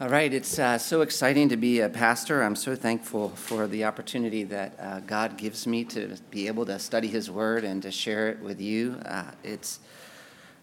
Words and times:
All 0.00 0.08
right, 0.08 0.32
it's 0.32 0.58
uh, 0.58 0.78
so 0.78 1.02
exciting 1.02 1.50
to 1.50 1.58
be 1.58 1.80
a 1.80 1.90
pastor. 1.90 2.42
I'm 2.42 2.56
so 2.56 2.74
thankful 2.74 3.28
for 3.28 3.66
the 3.66 3.84
opportunity 3.84 4.44
that 4.44 4.74
uh, 4.80 5.00
God 5.00 5.36
gives 5.36 5.66
me 5.66 5.84
to 5.84 6.16
be 6.30 6.46
able 6.46 6.64
to 6.64 6.78
study 6.78 7.06
His 7.06 7.30
Word 7.30 7.64
and 7.64 7.82
to 7.82 7.90
share 7.90 8.30
it 8.30 8.40
with 8.40 8.62
you. 8.62 8.98
Uh, 9.04 9.24
it's 9.44 9.78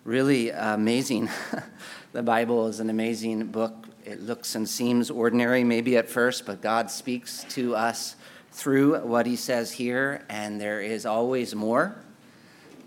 really 0.06 0.50
amazing. 0.50 1.30
the 2.14 2.24
Bible 2.24 2.66
is 2.66 2.80
an 2.80 2.90
amazing 2.90 3.46
book. 3.46 3.86
It 4.06 4.24
looks 4.24 4.56
and 4.56 4.68
seems 4.68 5.12
ordinary, 5.12 5.64
maybe 5.64 5.98
at 5.98 6.10
first, 6.10 6.48
but 6.48 6.60
God 6.60 6.90
speaks 6.90 7.44
to 7.50 7.76
us 7.76 8.16
through 8.52 8.98
what 9.02 9.28
He 9.28 9.36
says 9.36 9.72
here, 9.72 10.26
and 10.30 10.60
there 10.60 10.82
is 10.82 11.06
always 11.06 11.54
more 11.54 11.96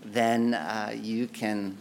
than 0.03 0.53
uh, 0.53 0.93
you 1.01 1.27
can 1.27 1.77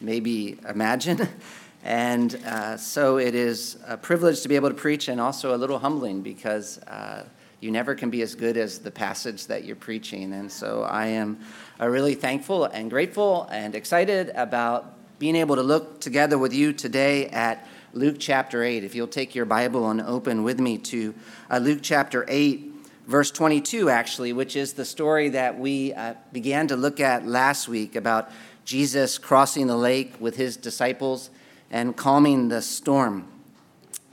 maybe 0.00 0.58
imagine. 0.66 1.28
And 1.84 2.34
uh, 2.46 2.78
so 2.78 3.18
it 3.18 3.34
is 3.34 3.76
a 3.86 3.98
privilege 3.98 4.40
to 4.40 4.48
be 4.48 4.56
able 4.56 4.70
to 4.70 4.74
preach 4.74 5.08
and 5.08 5.20
also 5.20 5.54
a 5.54 5.58
little 5.58 5.78
humbling 5.78 6.22
because 6.22 6.78
uh, 6.78 7.26
you 7.60 7.70
never 7.70 7.94
can 7.94 8.08
be 8.08 8.22
as 8.22 8.34
good 8.34 8.56
as 8.56 8.78
the 8.78 8.90
passage 8.90 9.46
that 9.48 9.64
you're 9.64 9.76
preaching. 9.76 10.32
And 10.32 10.50
so 10.50 10.82
I 10.82 11.08
am 11.08 11.38
uh, 11.78 11.86
really 11.86 12.14
thankful 12.14 12.64
and 12.64 12.88
grateful 12.88 13.46
and 13.52 13.74
excited 13.74 14.30
about 14.34 14.94
being 15.18 15.36
able 15.36 15.56
to 15.56 15.62
look 15.62 16.00
together 16.00 16.38
with 16.38 16.54
you 16.54 16.72
today 16.72 17.26
at 17.26 17.68
Luke 17.92 18.16
chapter 18.18 18.64
8. 18.64 18.82
If 18.82 18.94
you'll 18.94 19.06
take 19.06 19.34
your 19.34 19.44
Bible 19.44 19.90
and 19.90 20.00
open 20.00 20.42
with 20.42 20.58
me 20.58 20.78
to 20.78 21.14
uh, 21.50 21.58
Luke 21.58 21.80
chapter 21.82 22.24
8, 22.28 22.72
verse 23.06 23.30
22, 23.30 23.90
actually, 23.90 24.32
which 24.32 24.56
is 24.56 24.72
the 24.72 24.86
story 24.86 25.28
that 25.28 25.58
we 25.58 25.92
uh, 25.92 26.14
began 26.32 26.66
to 26.68 26.76
look 26.76 26.98
at 26.98 27.26
last 27.26 27.68
week 27.68 27.94
about 27.94 28.30
Jesus 28.64 29.18
crossing 29.18 29.66
the 29.66 29.76
lake 29.76 30.14
with 30.18 30.36
his 30.36 30.56
disciples 30.56 31.28
and 31.70 31.96
calming 31.96 32.48
the 32.48 32.62
storm. 32.62 33.26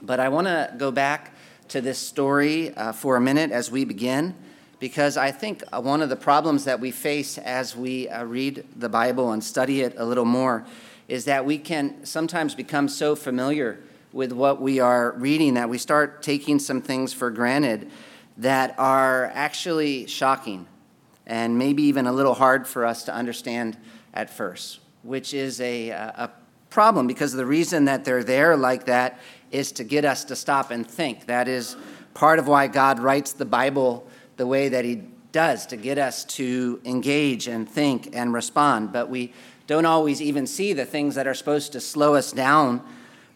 But 0.00 0.20
I 0.20 0.28
want 0.28 0.46
to 0.46 0.74
go 0.76 0.90
back 0.90 1.34
to 1.68 1.80
this 1.80 1.98
story 1.98 2.74
uh, 2.74 2.92
for 2.92 3.16
a 3.16 3.20
minute 3.20 3.50
as 3.50 3.70
we 3.70 3.84
begin, 3.84 4.34
because 4.78 5.16
I 5.16 5.30
think 5.30 5.62
uh, 5.72 5.80
one 5.80 6.02
of 6.02 6.08
the 6.08 6.16
problems 6.16 6.64
that 6.64 6.80
we 6.80 6.90
face 6.90 7.38
as 7.38 7.76
we 7.76 8.08
uh, 8.08 8.24
read 8.24 8.66
the 8.76 8.88
Bible 8.88 9.32
and 9.32 9.42
study 9.42 9.80
it 9.80 9.94
a 9.96 10.04
little 10.04 10.24
more 10.24 10.66
is 11.08 11.24
that 11.26 11.46
we 11.46 11.58
can 11.58 12.04
sometimes 12.04 12.54
become 12.54 12.88
so 12.88 13.14
familiar 13.14 13.78
with 14.12 14.32
what 14.32 14.60
we 14.60 14.80
are 14.80 15.12
reading 15.12 15.54
that 15.54 15.68
we 15.68 15.78
start 15.78 16.22
taking 16.22 16.58
some 16.58 16.82
things 16.82 17.12
for 17.12 17.30
granted 17.30 17.90
that 18.36 18.74
are 18.78 19.30
actually 19.34 20.06
shocking 20.06 20.66
and 21.26 21.56
maybe 21.56 21.84
even 21.84 22.06
a 22.06 22.12
little 22.12 22.34
hard 22.34 22.66
for 22.66 22.84
us 22.84 23.04
to 23.04 23.14
understand 23.14 23.76
at 24.12 24.28
first, 24.28 24.80
which 25.02 25.32
is 25.32 25.60
a, 25.60 25.90
a 25.90 26.30
problem 26.72 27.06
because 27.06 27.32
the 27.32 27.46
reason 27.46 27.84
that 27.84 28.04
they're 28.04 28.24
there 28.24 28.56
like 28.56 28.86
that 28.86 29.20
is 29.50 29.70
to 29.72 29.84
get 29.84 30.04
us 30.04 30.24
to 30.24 30.34
stop 30.34 30.70
and 30.70 30.86
think. 30.86 31.26
That 31.26 31.46
is 31.46 31.76
part 32.14 32.38
of 32.38 32.48
why 32.48 32.66
God 32.66 32.98
writes 32.98 33.32
the 33.32 33.44
Bible 33.44 34.08
the 34.36 34.46
way 34.46 34.70
that 34.70 34.84
He 34.84 35.02
does, 35.30 35.66
to 35.66 35.76
get 35.76 35.98
us 35.98 36.24
to 36.24 36.80
engage 36.84 37.46
and 37.46 37.68
think 37.68 38.14
and 38.14 38.32
respond. 38.32 38.92
But 38.92 39.08
we 39.08 39.32
don't 39.66 39.86
always 39.86 40.20
even 40.20 40.46
see 40.46 40.72
the 40.72 40.84
things 40.84 41.14
that 41.14 41.26
are 41.26 41.34
supposed 41.34 41.72
to 41.72 41.80
slow 41.80 42.14
us 42.14 42.32
down, 42.32 42.82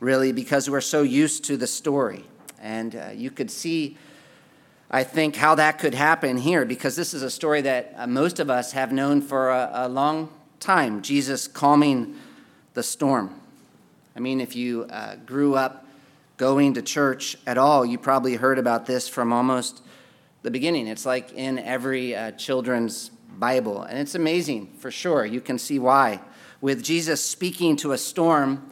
really, 0.00 0.32
because 0.32 0.68
we're 0.68 0.80
so 0.80 1.02
used 1.02 1.44
to 1.44 1.56
the 1.56 1.66
story. 1.66 2.24
And 2.60 2.96
uh, 2.96 3.10
you 3.14 3.30
could 3.30 3.50
see, 3.50 3.96
I 4.90 5.04
think, 5.04 5.36
how 5.36 5.54
that 5.54 5.78
could 5.78 5.94
happen 5.94 6.36
here, 6.36 6.64
because 6.64 6.96
this 6.96 7.14
is 7.14 7.22
a 7.22 7.30
story 7.30 7.62
that 7.62 7.94
uh, 7.96 8.06
most 8.06 8.40
of 8.40 8.50
us 8.50 8.72
have 8.72 8.92
known 8.92 9.20
for 9.20 9.50
a, 9.50 9.70
a 9.72 9.88
long 9.88 10.30
time 10.60 11.02
Jesus 11.02 11.46
calming 11.46 12.16
the 12.76 12.82
storm. 12.82 13.30
I 14.14 14.20
mean, 14.20 14.38
if 14.38 14.54
you 14.54 14.82
uh, 14.90 15.16
grew 15.24 15.54
up 15.54 15.86
going 16.36 16.74
to 16.74 16.82
church 16.82 17.38
at 17.46 17.56
all, 17.56 17.86
you 17.86 17.96
probably 17.96 18.36
heard 18.36 18.58
about 18.58 18.84
this 18.84 19.08
from 19.08 19.32
almost 19.32 19.82
the 20.42 20.50
beginning. 20.50 20.86
It's 20.86 21.06
like 21.06 21.32
in 21.32 21.58
every 21.58 22.14
uh, 22.14 22.32
children's 22.32 23.10
Bible, 23.38 23.80
and 23.82 23.98
it's 23.98 24.14
amazing 24.14 24.74
for 24.78 24.90
sure. 24.90 25.24
You 25.24 25.40
can 25.40 25.58
see 25.58 25.78
why. 25.78 26.20
With 26.60 26.82
Jesus 26.82 27.24
speaking 27.24 27.76
to 27.76 27.92
a 27.92 27.98
storm 27.98 28.70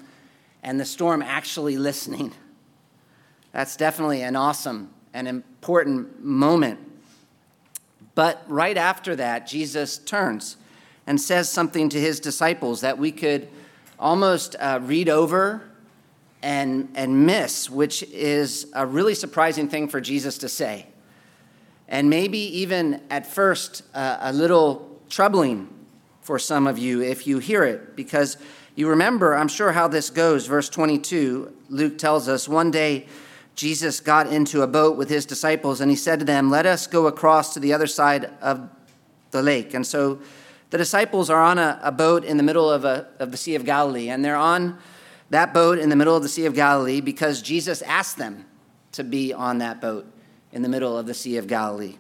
and 0.62 0.78
the 0.78 0.84
storm 0.84 1.22
actually 1.22 1.78
listening. 1.88 2.34
That's 3.52 3.74
definitely 3.74 4.20
an 4.20 4.36
awesome 4.36 4.90
and 5.14 5.26
important 5.26 6.22
moment. 6.22 6.78
But 8.14 8.44
right 8.48 8.76
after 8.76 9.16
that, 9.16 9.46
Jesus 9.46 9.96
turns 9.96 10.58
and 11.06 11.18
says 11.18 11.48
something 11.48 11.88
to 11.88 11.98
his 11.98 12.20
disciples 12.20 12.82
that 12.82 12.98
we 12.98 13.10
could 13.10 13.48
almost 14.04 14.54
uh, 14.60 14.78
read 14.82 15.08
over 15.08 15.62
and, 16.42 16.90
and 16.94 17.24
miss, 17.24 17.70
which 17.70 18.02
is 18.02 18.66
a 18.74 18.84
really 18.84 19.14
surprising 19.14 19.66
thing 19.66 19.88
for 19.88 19.98
Jesus 19.98 20.36
to 20.36 20.48
say. 20.48 20.86
And 21.88 22.10
maybe 22.10 22.38
even 22.38 23.00
at 23.08 23.26
first 23.26 23.82
uh, 23.94 24.18
a 24.20 24.30
little 24.30 25.00
troubling 25.08 25.70
for 26.20 26.38
some 26.38 26.66
of 26.66 26.78
you 26.78 27.00
if 27.00 27.26
you 27.26 27.38
hear 27.38 27.64
it, 27.64 27.96
because 27.96 28.36
you 28.76 28.88
remember, 28.88 29.34
I'm 29.34 29.48
sure, 29.48 29.72
how 29.72 29.88
this 29.88 30.10
goes. 30.10 30.46
Verse 30.46 30.68
22, 30.68 31.50
Luke 31.70 31.96
tells 31.96 32.28
us 32.28 32.46
one 32.46 32.70
day 32.70 33.06
Jesus 33.54 34.00
got 34.00 34.26
into 34.26 34.60
a 34.60 34.66
boat 34.66 34.98
with 34.98 35.08
his 35.08 35.24
disciples 35.24 35.80
and 35.80 35.90
he 35.90 35.96
said 35.96 36.18
to 36.18 36.26
them, 36.26 36.50
Let 36.50 36.66
us 36.66 36.86
go 36.86 37.06
across 37.06 37.54
to 37.54 37.60
the 37.60 37.72
other 37.72 37.86
side 37.86 38.30
of 38.42 38.68
the 39.30 39.42
lake. 39.42 39.72
And 39.72 39.86
so 39.86 40.18
the 40.74 40.78
disciples 40.78 41.30
are 41.30 41.40
on 41.40 41.56
a, 41.56 41.78
a 41.84 41.92
boat 41.92 42.24
in 42.24 42.36
the 42.36 42.42
middle 42.42 42.68
of, 42.68 42.84
a, 42.84 43.06
of 43.20 43.30
the 43.30 43.36
Sea 43.36 43.54
of 43.54 43.64
Galilee, 43.64 44.08
and 44.08 44.24
they're 44.24 44.34
on 44.34 44.76
that 45.30 45.54
boat 45.54 45.78
in 45.78 45.88
the 45.88 45.94
middle 45.94 46.16
of 46.16 46.24
the 46.24 46.28
Sea 46.28 46.46
of 46.46 46.54
Galilee 46.56 47.00
because 47.00 47.40
Jesus 47.42 47.80
asked 47.82 48.16
them 48.16 48.44
to 48.90 49.04
be 49.04 49.32
on 49.32 49.58
that 49.58 49.80
boat 49.80 50.04
in 50.50 50.62
the 50.62 50.68
middle 50.68 50.98
of 50.98 51.06
the 51.06 51.14
Sea 51.14 51.36
of 51.36 51.46
Galilee. 51.46 51.94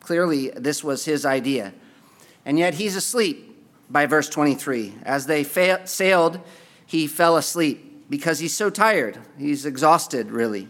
Clearly, 0.00 0.50
this 0.50 0.84
was 0.84 1.06
his 1.06 1.24
idea. 1.24 1.72
And 2.44 2.58
yet, 2.58 2.74
he's 2.74 2.94
asleep 2.94 3.66
by 3.88 4.04
verse 4.04 4.28
23. 4.28 4.96
As 5.02 5.24
they 5.24 5.42
fa- 5.42 5.86
sailed, 5.86 6.40
he 6.84 7.06
fell 7.06 7.38
asleep 7.38 8.10
because 8.10 8.38
he's 8.38 8.54
so 8.54 8.68
tired. 8.68 9.16
He's 9.38 9.64
exhausted, 9.64 10.30
really. 10.30 10.68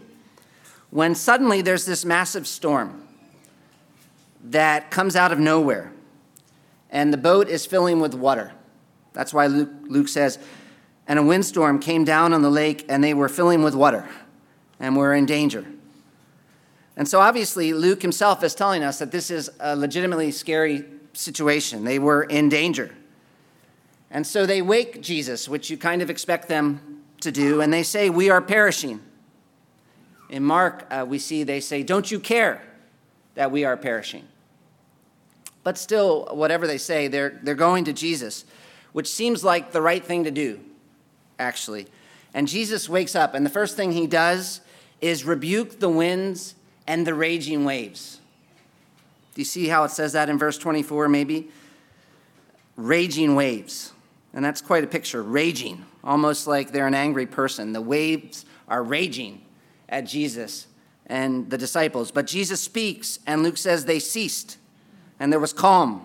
When 0.89 1.15
suddenly 1.15 1.61
there's 1.61 1.85
this 1.85 2.05
massive 2.05 2.47
storm 2.47 3.05
that 4.41 4.89
comes 4.89 5.17
out 5.17 5.33
of 5.33 5.39
nowhere 5.39 5.91
and 6.91 7.13
the 7.13 7.17
boat 7.17 7.47
is 7.47 7.65
filling 7.65 7.99
with 7.99 8.13
water. 8.13 8.51
That's 9.13 9.33
why 9.33 9.47
Luke, 9.47 9.69
Luke 9.83 10.07
says, 10.07 10.37
and 11.07 11.17
a 11.19 11.23
windstorm 11.23 11.79
came 11.79 12.05
down 12.05 12.33
on 12.33 12.41
the 12.41 12.49
lake, 12.49 12.85
and 12.87 13.03
they 13.03 13.13
were 13.13 13.29
filling 13.29 13.63
with 13.63 13.75
water 13.75 14.07
and 14.79 14.95
were 14.95 15.13
in 15.13 15.25
danger. 15.25 15.65
And 16.95 17.07
so, 17.07 17.19
obviously, 17.19 17.73
Luke 17.73 18.01
himself 18.01 18.43
is 18.43 18.53
telling 18.53 18.83
us 18.83 18.99
that 18.99 19.11
this 19.11 19.31
is 19.31 19.49
a 19.59 19.75
legitimately 19.75 20.31
scary 20.31 20.85
situation. 21.13 21.83
They 21.83 21.99
were 21.99 22.23
in 22.23 22.49
danger. 22.49 22.93
And 24.09 24.27
so 24.27 24.45
they 24.45 24.61
wake 24.61 25.01
Jesus, 25.01 25.47
which 25.47 25.69
you 25.69 25.77
kind 25.77 26.01
of 26.01 26.09
expect 26.09 26.47
them 26.47 27.01
to 27.21 27.31
do, 27.31 27.61
and 27.61 27.71
they 27.71 27.83
say, 27.83 28.09
We 28.09 28.29
are 28.29 28.41
perishing. 28.41 28.99
In 30.29 30.43
Mark, 30.43 30.85
uh, 30.91 31.05
we 31.07 31.17
see 31.17 31.43
they 31.43 31.59
say, 31.59 31.81
Don't 31.83 32.11
you 32.11 32.19
care 32.19 32.61
that 33.35 33.51
we 33.51 33.63
are 33.63 33.77
perishing? 33.77 34.27
But 35.63 35.77
still, 35.77 36.27
whatever 36.31 36.65
they 36.65 36.77
say, 36.77 37.07
they're, 37.07 37.39
they're 37.43 37.55
going 37.55 37.85
to 37.85 37.93
Jesus, 37.93 38.45
which 38.93 39.07
seems 39.07 39.43
like 39.43 39.71
the 39.71 39.81
right 39.81 40.03
thing 40.03 40.23
to 40.23 40.31
do, 40.31 40.59
actually. 41.37 41.87
And 42.33 42.47
Jesus 42.47 42.89
wakes 42.89 43.15
up, 43.15 43.33
and 43.33 43.45
the 43.45 43.49
first 43.49 43.75
thing 43.75 43.91
he 43.91 44.07
does 44.07 44.61
is 45.01 45.25
rebuke 45.25 45.79
the 45.79 45.89
winds 45.89 46.55
and 46.87 47.05
the 47.05 47.13
raging 47.13 47.65
waves. 47.65 48.19
Do 49.33 49.41
you 49.41 49.45
see 49.45 49.67
how 49.67 49.83
it 49.83 49.91
says 49.91 50.13
that 50.13 50.29
in 50.29 50.37
verse 50.37 50.57
24, 50.57 51.09
maybe? 51.09 51.49
Raging 52.75 53.35
waves. 53.35 53.93
And 54.33 54.43
that's 54.43 54.61
quite 54.61 54.83
a 54.83 54.87
picture. 54.87 55.23
Raging, 55.23 55.85
almost 56.03 56.47
like 56.47 56.71
they're 56.71 56.87
an 56.87 56.95
angry 56.95 57.25
person. 57.25 57.73
The 57.73 57.81
waves 57.81 58.45
are 58.67 58.83
raging 58.83 59.41
at 59.89 60.05
Jesus 60.05 60.67
and 61.07 61.49
the 61.49 61.57
disciples. 61.57 62.11
But 62.11 62.27
Jesus 62.27 62.61
speaks, 62.61 63.19
and 63.27 63.43
Luke 63.43 63.57
says 63.57 63.85
they 63.85 63.99
ceased 63.99 64.57
and 65.21 65.31
there 65.31 65.39
was 65.39 65.53
calm. 65.53 66.03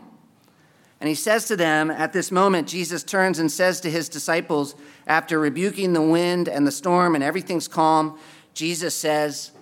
And 1.00 1.08
he 1.08 1.14
says 1.14 1.46
to 1.46 1.56
them, 1.56 1.90
at 1.90 2.12
this 2.12 2.30
moment, 2.30 2.68
Jesus 2.68 3.02
turns 3.02 3.38
and 3.38 3.50
says 3.50 3.80
to 3.80 3.90
his 3.90 4.10
disciples, 4.10 4.74
after 5.06 5.38
rebuking 5.38 5.94
the 5.94 6.02
wind 6.02 6.48
and 6.48 6.66
the 6.66 6.70
storm 6.70 7.14
and 7.14 7.24
everything's 7.24 7.66
calm, 7.66 8.18
Jesus 8.52 8.94
says, 8.94 9.52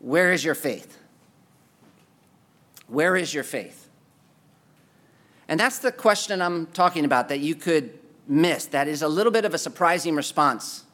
Where 0.00 0.32
is 0.32 0.44
your 0.44 0.54
faith? 0.54 0.98
Where 2.88 3.16
is 3.16 3.34
your 3.34 3.44
faith? 3.44 3.90
And 5.46 5.60
that's 5.60 5.80
the 5.80 5.92
question 5.92 6.40
I'm 6.40 6.66
talking 6.68 7.04
about 7.04 7.28
that 7.28 7.40
you 7.40 7.54
could 7.54 7.98
miss. 8.26 8.64
That 8.66 8.88
is 8.88 9.02
a 9.02 9.08
little 9.08 9.32
bit 9.32 9.44
of 9.44 9.52
a 9.52 9.58
surprising 9.58 10.14
response 10.14 10.84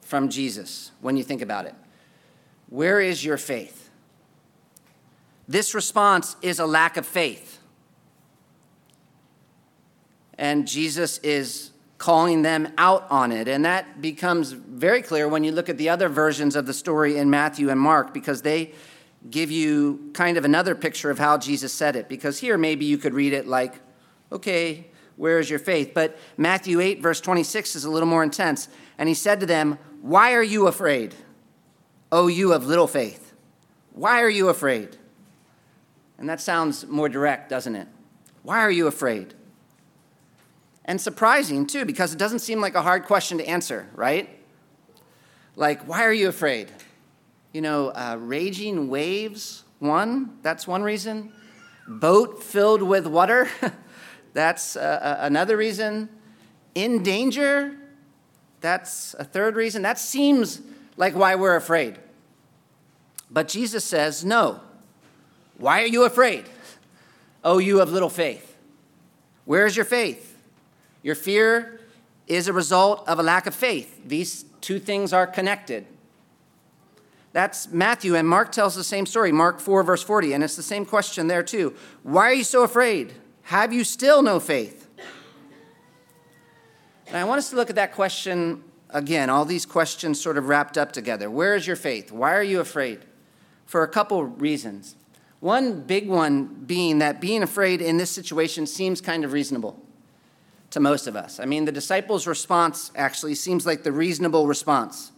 from 0.00 0.30
Jesus 0.30 0.92
when 1.02 1.18
you 1.18 1.22
think 1.22 1.42
about 1.42 1.66
it. 1.66 1.74
Where 2.70 2.98
is 2.98 3.22
your 3.22 3.36
faith? 3.36 3.87
This 5.48 5.74
response 5.74 6.36
is 6.42 6.58
a 6.58 6.66
lack 6.66 6.98
of 6.98 7.06
faith. 7.06 7.58
And 10.36 10.68
Jesus 10.68 11.18
is 11.18 11.70
calling 11.96 12.42
them 12.42 12.72
out 12.78 13.10
on 13.10 13.32
it. 13.32 13.48
And 13.48 13.64
that 13.64 14.00
becomes 14.00 14.52
very 14.52 15.02
clear 15.02 15.26
when 15.26 15.42
you 15.42 15.50
look 15.50 15.68
at 15.68 15.78
the 15.78 15.88
other 15.88 16.08
versions 16.08 16.54
of 16.54 16.66
the 16.66 16.74
story 16.74 17.16
in 17.16 17.28
Matthew 17.28 17.70
and 17.70 17.80
Mark, 17.80 18.14
because 18.14 18.42
they 18.42 18.72
give 19.30 19.50
you 19.50 20.10
kind 20.12 20.36
of 20.36 20.44
another 20.44 20.76
picture 20.76 21.10
of 21.10 21.18
how 21.18 21.38
Jesus 21.38 21.72
said 21.72 21.96
it. 21.96 22.08
Because 22.08 22.38
here, 22.38 22.56
maybe 22.56 22.84
you 22.84 22.98
could 22.98 23.14
read 23.14 23.32
it 23.32 23.48
like, 23.48 23.74
okay, 24.30 24.86
where 25.16 25.40
is 25.40 25.50
your 25.50 25.58
faith? 25.58 25.90
But 25.92 26.16
Matthew 26.36 26.80
8, 26.80 27.02
verse 27.02 27.20
26 27.20 27.74
is 27.74 27.84
a 27.84 27.90
little 27.90 28.08
more 28.08 28.22
intense. 28.22 28.68
And 28.96 29.08
he 29.08 29.14
said 29.14 29.40
to 29.40 29.46
them, 29.46 29.78
Why 30.00 30.34
are 30.34 30.42
you 30.42 30.68
afraid? 30.68 31.16
O 32.12 32.28
you 32.28 32.52
of 32.52 32.66
little 32.66 32.86
faith. 32.86 33.34
Why 33.92 34.22
are 34.22 34.30
you 34.30 34.48
afraid? 34.48 34.96
And 36.18 36.28
that 36.28 36.40
sounds 36.40 36.86
more 36.86 37.08
direct, 37.08 37.48
doesn't 37.48 37.76
it? 37.76 37.88
Why 38.42 38.58
are 38.58 38.70
you 38.70 38.86
afraid? 38.86 39.34
And 40.84 41.00
surprising, 41.00 41.66
too, 41.66 41.84
because 41.84 42.12
it 42.12 42.18
doesn't 42.18 42.40
seem 42.40 42.60
like 42.60 42.74
a 42.74 42.82
hard 42.82 43.04
question 43.04 43.38
to 43.38 43.48
answer, 43.48 43.88
right? 43.94 44.28
Like, 45.54 45.86
why 45.86 46.04
are 46.04 46.12
you 46.12 46.28
afraid? 46.28 46.72
You 47.52 47.60
know, 47.60 47.88
uh, 47.88 48.16
raging 48.18 48.88
waves, 48.88 49.64
one, 49.78 50.38
that's 50.42 50.66
one 50.66 50.82
reason. 50.82 51.32
Boat 51.86 52.42
filled 52.42 52.82
with 52.82 53.06
water, 53.06 53.48
that's 54.32 54.76
uh, 54.76 54.80
uh, 54.80 55.16
another 55.20 55.56
reason. 55.56 56.08
In 56.74 57.02
danger, 57.02 57.76
that's 58.60 59.14
a 59.18 59.24
third 59.24 59.56
reason. 59.56 59.82
That 59.82 59.98
seems 59.98 60.62
like 60.96 61.14
why 61.14 61.34
we're 61.34 61.56
afraid. 61.56 61.98
But 63.30 63.48
Jesus 63.48 63.84
says, 63.84 64.24
no. 64.24 64.60
Why 65.58 65.82
are 65.82 65.86
you 65.86 66.04
afraid? 66.04 66.46
Oh, 67.44 67.58
you 67.58 67.78
have 67.78 67.90
little 67.90 68.10
faith. 68.10 68.56
Where 69.44 69.66
is 69.66 69.76
your 69.76 69.84
faith? 69.84 70.36
Your 71.02 71.14
fear 71.14 71.80
is 72.26 72.48
a 72.48 72.52
result 72.52 73.06
of 73.08 73.18
a 73.18 73.22
lack 73.22 73.46
of 73.46 73.54
faith. 73.54 74.00
These 74.06 74.44
two 74.60 74.78
things 74.78 75.12
are 75.12 75.26
connected. 75.26 75.86
That's 77.32 77.68
Matthew, 77.68 78.14
and 78.14 78.26
Mark 78.26 78.52
tells 78.52 78.74
the 78.74 78.84
same 78.84 79.06
story, 79.06 79.32
Mark 79.32 79.60
4, 79.60 79.82
verse 79.82 80.02
40, 80.02 80.32
and 80.32 80.42
it's 80.42 80.56
the 80.56 80.62
same 80.62 80.84
question 80.84 81.26
there 81.26 81.42
too. 81.42 81.74
Why 82.02 82.30
are 82.30 82.34
you 82.34 82.44
so 82.44 82.62
afraid? 82.62 83.12
Have 83.42 83.72
you 83.72 83.84
still 83.84 84.22
no 84.22 84.40
faith? 84.40 84.88
And 87.06 87.16
I 87.16 87.24
want 87.24 87.38
us 87.38 87.50
to 87.50 87.56
look 87.56 87.70
at 87.70 87.76
that 87.76 87.92
question 87.92 88.64
again, 88.90 89.30
all 89.30 89.44
these 89.44 89.66
questions 89.66 90.20
sort 90.20 90.38
of 90.38 90.48
wrapped 90.48 90.78
up 90.78 90.92
together. 90.92 91.30
Where 91.30 91.54
is 91.54 91.66
your 91.66 91.76
faith? 91.76 92.12
Why 92.12 92.34
are 92.34 92.42
you 92.42 92.60
afraid? 92.60 93.00
For 93.66 93.82
a 93.82 93.88
couple 93.88 94.24
reasons. 94.24 94.96
One 95.40 95.82
big 95.82 96.08
one 96.08 96.64
being 96.66 96.98
that 96.98 97.20
being 97.20 97.42
afraid 97.42 97.80
in 97.80 97.96
this 97.96 98.10
situation 98.10 98.66
seems 98.66 99.00
kind 99.00 99.24
of 99.24 99.32
reasonable 99.32 99.80
to 100.70 100.80
most 100.80 101.06
of 101.06 101.16
us. 101.16 101.38
I 101.40 101.44
mean, 101.44 101.64
the 101.64 101.72
disciples' 101.72 102.26
response 102.26 102.90
actually 102.96 103.34
seems 103.34 103.64
like 103.64 103.84
the 103.84 103.92
reasonable 103.92 104.46
response. 104.46 105.12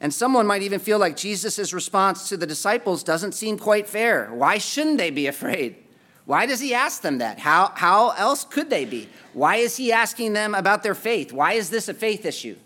And 0.00 0.12
someone 0.12 0.46
might 0.46 0.62
even 0.62 0.78
feel 0.78 0.98
like 0.98 1.16
Jesus' 1.16 1.72
response 1.72 2.28
to 2.28 2.36
the 2.36 2.46
disciples 2.46 3.02
doesn't 3.02 3.32
seem 3.32 3.58
quite 3.58 3.88
fair. 3.88 4.30
Why 4.32 4.58
shouldn't 4.58 4.98
they 4.98 5.10
be 5.10 5.26
afraid? 5.26 5.76
Why 6.26 6.44
does 6.46 6.60
he 6.60 6.74
ask 6.74 7.02
them 7.02 7.18
that? 7.18 7.38
How, 7.38 7.72
how 7.74 8.10
else 8.10 8.44
could 8.44 8.68
they 8.68 8.84
be? 8.84 9.08
Why 9.32 9.56
is 9.56 9.76
he 9.76 9.92
asking 9.92 10.32
them 10.32 10.54
about 10.54 10.82
their 10.82 10.94
faith? 10.94 11.32
Why 11.32 11.52
is 11.52 11.70
this 11.70 11.88
a 11.88 11.94
faith 11.94 12.26
issue? 12.26 12.56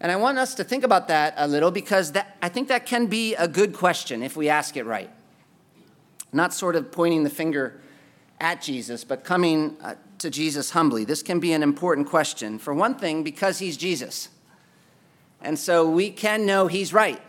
And 0.00 0.10
I 0.10 0.16
want 0.16 0.38
us 0.38 0.54
to 0.54 0.64
think 0.64 0.82
about 0.82 1.08
that 1.08 1.34
a 1.36 1.46
little 1.46 1.70
because 1.70 2.12
that, 2.12 2.36
I 2.40 2.48
think 2.48 2.68
that 2.68 2.86
can 2.86 3.06
be 3.06 3.34
a 3.34 3.46
good 3.46 3.74
question 3.74 4.22
if 4.22 4.36
we 4.36 4.48
ask 4.48 4.76
it 4.76 4.84
right. 4.84 5.10
Not 6.32 6.54
sort 6.54 6.74
of 6.76 6.90
pointing 6.90 7.24
the 7.24 7.30
finger 7.30 7.80
at 8.40 8.62
Jesus, 8.62 9.04
but 9.04 9.24
coming 9.24 9.76
uh, 9.82 9.96
to 10.18 10.30
Jesus 10.30 10.70
humbly. 10.70 11.04
This 11.04 11.22
can 11.22 11.38
be 11.38 11.52
an 11.52 11.62
important 11.62 12.08
question. 12.08 12.58
For 12.58 12.72
one 12.72 12.94
thing, 12.94 13.22
because 13.22 13.58
he's 13.58 13.76
Jesus. 13.76 14.30
And 15.42 15.58
so 15.58 15.88
we 15.88 16.10
can 16.10 16.46
know 16.46 16.66
he's 16.66 16.94
right. 16.94 17.20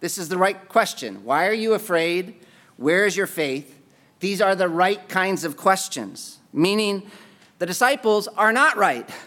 This 0.00 0.16
is 0.16 0.28
the 0.28 0.38
right 0.38 0.68
question. 0.68 1.24
Why 1.24 1.46
are 1.46 1.52
you 1.52 1.74
afraid? 1.74 2.34
Where 2.76 3.06
is 3.06 3.16
your 3.16 3.26
faith? 3.26 3.80
These 4.20 4.40
are 4.40 4.54
the 4.54 4.68
right 4.68 5.06
kinds 5.08 5.44
of 5.44 5.56
questions, 5.56 6.38
meaning 6.52 7.10
the 7.58 7.66
disciples 7.66 8.28
are 8.28 8.52
not 8.52 8.76
right 8.76 9.08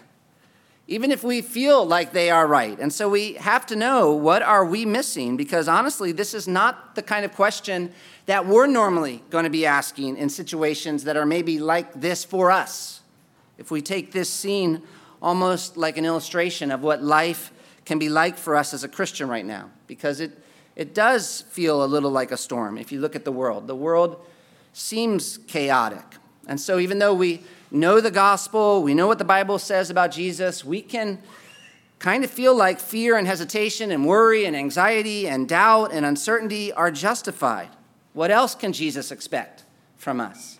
even 0.90 1.12
if 1.12 1.24
we 1.24 1.40
feel 1.40 1.86
like 1.86 2.14
they 2.14 2.32
are 2.32 2.48
right. 2.48 2.80
And 2.80 2.92
so 2.92 3.08
we 3.08 3.34
have 3.34 3.64
to 3.68 3.76
know 3.76 4.12
what 4.12 4.42
are 4.42 4.66
we 4.66 4.86
missing 4.86 5.38
because 5.38 5.68
honestly, 5.68 6.12
this 6.12 6.34
is 6.34 6.48
not 6.48 6.96
the 6.96 7.04
kind 7.04 7.24
of 7.24 7.32
question 7.34 7.94
that 8.26 8.48
we're 8.48 8.66
normally 8.66 9.22
going 9.30 9.44
to 9.44 9.52
be 9.52 9.68
asking 9.68 10.18
in 10.18 10.30
situations 10.30 11.04
that 11.04 11.16
are 11.16 11.28
maybe 11.28 11.60
like 11.60 11.94
this 11.94 12.26
for 12.26 12.50
us. 12.50 13.02
If 13.60 13.70
we 13.70 13.84
take 13.84 14.12
this 14.14 14.32
scene 14.32 14.82
almost 15.22 15.78
like 15.78 15.96
an 15.98 16.06
illustration 16.06 16.72
of 16.72 16.82
what 16.82 17.04
life 17.04 17.52
can 17.86 18.00
be 18.00 18.10
like 18.10 18.36
for 18.36 18.56
us 18.56 18.74
as 18.74 18.84
a 18.84 18.88
Christian 18.88 19.30
right 19.30 19.46
now, 19.46 19.70
because 19.86 20.20
it, 20.20 20.32
it 20.76 20.96
does 20.96 21.42
feel 21.52 21.84
a 21.84 21.86
little 21.86 22.10
like 22.10 22.32
a 22.32 22.38
storm 22.38 22.80
if 22.80 22.92
you 22.92 23.00
look 23.00 23.16
at 23.16 23.26
the 23.26 23.32
world. 23.32 23.68
The 23.68 23.76
world 23.76 24.26
seems 24.74 25.38
chaotic. 25.38 26.06
And 26.48 26.60
so 26.60 26.80
even 26.80 26.98
though 26.98 27.14
we 27.14 27.44
know 27.72 28.02
the 28.02 28.12
gospel, 28.12 28.82
we 28.84 28.94
know 28.94 29.08
what 29.08 29.18
the 29.18 29.26
Bible 29.26 29.60
says 29.60 29.90
about 29.90 30.12
Jesus, 30.12 30.66
we 30.66 30.82
can 30.82 31.20
kind 32.00 32.24
of 32.24 32.32
feel 32.32 32.56
like 32.56 32.80
fear 32.80 33.18
and 33.18 33.28
hesitation 33.28 33.92
and 33.92 34.06
worry 34.06 34.46
and 34.46 34.56
anxiety 34.56 35.28
and 35.28 35.48
doubt 35.48 35.92
and 35.92 36.06
uncertainty 36.06 36.72
are 36.74 36.92
justified. 36.92 37.70
What 38.14 38.32
else 38.32 38.56
can 38.56 38.74
Jesus 38.74 39.12
expect 39.12 39.64
from 39.98 40.20
us? 40.20 40.60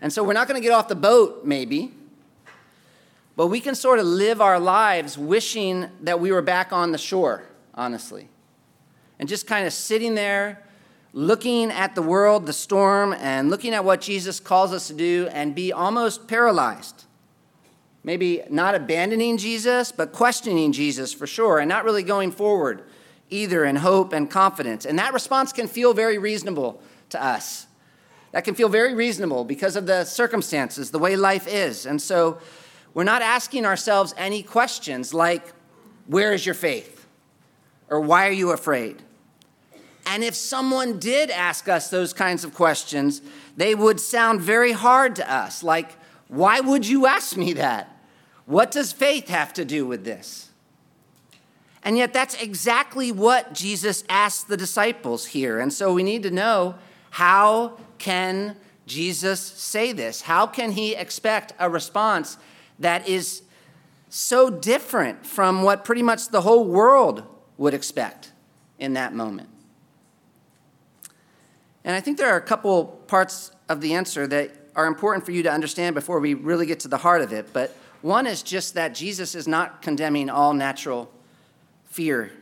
And 0.00 0.12
so 0.12 0.24
we're 0.24 0.32
not 0.32 0.48
going 0.48 0.60
to 0.60 0.66
get 0.66 0.74
off 0.74 0.88
the 0.88 0.96
boat, 0.96 1.44
maybe, 1.44 1.92
but 3.36 3.46
we 3.46 3.60
can 3.60 3.74
sort 3.74 3.98
of 3.98 4.06
live 4.06 4.40
our 4.40 4.58
lives 4.58 5.16
wishing 5.16 5.88
that 6.00 6.20
we 6.20 6.32
were 6.32 6.42
back 6.42 6.72
on 6.72 6.92
the 6.92 6.98
shore, 6.98 7.44
honestly. 7.74 8.28
And 9.18 9.28
just 9.28 9.46
kind 9.46 9.66
of 9.66 9.72
sitting 9.72 10.14
there 10.14 10.61
looking 11.12 11.70
at 11.70 11.94
the 11.94 12.02
world, 12.02 12.46
the 12.46 12.52
storm, 12.52 13.12
and 13.14 13.50
looking 13.50 13.74
at 13.74 13.84
what 13.84 14.00
Jesus 14.00 14.40
calls 14.40 14.72
us 14.72 14.88
to 14.88 14.94
do 14.94 15.28
and 15.32 15.54
be 15.54 15.72
almost 15.72 16.26
paralyzed. 16.26 17.04
Maybe 18.04 18.42
not 18.50 18.74
abandoning 18.74 19.36
Jesus, 19.36 19.92
but 19.92 20.12
questioning 20.12 20.72
Jesus 20.72 21.12
for 21.12 21.26
sure, 21.26 21.58
and 21.58 21.68
not 21.68 21.84
really 21.84 22.02
going 22.02 22.32
forward 22.32 22.82
either 23.30 23.64
in 23.64 23.76
hope 23.76 24.12
and 24.12 24.30
confidence. 24.30 24.84
And 24.84 24.98
that 24.98 25.12
response 25.12 25.52
can 25.52 25.66
feel 25.66 25.94
very 25.94 26.18
reasonable 26.18 26.82
to 27.10 27.22
us. 27.22 27.66
That 28.32 28.44
can 28.44 28.54
feel 28.54 28.68
very 28.68 28.94
reasonable 28.94 29.44
because 29.44 29.76
of 29.76 29.86
the 29.86 30.04
circumstances, 30.04 30.90
the 30.90 30.98
way 30.98 31.16
life 31.16 31.46
is. 31.46 31.86
And 31.86 32.00
so 32.00 32.38
we're 32.94 33.04
not 33.04 33.22
asking 33.22 33.64
ourselves 33.66 34.14
any 34.16 34.42
questions 34.42 35.14
like, 35.14 35.52
Where 36.06 36.32
is 36.32 36.44
your 36.44 36.54
faith? 36.54 37.06
Or 37.88 38.00
why 38.00 38.28
are 38.28 38.32
you 38.32 38.52
afraid? 38.52 39.02
And 40.06 40.24
if 40.24 40.34
someone 40.34 40.98
did 40.98 41.30
ask 41.30 41.68
us 41.68 41.88
those 41.88 42.12
kinds 42.12 42.44
of 42.44 42.54
questions, 42.54 43.22
they 43.56 43.74
would 43.74 44.00
sound 44.00 44.40
very 44.40 44.72
hard 44.72 45.16
to 45.16 45.32
us. 45.32 45.62
Like, 45.62 45.92
why 46.28 46.60
would 46.60 46.86
you 46.86 47.06
ask 47.06 47.36
me 47.36 47.52
that? 47.54 47.96
What 48.46 48.70
does 48.70 48.92
faith 48.92 49.28
have 49.28 49.52
to 49.54 49.64
do 49.64 49.86
with 49.86 50.04
this? 50.04 50.50
And 51.84 51.96
yet, 51.96 52.12
that's 52.12 52.40
exactly 52.40 53.10
what 53.10 53.54
Jesus 53.54 54.04
asked 54.08 54.48
the 54.48 54.56
disciples 54.56 55.26
here. 55.26 55.58
And 55.58 55.72
so 55.72 55.92
we 55.92 56.02
need 56.02 56.22
to 56.22 56.30
know 56.30 56.76
how 57.10 57.78
can 57.98 58.56
Jesus 58.86 59.40
say 59.40 59.92
this? 59.92 60.22
How 60.22 60.46
can 60.46 60.72
he 60.72 60.94
expect 60.94 61.52
a 61.58 61.68
response 61.68 62.38
that 62.78 63.08
is 63.08 63.42
so 64.08 64.48
different 64.48 65.26
from 65.26 65.62
what 65.62 65.84
pretty 65.84 66.02
much 66.02 66.28
the 66.28 66.42
whole 66.42 66.64
world 66.64 67.24
would 67.58 67.74
expect 67.74 68.32
in 68.78 68.92
that 68.92 69.12
moment? 69.12 69.48
And 71.84 71.96
I 71.96 72.00
think 72.00 72.18
there 72.18 72.28
are 72.28 72.36
a 72.36 72.42
couple 72.42 72.84
parts 73.06 73.50
of 73.68 73.80
the 73.80 73.94
answer 73.94 74.26
that 74.26 74.50
are 74.74 74.86
important 74.86 75.24
for 75.24 75.32
you 75.32 75.42
to 75.42 75.50
understand 75.50 75.94
before 75.94 76.20
we 76.20 76.34
really 76.34 76.66
get 76.66 76.80
to 76.80 76.88
the 76.88 76.98
heart 76.98 77.22
of 77.22 77.32
it. 77.32 77.52
But 77.52 77.76
one 78.00 78.26
is 78.26 78.42
just 78.42 78.74
that 78.74 78.94
Jesus 78.94 79.34
is 79.34 79.46
not 79.46 79.82
condemning 79.82 80.30
all 80.30 80.54
natural 80.54 81.10
fear 81.86 82.32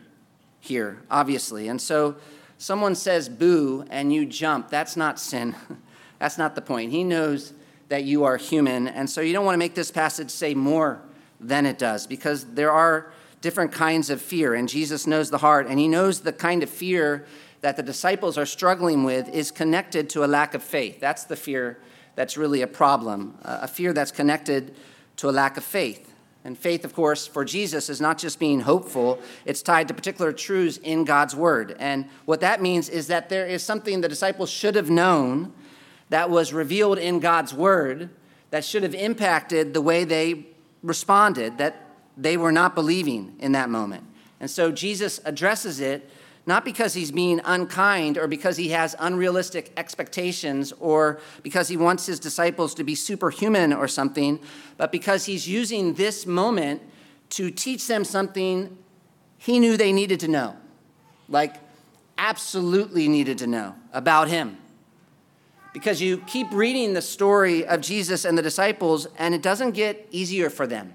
here, 0.61 0.99
obviously. 1.11 1.69
And 1.69 1.81
so 1.81 2.17
someone 2.59 2.95
says 2.95 3.29
boo 3.29 3.85
and 3.91 4.13
you 4.13 4.27
jump, 4.27 4.69
that's 4.69 4.97
not 4.97 5.19
sin. 5.19 5.55
that's 6.19 6.39
not 6.39 6.55
the 6.55 6.63
point. 6.63 6.93
He 6.93 7.03
knows 7.03 7.53
that 7.89 8.05
you 8.05 8.25
are 8.25 8.37
human. 8.37 8.87
And 8.87 9.09
so 9.09 9.21
you 9.21 9.33
don't 9.33 9.45
want 9.45 9.55
to 9.55 9.59
make 9.59 9.75
this 9.75 9.91
passage 9.91 10.31
say 10.31 10.55
more 10.55 11.03
than 11.41 11.67
it 11.67 11.79
does 11.79 12.07
because 12.07 12.45
there 12.45 12.71
are 12.71 13.13
different 13.41 13.73
kinds 13.73 14.11
of 14.11 14.21
fear. 14.21 14.55
And 14.55 14.69
Jesus 14.69 15.07
knows 15.07 15.31
the 15.31 15.39
heart 15.39 15.67
and 15.67 15.79
he 15.79 15.89
knows 15.89 16.21
the 16.21 16.33
kind 16.33 16.63
of 16.63 16.71
fear 16.71 17.27
that 17.61 17.77
the 17.77 17.83
disciples 17.83 18.39
are 18.39 18.47
struggling 18.47 19.05
with 19.05 19.29
is 19.29 19.51
connected 19.51 20.09
to 20.11 20.25
a 20.25 20.27
lack 20.27 20.55
of 20.55 20.63
faith. 20.63 21.01
That's 21.01 21.25
the 21.25 21.37
fear 21.37 21.79
that's 22.15 22.37
really 22.37 22.63
a 22.63 22.67
problem, 22.67 23.39
a 23.43 23.69
fear 23.69 23.93
that's 23.93 24.11
connected 24.11 24.75
to 25.17 25.29
a 25.29 25.33
lack 25.33 25.57
of 25.57 25.65
faith. 25.65 26.13
And 26.43 26.57
faith, 26.57 26.87
of 26.87 26.95
course, 26.95 27.27
for 27.27 27.45
Jesus 27.45 27.91
is 27.91 28.01
not 28.01 28.17
just 28.17 28.39
being 28.39 28.61
hopeful, 28.61 29.21
it's 29.45 29.61
tied 29.61 29.89
to 29.89 29.95
particular 29.95 30.33
truths 30.33 30.79
in 30.79 31.05
God's 31.05 31.37
word. 31.37 31.77
And 31.79 32.07
what 32.25 32.41
that 32.41 32.63
means 32.63 32.89
is 32.89 33.09
that 33.09 33.29
there 33.29 33.47
is 33.47 33.63
something 33.63 34.01
the 34.01 34.09
disciples 34.09 34.49
should 34.49 34.75
have 34.75 34.89
known 34.89 35.53
that 36.09 36.31
was 36.31 36.53
revealed 36.53 36.99
in 36.99 37.21
God's 37.21 37.53
word 37.53 38.09
that 38.51 38.65
should 38.65 38.83
have 38.83 38.95
impacted 38.95 39.75
the 39.75 39.83
way 39.83 40.05
they 40.05 40.47
responded, 40.83 41.59
that 41.59 41.85
they 42.17 42.37
were 42.37 42.53
not 42.53 42.75
believing 42.75 43.37
in 43.39 43.53
that 43.53 43.69
moment. 43.69 44.05
And 44.41 44.51
so 44.51 44.73
Jesus 44.73 45.21
addresses 45.27 45.79
it 45.79 46.09
not 46.47 46.65
because 46.65 46.95
he's 46.95 47.13
being 47.13 47.41
unkind 47.45 48.17
or 48.19 48.27
because 48.27 48.57
he 48.57 48.71
has 48.71 48.97
unrealistic 48.99 49.73
expectations 49.77 50.73
or 50.81 51.21
because 51.43 51.69
he 51.69 51.77
wants 51.77 52.07
his 52.07 52.19
disciples 52.19 52.75
to 52.75 52.85
be 52.85 52.95
superhuman 52.95 53.73
or 53.73 53.87
something, 53.87 54.41
but 54.77 54.91
because 54.91 55.27
he's 55.27 55.47
using 55.47 55.95
this 55.95 56.27
moment 56.27 56.83
to 57.31 57.51
teach 57.51 57.87
them 57.87 58.05
something 58.05 58.77
he 59.39 59.59
knew 59.59 59.77
they 59.77 59.93
needed 59.93 60.21
to 60.21 60.29
know. 60.29 60.57
Like, 61.29 61.55
absolutely 62.19 63.09
needed 63.09 63.39
to 63.39 63.47
know 63.47 63.75
about 63.93 64.29
him. 64.29 64.59
Because 65.73 66.03
you 66.03 66.19
keep 66.27 66.49
reading 66.53 66.95
the 66.95 67.03
story 67.03 67.65
of 67.65 67.81
Jesus 67.81 68.25
and 68.25 68.37
the 68.37 68.43
disciples, 68.43 69.07
and 69.19 69.35
it 69.35 69.41
doesn't 69.41 69.71
get 69.71 70.07
easier 70.11 70.51
for 70.51 70.67
them. 70.67 70.95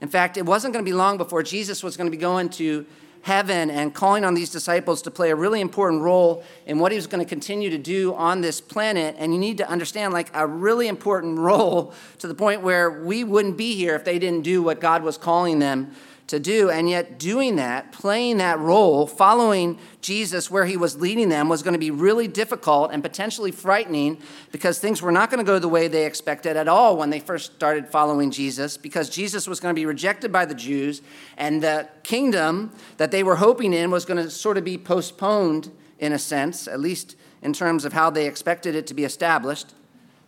In 0.00 0.08
fact, 0.08 0.36
it 0.36 0.46
wasn't 0.46 0.72
going 0.72 0.84
to 0.84 0.88
be 0.88 0.94
long 0.94 1.18
before 1.18 1.42
Jesus 1.42 1.82
was 1.82 1.96
going 1.96 2.10
to 2.10 2.16
be 2.16 2.20
going 2.20 2.48
to 2.50 2.86
heaven 3.22 3.70
and 3.70 3.94
calling 3.94 4.24
on 4.24 4.34
these 4.34 4.50
disciples 4.50 5.02
to 5.02 5.10
play 5.10 5.30
a 5.30 5.36
really 5.36 5.60
important 5.60 6.02
role 6.02 6.44
in 6.66 6.78
what 6.78 6.92
he 6.92 6.96
was 6.96 7.06
going 7.06 7.24
to 7.24 7.28
continue 7.28 7.70
to 7.70 7.78
do 7.78 8.14
on 8.14 8.40
this 8.40 8.60
planet. 8.60 9.14
And 9.18 9.32
you 9.32 9.38
need 9.38 9.58
to 9.58 9.68
understand, 9.68 10.12
like, 10.12 10.30
a 10.34 10.46
really 10.46 10.88
important 10.88 11.38
role 11.40 11.94
to 12.18 12.26
the 12.26 12.34
point 12.34 12.62
where 12.62 13.02
we 13.02 13.24
wouldn't 13.24 13.56
be 13.56 13.74
here 13.74 13.94
if 13.94 14.04
they 14.04 14.18
didn't 14.18 14.42
do 14.42 14.62
what 14.62 14.80
God 14.80 15.02
was 15.02 15.16
calling 15.16 15.58
them 15.58 15.92
to 16.32 16.40
do. 16.40 16.70
And 16.70 16.88
yet, 16.88 17.18
doing 17.18 17.56
that, 17.56 17.92
playing 17.92 18.38
that 18.38 18.58
role, 18.58 19.06
following 19.06 19.78
Jesus 20.00 20.50
where 20.50 20.64
he 20.64 20.78
was 20.78 21.00
leading 21.00 21.28
them, 21.28 21.48
was 21.48 21.62
going 21.62 21.74
to 21.74 21.78
be 21.78 21.90
really 21.90 22.26
difficult 22.26 22.90
and 22.90 23.02
potentially 23.02 23.52
frightening 23.52 24.16
because 24.50 24.78
things 24.78 25.02
were 25.02 25.12
not 25.12 25.30
going 25.30 25.44
to 25.44 25.46
go 25.46 25.58
the 25.58 25.68
way 25.68 25.88
they 25.88 26.06
expected 26.06 26.56
at 26.56 26.68
all 26.68 26.96
when 26.96 27.10
they 27.10 27.20
first 27.20 27.52
started 27.54 27.86
following 27.86 28.30
Jesus, 28.30 28.78
because 28.78 29.10
Jesus 29.10 29.46
was 29.46 29.60
going 29.60 29.74
to 29.74 29.78
be 29.78 29.84
rejected 29.84 30.32
by 30.32 30.46
the 30.46 30.54
Jews, 30.54 31.02
and 31.36 31.62
the 31.62 31.86
kingdom 32.02 32.72
that 32.96 33.10
they 33.10 33.22
were 33.22 33.36
hoping 33.36 33.74
in 33.74 33.90
was 33.90 34.06
going 34.06 34.22
to 34.22 34.30
sort 34.30 34.56
of 34.56 34.64
be 34.64 34.78
postponed 34.78 35.70
in 35.98 36.12
a 36.12 36.18
sense, 36.18 36.66
at 36.66 36.80
least 36.80 37.14
in 37.42 37.52
terms 37.52 37.84
of 37.84 37.92
how 37.92 38.08
they 38.08 38.26
expected 38.26 38.74
it 38.74 38.86
to 38.86 38.94
be 38.94 39.04
established, 39.04 39.74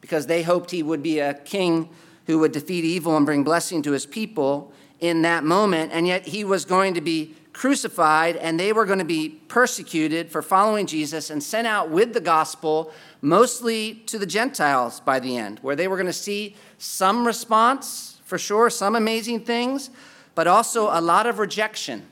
because 0.03 0.27
they 0.27 0.43
hoped 0.43 0.71
he 0.71 0.83
would 0.83 1.03
be 1.03 1.19
a 1.19 1.33
king 1.33 1.89
who 2.27 2.39
would 2.39 2.53
defeat 2.53 2.85
evil 2.85 3.17
and 3.17 3.25
bring 3.25 3.43
blessing 3.43 3.81
to 3.81 3.93
his 3.93 4.05
people 4.05 4.71
in 5.01 5.23
that 5.23 5.45
moment, 5.45 5.93
and 5.93 6.07
yet 6.07 6.27
he 6.27 6.45
was 6.45 6.65
going 6.65 6.95
to 6.95 7.01
be 7.01 7.35
crucified 7.53 8.37
and 8.37 8.59
they 8.59 8.73
were 8.73 8.85
going 8.85 8.99
to 8.99 9.05
be 9.05 9.29
persecuted 9.49 10.31
for 10.31 10.43
following 10.43 10.87
Jesus 10.87 11.31
and 11.31 11.43
sent 11.43 11.67
out 11.67 11.89
with 11.89 12.13
the 12.13 12.21
gospel, 12.21 12.93
mostly 13.23 13.95
to 14.07 14.19
the 14.19 14.27
Gentiles 14.27 15.01
by 15.01 15.21
the 15.21 15.37
end, 15.37 15.61
where 15.61 15.77
they 15.77 15.89
were 15.89 15.97
going 15.97 16.07
to 16.07 16.13
see 16.13 16.57
some 16.79 17.27
response, 17.27 18.21
for 18.25 18.39
sure, 18.39 18.69
some 18.69 18.97
amazing 18.97 19.41
things, 19.41 19.91
but 20.35 20.47
also 20.47 20.89
a 20.91 21.01
lot 21.01 21.27
of 21.27 21.39
rejection, 21.39 22.07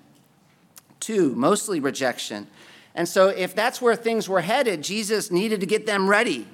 too, 1.01 1.35
mostly 1.35 1.81
rejection. 1.81 2.47
And 2.95 3.09
so, 3.09 3.29
if 3.29 3.55
that's 3.55 3.83
where 3.83 3.97
things 3.97 4.29
were 4.29 4.43
headed, 4.43 4.83
Jesus 4.83 5.31
needed 5.31 5.61
to 5.61 5.67
get 5.67 5.87
them 5.87 6.09
ready 6.09 6.47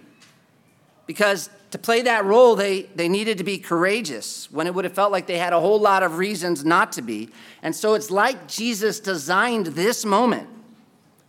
because 1.08 1.48
to 1.70 1.78
play 1.78 2.02
that 2.02 2.26
role, 2.26 2.54
they, 2.54 2.82
they 2.82 3.08
needed 3.08 3.38
to 3.38 3.44
be 3.44 3.56
courageous 3.56 4.52
when 4.52 4.66
it 4.66 4.74
would 4.74 4.84
have 4.84 4.92
felt 4.92 5.10
like 5.10 5.26
they 5.26 5.38
had 5.38 5.54
a 5.54 5.58
whole 5.58 5.80
lot 5.80 6.02
of 6.02 6.18
reasons 6.18 6.66
not 6.66 6.92
to 6.92 7.02
be. 7.02 7.30
And 7.62 7.74
so 7.74 7.94
it's 7.94 8.10
like 8.10 8.46
Jesus 8.46 9.00
designed 9.00 9.68
this 9.68 10.04
moment. 10.04 10.48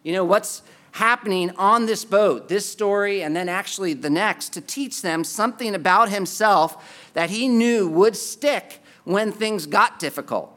You 0.03 0.11
know, 0.11 0.25
what's 0.25 0.63
happening 0.91 1.51
on 1.51 1.85
this 1.85 2.03
boat, 2.03 2.49
this 2.49 2.69
story, 2.69 3.23
and 3.23 3.33
then 3.33 3.47
actually 3.47 3.93
the 3.93 4.09
next, 4.09 4.49
to 4.49 4.61
teach 4.61 5.01
them 5.01 5.23
something 5.23 5.73
about 5.73 6.09
himself 6.09 7.09
that 7.13 7.29
he 7.29 7.47
knew 7.47 7.87
would 7.87 8.17
stick 8.17 8.81
when 9.05 9.31
things 9.31 9.65
got 9.65 9.97
difficult. 9.97 10.53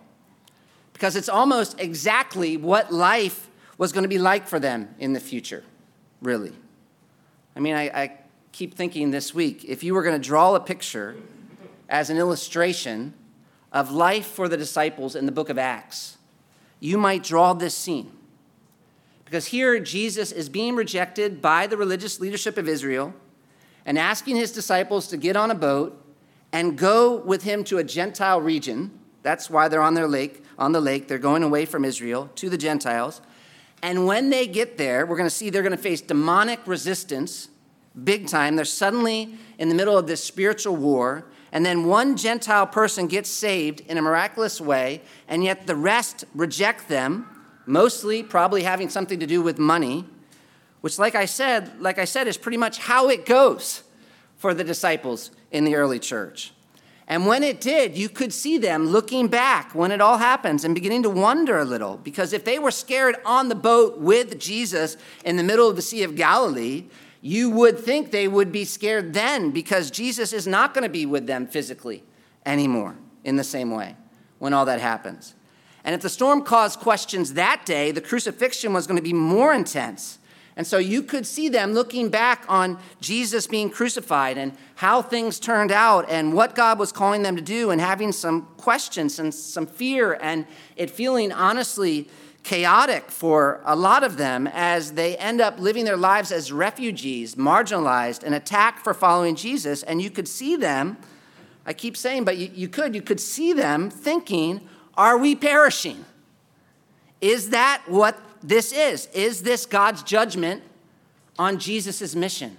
Because 0.95 1.15
it's 1.15 1.29
almost 1.29 1.79
exactly 1.79 2.57
what 2.57 2.93
life 2.93 3.49
was 3.79 3.93
going 3.93 4.03
to 4.03 4.09
be 4.09 4.19
like 4.19 4.49
for 4.49 4.59
them 4.59 4.93
in 4.99 5.13
the 5.13 5.21
future, 5.21 5.63
really. 6.21 6.53
I 7.55 7.61
mean, 7.61 7.77
I, 7.77 7.85
I 7.85 8.19
keep 8.53 8.75
thinking 8.75 9.11
this 9.11 9.35
week 9.35 9.65
if 9.65 9.83
you 9.83 9.95
were 9.95 10.03
going 10.03 10.21
to 10.21 10.29
draw 10.29 10.55
a 10.55 10.61
picture 10.61 11.17
as 11.89 12.11
an 12.11 12.19
illustration 12.19 13.15
of 13.73 13.91
life 13.91 14.27
for 14.27 14.49
the 14.49 14.57
disciples 14.57 15.17
in 15.17 15.27
the 15.27 15.33
book 15.33 15.49
of 15.49 15.59
Acts, 15.59 16.19
you 16.79 16.99
might 16.99 17.23
draw 17.23 17.55
this 17.55 17.75
scene. 17.75 18.13
Because 19.25 19.47
here, 19.47 19.81
Jesus 19.81 20.31
is 20.31 20.51
being 20.51 20.77
rejected 20.77 21.41
by 21.41 21.67
the 21.67 21.77
religious 21.77 22.21
leadership 22.21 22.59
of 22.59 22.69
Israel 22.69 23.15
and 23.87 23.99
asking 23.99 24.37
his 24.37 24.53
disciples 24.53 25.09
to 25.09 25.17
get 25.17 25.37
on 25.37 25.51
a 25.51 25.55
boat 25.55 25.99
and 26.53 26.77
go 26.77 27.17
with 27.17 27.43
him 27.43 27.65
to 27.65 27.79
a 27.79 27.85
Gentile 27.85 28.41
region. 28.41 28.91
That's 29.23 29.49
why 29.49 29.69
they're 29.69 29.81
on 29.81 29.95
their 29.95 30.07
lake, 30.07 30.45
on 30.59 30.73
the 30.73 30.81
lake. 30.83 31.09
They're 31.09 31.17
going 31.17 31.43
away 31.43 31.65
from 31.65 31.85
Israel 31.85 32.31
to 32.35 32.51
the 32.51 32.59
Gentiles. 32.59 33.23
And 33.83 34.07
when 34.07 34.29
they 34.29 34.47
get 34.47 34.77
there, 34.77 35.07
we're 35.07 35.17
going 35.17 35.27
to 35.27 35.35
see 35.35 35.49
they're 35.49 35.63
going 35.63 35.77
to 35.77 35.83
face 35.83 36.03
demonic 36.03 36.61
resistance 36.67 37.49
big 38.05 38.27
time. 38.27 38.57
They're 38.57 38.65
suddenly 38.65 39.37
in 39.59 39.69
the 39.69 39.75
middle 39.75 39.97
of 39.97 40.07
this 40.07 40.23
spiritual 40.23 40.77
war, 40.77 41.27
and 41.53 41.65
then 41.65 41.85
one 41.85 42.17
Gentile 42.17 42.67
person 42.67 43.07
gets 43.07 43.29
saved 43.29 43.81
in 43.81 43.99
a 43.99 44.03
miraculous 44.03 44.61
way, 44.61 45.03
and 45.29 45.45
yet 45.45 45.67
the 45.67 45.77
rest 45.77 46.25
reject 46.35 46.89
them, 46.89 47.29
mostly 47.67 48.23
probably 48.23 48.63
having 48.63 48.89
something 48.89 49.21
to 49.21 49.27
do 49.27 49.43
with 49.43 49.59
money, 49.59 50.07
which 50.81 50.99
like 50.99 51.15
I 51.15 51.27
said, 51.27 51.81
like 51.81 51.99
I 51.99 52.05
said 52.05 52.27
is 52.27 52.37
pretty 52.37 52.57
much 52.57 52.79
how 52.79 53.09
it 53.09 53.27
goes 53.27 53.83
for 54.37 54.55
the 54.55 54.65
disciples 54.65 55.31
in 55.51 55.65
the 55.65 55.77
early 55.77 55.99
church. 55.99 56.53
And 57.07 57.27
when 57.27 57.43
it 57.43 57.61
did, 57.61 57.97
you 57.97 58.09
could 58.09 58.33
see 58.33 58.59
them 58.59 58.87
looking 58.87 59.29
back 59.29 59.75
when 59.75 59.91
it 59.91 60.01
all 60.01 60.19
happens 60.19 60.65
and 60.65 60.75
beginning 60.75 61.03
to 61.03 61.11
wonder 61.11 61.59
a 61.59 61.65
little. 61.65 61.99
Because 61.99 62.33
if 62.33 62.45
they 62.45 62.59
were 62.59 62.71
scared 62.71 63.17
on 63.27 63.49
the 63.49 63.55
boat 63.55 63.99
with 63.99 64.39
Jesus 64.39 64.97
in 65.25 65.37
the 65.37 65.43
middle 65.43 65.69
of 65.69 65.77
the 65.77 65.83
Sea 65.83 66.05
of 66.05 66.17
Galilee, 66.17 66.85
you 67.23 67.49
would 67.51 67.79
think 67.79 68.11
they 68.11 68.27
would 68.27 68.51
be 68.51 68.65
scared 68.65 69.15
then 69.15 69.53
because 69.53 69.91
Jesus 69.91 70.33
is 70.33 70.47
not 70.47 70.75
going 70.75 70.83
to 70.83 70.91
be 70.91 71.07
with 71.07 71.27
them 71.29 71.47
physically 71.47 72.03
anymore 72.45 72.97
in 73.23 73.37
the 73.37 73.45
same 73.45 73.71
way 73.71 73.97
when 74.41 74.53
all 74.53 74.65
that 74.65 74.81
happens. 74.81 75.35
And 75.85 75.95
if 75.95 76.03
the 76.03 76.09
storm 76.09 76.43
caused 76.43 76.81
questions 76.81 77.35
that 77.35 77.65
day, 77.65 77.93
the 77.93 78.01
crucifixion 78.01 78.73
was 78.73 78.89
going 78.89 78.97
to 78.97 79.03
be 79.03 79.13
more 79.13 79.55
intense. 79.55 80.19
And 80.57 80.67
so 80.67 80.79
you 80.79 81.03
could 81.03 81.25
see 81.25 81.49
them 81.49 81.73
looking 81.73 82.09
back 82.09 82.45
on 82.49 82.79
Jesus 83.01 83.47
being 83.47 83.71
crucified 83.71 84.37
and 84.37 84.53
how 84.75 85.01
things 85.01 85.39
turned 85.39 85.71
out 85.71 86.11
and 86.11 86.35
what 86.35 86.57
God 86.57 86.79
was 86.79 86.91
calling 86.91 87.23
them 87.23 87.37
to 87.37 87.43
do 87.43 87.71
and 87.71 87.81
having 87.81 88.11
some 88.13 88.49
questions 88.57 89.19
and 89.21 89.33
some 89.33 89.67
fear 89.67 90.19
and 90.21 90.45
it 90.77 90.91
feeling 90.91 91.33
honestly 91.33 92.09
chaotic 92.43 93.11
for 93.11 93.61
a 93.65 93.77
lot 93.77 94.03
of 94.03 94.17
them 94.17 94.49
as 94.53 94.93
they 94.93 95.17
end 95.17 95.41
up 95.41 95.59
living 95.59 95.85
their 95.85 95.97
lives 95.97 96.33
as 96.33 96.51
refugees, 96.51 97.37
marginalized, 97.37 98.25
and 98.25 98.35
attacked 98.35 98.83
for 98.83 98.93
following 98.93 99.37
Jesus. 99.37 99.83
And 99.83 100.03
you 100.03 100.11
could 100.11 100.27
see 100.27 100.57
them, 100.57 100.97
I 101.65 101.73
keep 101.73 101.97
saying, 101.97 102.25
but 102.25 102.37
you, 102.37 102.51
you 102.53 102.69
could, 102.69 102.95
you 102.95 103.03
could 103.03 103.21
see 103.21 103.53
them 103.53 103.91
thinking, 103.91 104.69
are 104.97 105.17
we 105.17 105.37
perishing? 105.37 106.05
Is 107.21 107.51
that 107.51 107.83
what 107.87 108.21
this 108.43 108.73
is? 108.73 109.07
Is 109.15 109.43
this 109.43 109.65
God's 109.65 110.03
judgment 110.03 110.63
on 111.39 111.59
Jesus' 111.59 112.15
mission? 112.17 112.59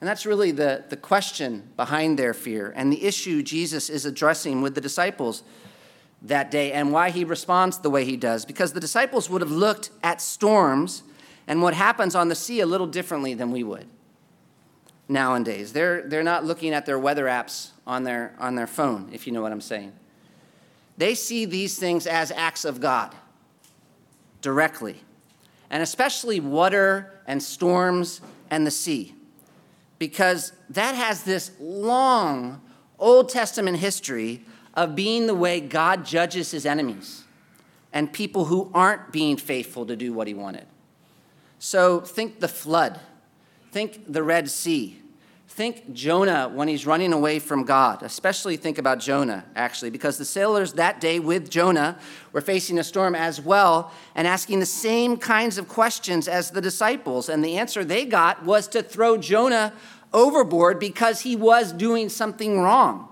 And 0.00 0.08
that's 0.08 0.26
really 0.26 0.50
the, 0.50 0.84
the 0.88 0.96
question 0.96 1.70
behind 1.76 2.18
their 2.18 2.34
fear 2.34 2.72
and 2.74 2.92
the 2.92 3.04
issue 3.04 3.42
Jesus 3.42 3.88
is 3.88 4.04
addressing 4.04 4.62
with 4.62 4.74
the 4.74 4.80
disciples 4.80 5.44
that 6.24 6.50
day 6.50 6.72
and 6.72 6.92
why 6.92 7.10
he 7.10 7.24
responds 7.24 7.78
the 7.78 7.90
way 7.90 8.04
he 8.04 8.16
does. 8.16 8.44
Because 8.44 8.72
the 8.72 8.80
disciples 8.80 9.28
would 9.28 9.42
have 9.42 9.50
looked 9.50 9.90
at 10.02 10.20
storms 10.20 11.02
and 11.46 11.62
what 11.62 11.74
happens 11.74 12.14
on 12.14 12.28
the 12.28 12.34
sea 12.34 12.60
a 12.60 12.66
little 12.66 12.86
differently 12.86 13.34
than 13.34 13.50
we 13.50 13.62
would 13.62 13.86
nowadays. 15.08 15.72
They're, 15.72 16.02
they're 16.02 16.22
not 16.22 16.44
looking 16.44 16.72
at 16.72 16.86
their 16.86 16.98
weather 16.98 17.26
apps 17.26 17.70
on 17.86 18.04
their, 18.04 18.34
on 18.38 18.54
their 18.54 18.66
phone, 18.66 19.10
if 19.12 19.26
you 19.26 19.32
know 19.32 19.42
what 19.42 19.52
I'm 19.52 19.60
saying. 19.60 19.92
They 20.96 21.14
see 21.14 21.44
these 21.44 21.78
things 21.78 22.06
as 22.06 22.30
acts 22.30 22.64
of 22.64 22.80
God 22.80 23.14
directly, 24.40 25.02
and 25.70 25.82
especially 25.82 26.40
water 26.40 27.20
and 27.26 27.42
storms 27.42 28.20
and 28.50 28.66
the 28.66 28.70
sea, 28.70 29.14
because 29.98 30.52
that 30.70 30.94
has 30.94 31.22
this 31.22 31.52
long 31.60 32.60
Old 32.98 33.28
Testament 33.28 33.78
history 33.78 34.44
of 34.74 34.94
being 34.94 35.26
the 35.26 35.34
way 35.34 35.60
God 35.60 36.04
judges 36.04 36.50
his 36.50 36.64
enemies 36.66 37.24
and 37.92 38.12
people 38.12 38.46
who 38.46 38.70
aren't 38.72 39.12
being 39.12 39.36
faithful 39.36 39.84
to 39.86 39.96
do 39.96 40.12
what 40.12 40.26
he 40.26 40.34
wanted. 40.34 40.66
So 41.58 42.00
think 42.00 42.40
the 42.40 42.48
flood, 42.48 42.98
think 43.70 44.10
the 44.10 44.22
Red 44.22 44.50
Sea, 44.50 44.98
think 45.46 45.92
Jonah 45.92 46.48
when 46.48 46.66
he's 46.66 46.86
running 46.86 47.12
away 47.12 47.38
from 47.38 47.64
God. 47.64 48.02
Especially 48.02 48.56
think 48.56 48.78
about 48.78 48.98
Jonah, 48.98 49.44
actually, 49.54 49.90
because 49.90 50.16
the 50.16 50.24
sailors 50.24 50.72
that 50.72 51.00
day 51.00 51.20
with 51.20 51.50
Jonah 51.50 51.98
were 52.32 52.40
facing 52.40 52.78
a 52.78 52.84
storm 52.84 53.14
as 53.14 53.40
well 53.40 53.92
and 54.14 54.26
asking 54.26 54.60
the 54.60 54.66
same 54.66 55.18
kinds 55.18 55.58
of 55.58 55.68
questions 55.68 56.26
as 56.26 56.50
the 56.50 56.62
disciples. 56.62 57.28
And 57.28 57.44
the 57.44 57.58
answer 57.58 57.84
they 57.84 58.06
got 58.06 58.44
was 58.44 58.66
to 58.68 58.82
throw 58.82 59.18
Jonah 59.18 59.74
overboard 60.14 60.80
because 60.80 61.20
he 61.20 61.36
was 61.36 61.72
doing 61.72 62.08
something 62.08 62.58
wrong. 62.58 63.08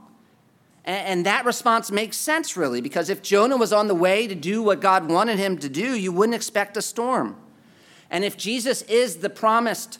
And 0.84 1.26
that 1.26 1.44
response 1.44 1.90
makes 1.90 2.16
sense, 2.16 2.56
really, 2.56 2.80
because 2.80 3.10
if 3.10 3.22
Jonah 3.22 3.56
was 3.56 3.72
on 3.72 3.86
the 3.86 3.94
way 3.94 4.26
to 4.26 4.34
do 4.34 4.62
what 4.62 4.80
God 4.80 5.10
wanted 5.10 5.38
him 5.38 5.58
to 5.58 5.68
do, 5.68 5.94
you 5.94 6.10
wouldn't 6.10 6.34
expect 6.34 6.76
a 6.76 6.82
storm. 6.82 7.36
And 8.10 8.24
if 8.24 8.36
Jesus 8.36 8.82
is 8.82 9.16
the 9.16 9.30
promised 9.30 9.98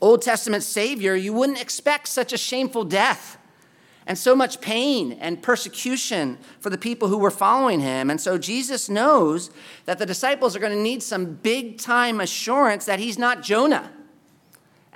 Old 0.00 0.22
Testament 0.22 0.64
Savior, 0.64 1.14
you 1.14 1.32
wouldn't 1.32 1.60
expect 1.60 2.08
such 2.08 2.32
a 2.32 2.38
shameful 2.38 2.84
death 2.84 3.38
and 4.06 4.16
so 4.16 4.34
much 4.34 4.60
pain 4.60 5.12
and 5.12 5.42
persecution 5.42 6.38
for 6.60 6.70
the 6.70 6.78
people 6.78 7.08
who 7.08 7.18
were 7.18 7.30
following 7.30 7.80
him. 7.80 8.10
And 8.10 8.20
so 8.20 8.38
Jesus 8.38 8.88
knows 8.88 9.50
that 9.84 9.98
the 9.98 10.06
disciples 10.06 10.56
are 10.56 10.60
going 10.60 10.76
to 10.76 10.82
need 10.82 11.02
some 11.02 11.34
big 11.34 11.78
time 11.78 12.20
assurance 12.20 12.86
that 12.86 12.98
he's 12.98 13.18
not 13.18 13.42
Jonah 13.42 13.92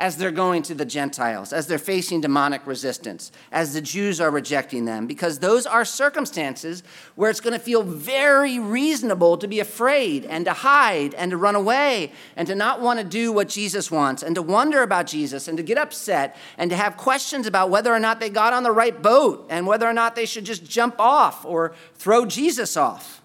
as 0.03 0.17
they're 0.17 0.33
going 0.33 0.65
to 0.65 0.75
the 0.75 0.85
Gentiles, 0.85 1.53
as 1.53 1.69
they're 1.69 1.79
facing 1.79 2.21
demonic 2.21 2.67
resistance, 2.67 3.31
as 3.53 3.73
the 3.73 3.81
Jews 3.81 4.21
are 4.21 4.33
rejecting 4.33 4.85
them, 4.85 5.07
because 5.07 5.39
those 5.39 5.65
are 5.65 5.85
circumstances 5.85 6.83
where 7.15 7.31
it's 7.31 7.39
going 7.39 7.53
to 7.53 7.65
feel 7.65 7.85
very 7.85 8.59
reasonable 8.59 9.39
to 9.39 9.47
be 9.47 9.61
afraid 9.61 10.25
and 10.25 10.45
to 10.45 10.53
hide 10.55 11.15
and 11.15 11.31
to 11.31 11.37
run 11.37 11.55
away 11.55 12.11
and 12.35 12.49
to 12.49 12.55
not 12.57 12.81
want 12.81 12.99
to 12.99 13.05
do 13.05 13.31
what 13.31 13.49
Jesus 13.49 13.93
wants 13.93 14.25
and 14.25 14.35
to 14.35 14.43
wonder 14.43 14.83
about 14.83 15.07
Jesus 15.07 15.47
and 15.47 15.57
to 15.57 15.63
get 15.63 15.79
upset 15.79 16.37
and 16.59 16.69
to 16.73 16.77
have 16.77 16.97
questions 16.97 17.47
about 17.47 17.71
whether 17.71 17.95
or 17.95 18.01
not 18.01 18.19
they 18.19 18.29
got 18.29 18.53
on 18.53 18.65
the 18.65 18.73
right 18.73 19.01
boat 19.01 19.47
and 19.51 19.69
whether 19.69 19.89
or 19.89 19.93
not 19.93 20.17
they 20.17 20.27
should 20.27 20.45
just 20.45 20.65
jump 20.65 20.97
off 20.99 21.45
or 21.45 21.75
throw 21.95 22.27
Jesus 22.27 22.77
off. 22.77 23.22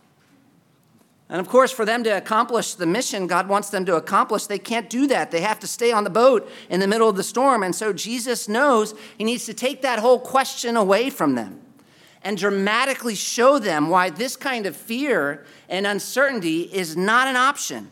And 1.29 1.41
of 1.41 1.49
course, 1.49 1.71
for 1.71 1.83
them 1.83 2.03
to 2.05 2.09
accomplish 2.09 2.75
the 2.75 2.85
mission 2.85 3.27
God 3.27 3.49
wants 3.49 3.69
them 3.69 3.85
to 3.85 3.95
accomplish, 3.95 4.45
they 4.45 4.59
can't 4.59 4.89
do 4.89 5.07
that. 5.07 5.29
They 5.29 5.41
have 5.41 5.59
to 5.59 5.67
stay 5.67 5.91
on 5.91 6.05
the 6.05 6.09
boat 6.09 6.49
in 6.69 6.79
the 6.79 6.87
middle 6.87 7.09
of 7.09 7.17
the 7.17 7.23
storm. 7.23 7.63
And 7.63 7.75
so 7.75 7.91
Jesus 7.91 8.47
knows 8.47 8.93
he 9.17 9.25
needs 9.25 9.45
to 9.45 9.53
take 9.53 9.81
that 9.81 9.99
whole 9.99 10.19
question 10.19 10.77
away 10.77 11.09
from 11.09 11.35
them 11.35 11.61
and 12.21 12.37
dramatically 12.37 13.15
show 13.15 13.59
them 13.59 13.89
why 13.89 14.09
this 14.09 14.37
kind 14.37 14.65
of 14.65 14.75
fear 14.75 15.45
and 15.67 15.85
uncertainty 15.85 16.61
is 16.61 16.95
not 16.95 17.27
an 17.27 17.35
option. 17.35 17.91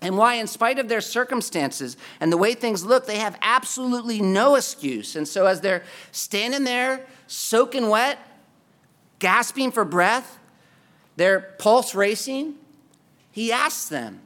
And 0.00 0.16
why, 0.16 0.34
in 0.34 0.46
spite 0.46 0.78
of 0.78 0.88
their 0.88 1.00
circumstances 1.00 1.96
and 2.20 2.32
the 2.32 2.36
way 2.36 2.54
things 2.54 2.84
look, 2.84 3.06
they 3.06 3.18
have 3.18 3.36
absolutely 3.42 4.20
no 4.20 4.54
excuse. 4.54 5.16
And 5.16 5.26
so, 5.26 5.46
as 5.46 5.60
they're 5.60 5.82
standing 6.12 6.62
there, 6.62 7.04
soaking 7.26 7.88
wet, 7.88 8.18
gasping 9.18 9.72
for 9.72 9.84
breath, 9.84 10.38
their 11.18 11.40
pulse 11.40 11.96
racing, 11.96 12.54
he 13.32 13.50
asks 13.52 13.88
them, 13.88 14.20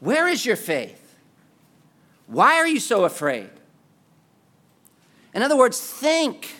Where 0.00 0.26
is 0.26 0.44
your 0.44 0.56
faith? 0.56 1.16
Why 2.26 2.56
are 2.56 2.66
you 2.66 2.80
so 2.80 3.04
afraid? 3.04 3.48
In 5.32 5.42
other 5.42 5.56
words, 5.56 5.80
think. 5.80 6.52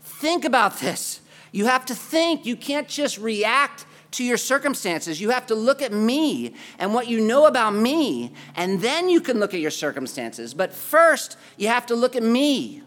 Think 0.00 0.44
about 0.44 0.78
this. 0.78 1.20
You 1.50 1.66
have 1.66 1.84
to 1.86 1.94
think. 1.94 2.46
You 2.46 2.54
can't 2.54 2.86
just 2.86 3.18
react 3.18 3.84
to 4.12 4.22
your 4.22 4.36
circumstances. 4.36 5.20
You 5.20 5.30
have 5.30 5.46
to 5.48 5.56
look 5.56 5.82
at 5.82 5.92
me 5.92 6.54
and 6.78 6.94
what 6.94 7.08
you 7.08 7.20
know 7.20 7.46
about 7.46 7.74
me, 7.74 8.32
and 8.54 8.80
then 8.80 9.08
you 9.08 9.20
can 9.20 9.40
look 9.40 9.54
at 9.54 9.60
your 9.60 9.72
circumstances. 9.72 10.54
But 10.54 10.72
first, 10.72 11.36
you 11.56 11.66
have 11.66 11.84
to 11.86 11.96
look 11.96 12.14
at 12.14 12.22
me. 12.22 12.82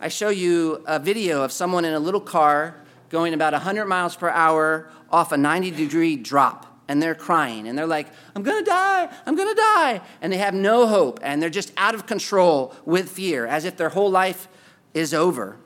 I 0.00 0.08
show 0.08 0.30
you 0.30 0.82
a 0.86 0.98
video 0.98 1.44
of 1.44 1.52
someone 1.52 1.84
in 1.84 1.94
a 1.94 2.00
little 2.00 2.20
car 2.20 2.82
going 3.08 3.34
about 3.34 3.52
100 3.52 3.86
miles 3.86 4.16
per 4.16 4.28
hour 4.28 4.90
off 5.10 5.32
a 5.32 5.36
90 5.36 5.70
degree 5.72 6.16
drop. 6.16 6.66
And 6.90 7.02
they're 7.02 7.14
crying 7.14 7.68
and 7.68 7.76
they're 7.76 7.86
like, 7.86 8.06
I'm 8.34 8.42
gonna 8.42 8.64
die, 8.64 9.10
I'm 9.26 9.36
gonna 9.36 9.54
die. 9.54 10.00
And 10.22 10.32
they 10.32 10.38
have 10.38 10.54
no 10.54 10.86
hope 10.86 11.20
and 11.22 11.42
they're 11.42 11.50
just 11.50 11.70
out 11.76 11.94
of 11.94 12.06
control 12.06 12.74
with 12.86 13.10
fear 13.10 13.46
as 13.46 13.66
if 13.66 13.76
their 13.76 13.90
whole 13.90 14.10
life 14.10 14.48
is 14.94 15.12
over. 15.12 15.58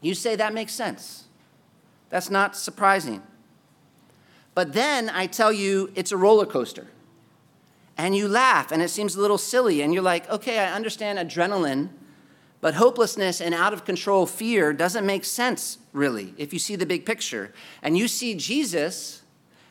You 0.00 0.14
say 0.14 0.34
that 0.36 0.54
makes 0.54 0.72
sense. 0.72 1.24
That's 2.08 2.30
not 2.30 2.56
surprising. 2.56 3.22
But 4.54 4.72
then 4.72 5.10
I 5.10 5.26
tell 5.26 5.52
you 5.52 5.92
it's 5.94 6.12
a 6.12 6.16
roller 6.16 6.46
coaster. 6.46 6.86
And 7.98 8.16
you 8.16 8.26
laugh 8.26 8.72
and 8.72 8.80
it 8.80 8.88
seems 8.88 9.14
a 9.14 9.20
little 9.20 9.36
silly 9.36 9.82
and 9.82 9.92
you're 9.92 10.02
like, 10.02 10.28
okay, 10.30 10.60
I 10.60 10.72
understand 10.72 11.18
adrenaline 11.18 11.90
but 12.62 12.74
hopelessness 12.74 13.40
and 13.40 13.52
out 13.52 13.74
of 13.74 13.84
control 13.84 14.24
fear 14.24 14.72
doesn't 14.72 15.04
make 15.04 15.24
sense, 15.26 15.78
really, 15.92 16.34
if 16.36 16.52
you 16.52 16.58
see 16.58 16.76
the 16.76 16.86
big 16.86 17.04
picture. 17.06 17.52
And 17.82 17.96
you 17.96 18.08
see 18.08 18.34
Jesus, 18.34 19.22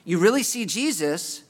you 0.06 0.18
really 0.18 0.44
see 0.44 0.66
Jesus, 0.66 1.44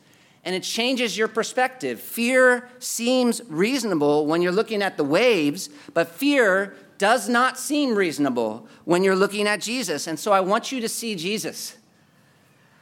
and 0.43 0.55
it 0.55 0.63
changes 0.63 1.17
your 1.17 1.27
perspective. 1.27 1.99
Fear 1.99 2.69
seems 2.79 3.41
reasonable 3.47 4.25
when 4.25 4.41
you're 4.41 4.51
looking 4.51 4.81
at 4.81 4.97
the 4.97 5.03
waves, 5.03 5.69
but 5.93 6.07
fear 6.09 6.75
does 6.97 7.27
not 7.27 7.57
seem 7.57 7.95
reasonable 7.95 8.67
when 8.85 9.03
you're 9.03 9.15
looking 9.15 9.47
at 9.47 9.59
Jesus. 9.61 10.07
And 10.07 10.19
so 10.19 10.31
I 10.31 10.41
want 10.41 10.71
you 10.71 10.81
to 10.81 10.89
see 10.89 11.15
Jesus. 11.15 11.77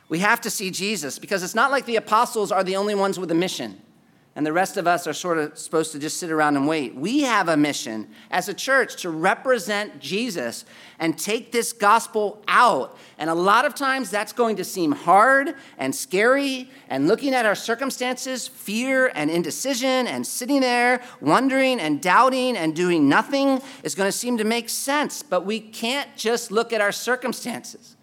We 0.09 0.19
have 0.19 0.41
to 0.41 0.49
see 0.49 0.71
Jesus 0.71 1.19
because 1.19 1.43
it's 1.43 1.55
not 1.55 1.71
like 1.71 1.85
the 1.85 1.95
apostles 1.95 2.51
are 2.51 2.63
the 2.63 2.75
only 2.75 2.95
ones 2.95 3.19
with 3.19 3.31
a 3.31 3.35
mission 3.35 3.81
and 4.35 4.45
the 4.45 4.53
rest 4.53 4.77
of 4.77 4.87
us 4.87 5.07
are 5.07 5.13
sort 5.13 5.37
of 5.37 5.57
supposed 5.57 5.91
to 5.91 5.99
just 5.99 6.17
sit 6.17 6.31
around 6.31 6.55
and 6.55 6.67
wait. 6.67 6.95
We 6.95 7.21
have 7.23 7.49
a 7.49 7.57
mission 7.57 8.07
as 8.29 8.47
a 8.47 8.53
church 8.53 9.01
to 9.01 9.09
represent 9.09 9.99
Jesus 9.99 10.65
and 10.99 11.17
take 11.17 11.51
this 11.51 11.73
gospel 11.73 12.41
out. 12.47 12.95
And 13.17 13.29
a 13.29 13.33
lot 13.33 13.65
of 13.65 13.73
times 13.73 14.11
that's 14.11 14.31
going 14.31 14.55
to 14.57 14.63
seem 14.63 14.91
hard 14.91 15.55
and 15.77 15.93
scary. 15.93 16.69
And 16.89 17.07
looking 17.07 17.33
at 17.33 17.45
our 17.45 17.55
circumstances, 17.55 18.47
fear 18.47 19.11
and 19.15 19.31
indecision, 19.31 20.07
and 20.07 20.25
sitting 20.25 20.61
there 20.61 21.01
wondering 21.19 21.79
and 21.79 21.99
doubting 21.99 22.55
and 22.55 22.75
doing 22.75 23.09
nothing 23.09 23.61
is 23.83 23.95
going 23.95 24.07
to 24.07 24.17
seem 24.17 24.37
to 24.37 24.43
make 24.43 24.69
sense. 24.69 25.23
But 25.23 25.45
we 25.45 25.59
can't 25.59 26.15
just 26.15 26.51
look 26.51 26.71
at 26.71 26.81
our 26.81 26.91
circumstances. 26.91 27.97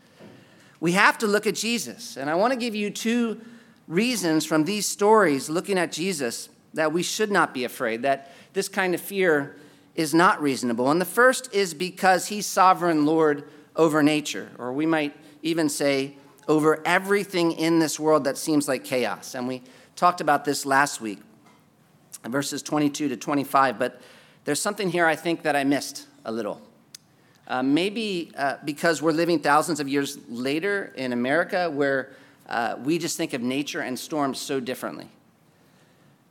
We 0.81 0.93
have 0.93 1.19
to 1.19 1.27
look 1.27 1.47
at 1.47 1.55
Jesus. 1.55 2.17
And 2.17 2.29
I 2.29 2.35
want 2.35 2.53
to 2.53 2.59
give 2.59 2.75
you 2.75 2.91
two 2.91 3.41
reasons 3.89 4.45
from 4.45 4.65
these 4.65 4.87
stories 4.87 5.49
looking 5.49 5.79
at 5.79 5.93
Jesus 5.93 6.49
that 6.75 6.93
we 6.93 7.03
should 7.03 7.31
not 7.31 7.55
be 7.55 7.65
afraid, 7.65 8.03
that 8.03 8.33
this 8.53 8.69
kind 8.69 8.95
of 8.95 9.01
fear 9.01 9.57
is 9.95 10.13
not 10.13 10.41
reasonable. 10.43 10.91
And 10.91 11.01
the 11.01 11.07
first 11.07 11.53
is 11.55 11.73
because 11.73 12.27
he's 12.27 12.47
sovereign 12.47 13.07
Lord 13.07 13.49
over 13.75 14.03
nature, 14.03 14.51
or 14.59 14.73
we 14.73 14.87
might 14.87 15.17
even 15.43 15.69
say 15.69 16.17
over 16.49 16.83
everything 16.87 17.53
in 17.53 17.79
this 17.79 17.99
world 17.99 18.25
that 18.25 18.37
seems 18.37 18.69
like 18.69 18.85
chaos. 18.85 19.35
And 19.35 19.49
we 19.49 19.63
talked 19.97 20.21
about 20.21 20.45
this 20.45 20.67
last 20.67 21.01
week, 21.01 21.19
verses 22.25 22.63
22 22.63 23.09
to 23.09 23.17
25, 23.17 23.79
but 23.79 24.01
there's 24.45 24.61
something 24.61 24.91
here 24.91 25.07
I 25.07 25.17
think 25.17 25.43
that 25.43 25.57
I 25.57 25.65
missed 25.65 26.07
a 26.25 26.33
little. 26.33 26.61
Uh, 27.49 27.63
maybe 27.63 28.33
uh, 28.37 28.57
because 28.65 29.01
we're 29.01 29.13
living 29.13 29.39
thousands 29.39 29.81
of 29.81 29.89
years 29.89 30.19
later 30.29 30.93
in 30.97 31.13
America 31.13 31.71
where 31.71 32.13
uh, 32.49 32.77
we 32.83 32.99
just 32.99 33.17
think 33.17 33.33
of 33.33 33.43
nature 33.43 33.81
and 33.81 33.99
storms 33.99 34.39
so 34.39 34.61
differently. 34.61 35.09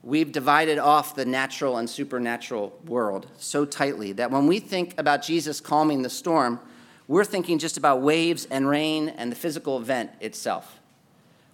We've 0.04 0.32
divided 0.32 0.78
off 0.78 1.16
the 1.16 1.26
natural 1.26 1.78
and 1.78 1.90
supernatural 1.90 2.78
world 2.86 3.28
so 3.38 3.66
tightly 3.66 4.12
that 4.14 4.30
when 4.30 4.46
we 4.46 4.60
think 4.60 4.94
about 5.00 5.24
Jesus 5.24 5.60
calming 5.60 6.04
the 6.04 6.10
storm, 6.10 6.60
we're 7.08 7.26
thinking 7.26 7.60
just 7.60 7.78
about 7.78 8.02
waves 8.02 8.46
and 8.50 8.68
rain 8.68 9.10
and 9.10 9.32
the 9.32 9.36
physical 9.36 9.78
event 9.78 10.12
itself, 10.22 10.80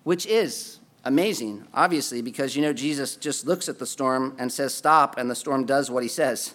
which 0.03 0.25
is 0.25 0.79
amazing, 1.05 1.65
obviously, 1.73 2.21
because 2.21 2.55
you 2.55 2.61
know 2.61 2.73
Jesus 2.73 3.15
just 3.15 3.47
looks 3.47 3.67
at 3.67 3.79
the 3.79 3.85
storm 3.85 4.35
and 4.37 4.51
says, 4.51 4.73
Stop, 4.73 5.17
and 5.17 5.29
the 5.29 5.35
storm 5.35 5.65
does 5.65 5.89
what 5.89 6.03
he 6.03 6.09
says. 6.09 6.53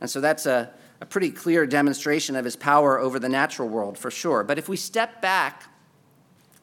And 0.00 0.08
so 0.08 0.20
that's 0.20 0.46
a, 0.46 0.70
a 1.00 1.06
pretty 1.06 1.30
clear 1.30 1.66
demonstration 1.66 2.36
of 2.36 2.44
his 2.44 2.56
power 2.56 2.98
over 2.98 3.18
the 3.18 3.28
natural 3.28 3.68
world, 3.68 3.98
for 3.98 4.10
sure. 4.10 4.44
But 4.44 4.58
if 4.58 4.68
we 4.68 4.76
step 4.76 5.20
back 5.20 5.64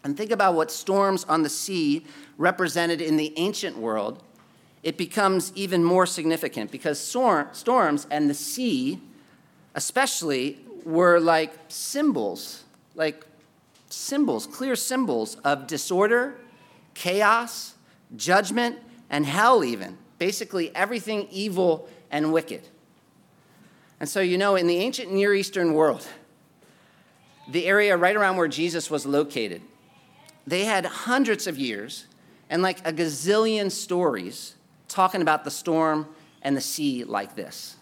and 0.04 0.18
think 0.18 0.32
about 0.32 0.56
what 0.56 0.72
storms 0.72 1.24
on 1.26 1.44
the 1.44 1.50
sea 1.50 2.06
represented 2.38 3.02
in 3.02 3.18
the 3.18 3.34
ancient 3.38 3.78
world, 3.78 4.24
it 4.84 4.98
becomes 4.98 5.52
even 5.56 5.84
more 5.84 6.06
significant 6.06 6.72
because 6.72 7.00
storms 7.00 8.08
and 8.10 8.30
the 8.30 8.34
sea, 8.34 9.00
especially, 9.76 10.60
were 10.84 11.20
like 11.20 11.54
symbols, 11.68 12.64
like 12.96 13.24
symbols, 13.90 14.48
clear 14.48 14.76
symbols 14.76 15.36
of 15.44 15.68
disorder, 15.68 16.36
chaos, 16.96 17.76
judgment, 18.16 18.80
and 19.10 19.26
hell, 19.26 19.64
even. 19.64 19.98
Basically, 20.18 20.76
everything 20.76 21.28
evil 21.30 21.88
and 22.10 22.34
wicked. 22.34 22.68
And 24.00 24.10
so, 24.10 24.20
you 24.20 24.38
know, 24.38 24.56
in 24.56 24.66
the 24.66 24.78
ancient 24.78 25.12
Near 25.12 25.36
Eastern 25.36 25.74
world, 25.74 26.08
the 27.48 27.68
area 27.68 27.96
right 27.96 28.16
around 28.16 28.38
where 28.38 28.48
Jesus 28.48 28.90
was 28.90 29.06
located, 29.06 29.62
they 30.46 30.66
had 30.66 30.86
hundreds 30.86 31.48
of 31.48 31.58
years 31.58 32.06
and 32.50 32.62
like 32.62 32.86
a 32.88 32.92
gazillion 32.92 33.72
stories 33.72 34.56
talking 34.88 35.22
about 35.22 35.44
the 35.44 35.52
storm 35.52 36.08
and 36.42 36.56
the 36.56 36.62
sea 36.62 37.04
like 37.04 37.36
this. 37.36 37.78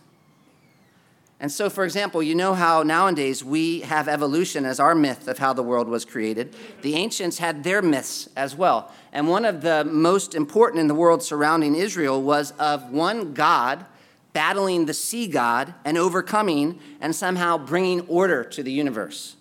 And 1.41 1.49
so, 1.49 1.69
for 1.69 1.85
example, 1.85 2.21
you 2.21 2.35
know 2.35 2.53
how 2.53 2.83
nowadays 2.83 3.45
we 3.45 3.79
have 3.81 4.09
evolution 4.09 4.65
as 4.65 4.77
our 4.79 4.93
myth 4.93 5.29
of 5.29 5.37
how 5.37 5.53
the 5.53 5.63
world 5.63 5.87
was 5.87 6.03
created. 6.03 6.53
The 6.81 6.95
ancients 6.95 7.37
had 7.37 7.63
their 7.63 7.81
myths 7.81 8.27
as 8.35 8.57
well. 8.57 8.91
And 9.13 9.29
one 9.29 9.45
of 9.45 9.61
the 9.61 9.85
most 9.85 10.35
important 10.35 10.81
in 10.81 10.87
the 10.87 10.95
world 10.95 11.23
surrounding 11.23 11.75
Israel 11.75 12.21
was 12.21 12.51
of 12.59 12.91
one 12.91 13.33
God 13.33 13.85
battling 14.33 14.85
the 14.85 14.93
sea 14.93 15.27
god 15.27 15.73
and 15.85 15.97
overcoming 15.97 16.79
and 16.99 17.15
somehow 17.15 17.57
bringing 17.57 18.01
order 18.07 18.43
to 18.43 18.61
the 18.61 18.71
universe. 18.71 19.37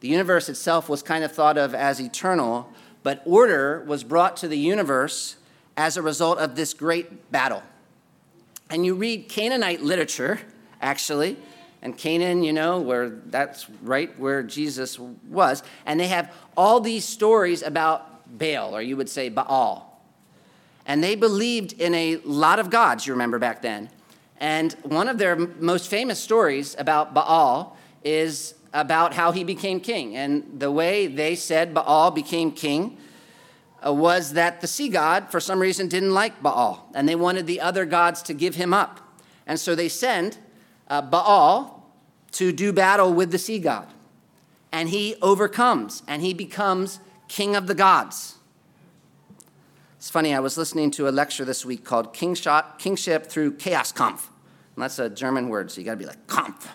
The 0.00 0.08
universe 0.08 0.48
itself 0.48 0.88
was 0.88 1.02
kind 1.02 1.24
of 1.24 1.32
thought 1.32 1.58
of 1.58 1.74
as 1.74 2.00
eternal, 2.00 2.72
but 3.02 3.22
order 3.24 3.84
was 3.86 4.02
brought 4.02 4.36
to 4.38 4.48
the 4.48 4.58
universe 4.58 5.36
as 5.76 5.96
a 5.96 6.02
result 6.02 6.38
of 6.38 6.56
this 6.56 6.74
great 6.74 7.30
battle. 7.30 7.62
And 8.70 8.84
you 8.84 8.94
read 8.94 9.28
Canaanite 9.28 9.82
literature, 9.82 10.40
actually, 10.80 11.36
and 11.82 11.96
Canaan, 11.96 12.42
you 12.42 12.52
know, 12.52 12.80
where 12.80 13.08
that's 13.08 13.68
right 13.82 14.16
where 14.18 14.42
Jesus 14.42 14.98
was, 14.98 15.62
and 15.86 15.98
they 15.98 16.08
have 16.08 16.32
all 16.56 16.80
these 16.80 17.04
stories 17.04 17.62
about 17.62 18.38
Baal, 18.38 18.76
or 18.76 18.82
you 18.82 18.96
would 18.96 19.08
say 19.08 19.28
Baal. 19.28 20.02
And 20.86 21.02
they 21.02 21.14
believed 21.14 21.74
in 21.74 21.94
a 21.94 22.16
lot 22.24 22.58
of 22.58 22.70
gods, 22.70 23.06
you 23.06 23.12
remember 23.12 23.38
back 23.38 23.62
then. 23.62 23.90
And 24.38 24.72
one 24.82 25.08
of 25.08 25.18
their 25.18 25.36
most 25.36 25.88
famous 25.88 26.18
stories 26.18 26.74
about 26.78 27.12
Baal 27.12 27.76
is 28.02 28.54
about 28.72 29.14
how 29.14 29.32
he 29.32 29.44
became 29.44 29.80
king. 29.80 30.16
And 30.16 30.60
the 30.60 30.70
way 30.70 31.06
they 31.06 31.34
said 31.34 31.74
Baal 31.74 32.10
became 32.10 32.52
king 32.52 32.96
uh, 33.84 33.92
was 33.92 34.32
that 34.34 34.60
the 34.60 34.66
sea 34.66 34.88
god, 34.88 35.30
for 35.30 35.40
some 35.40 35.60
reason, 35.60 35.88
didn't 35.88 36.14
like 36.14 36.42
Baal, 36.42 36.88
and 36.94 37.08
they 37.08 37.16
wanted 37.16 37.46
the 37.46 37.60
other 37.60 37.84
gods 37.84 38.22
to 38.22 38.34
give 38.34 38.54
him 38.54 38.72
up. 38.72 39.00
And 39.46 39.58
so 39.58 39.74
they 39.74 39.88
send 39.88 40.38
uh, 40.88 41.02
Baal 41.02 41.92
to 42.32 42.52
do 42.52 42.72
battle 42.72 43.12
with 43.12 43.32
the 43.32 43.38
sea 43.38 43.58
god. 43.58 43.88
And 44.72 44.88
he 44.88 45.16
overcomes, 45.20 46.02
and 46.06 46.22
he 46.22 46.32
becomes 46.32 47.00
king 47.26 47.56
of 47.56 47.66
the 47.66 47.74
gods. 47.74 48.36
It's 49.96 50.08
funny, 50.08 50.32
I 50.34 50.40
was 50.40 50.56
listening 50.56 50.90
to 50.92 51.08
a 51.08 51.10
lecture 51.10 51.44
this 51.44 51.64
week 51.66 51.84
called 51.84 52.14
kingshot 52.14 52.78
Kingship 52.78 53.26
Through 53.26 53.54
Chaos 53.56 53.92
Kampf. 53.92 54.30
And 54.76 54.82
that's 54.82 54.98
a 54.98 55.10
German 55.10 55.48
word, 55.48 55.70
so 55.70 55.80
you 55.80 55.84
gotta 55.84 55.96
be 55.96 56.06
like, 56.06 56.26
Kampf. 56.26 56.68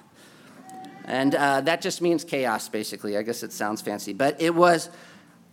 And 1.06 1.36
uh, 1.36 1.62
that 1.62 1.82
just 1.82 2.02
means 2.02 2.24
chaos, 2.24 2.68
basically. 2.68 3.15
I 3.15 3.22
guess 3.22 3.44
it 3.44 3.54
sounds 3.54 3.82
fancy. 3.82 4.12
But 4.12 4.41
it 4.41 4.54
was 4.54 4.89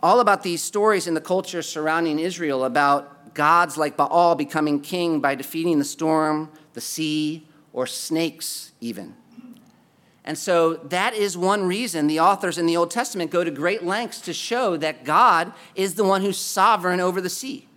all 0.01 0.19
about 0.19 0.43
these 0.43 0.61
stories 0.61 1.07
in 1.07 1.13
the 1.13 1.21
culture 1.21 1.61
surrounding 1.61 2.19
Israel 2.19 2.65
about 2.65 3.33
gods 3.35 3.77
like 3.77 3.95
Baal 3.95 4.35
becoming 4.35 4.81
king 4.81 5.19
by 5.21 5.35
defeating 5.35 5.79
the 5.79 5.85
storm, 5.85 6.51
the 6.73 6.81
sea, 6.81 7.47
or 7.71 7.87
snakes, 7.87 8.71
even. 8.81 9.15
And 10.25 10.37
so 10.37 10.75
that 10.75 11.13
is 11.13 11.37
one 11.37 11.67
reason 11.67 12.07
the 12.07 12.19
authors 12.19 12.57
in 12.57 12.65
the 12.65 12.77
Old 12.77 12.91
Testament 12.91 13.29
go 13.29 13.43
to 13.43 13.51
great 13.51 13.83
lengths 13.83 14.21
to 14.21 14.33
show 14.33 14.77
that 14.77 15.03
God 15.03 15.53
is 15.75 15.95
the 15.95 16.03
one 16.03 16.21
who's 16.21 16.37
sovereign 16.37 16.99
over 16.99 17.19
the 17.19 17.29
sea. 17.29 17.67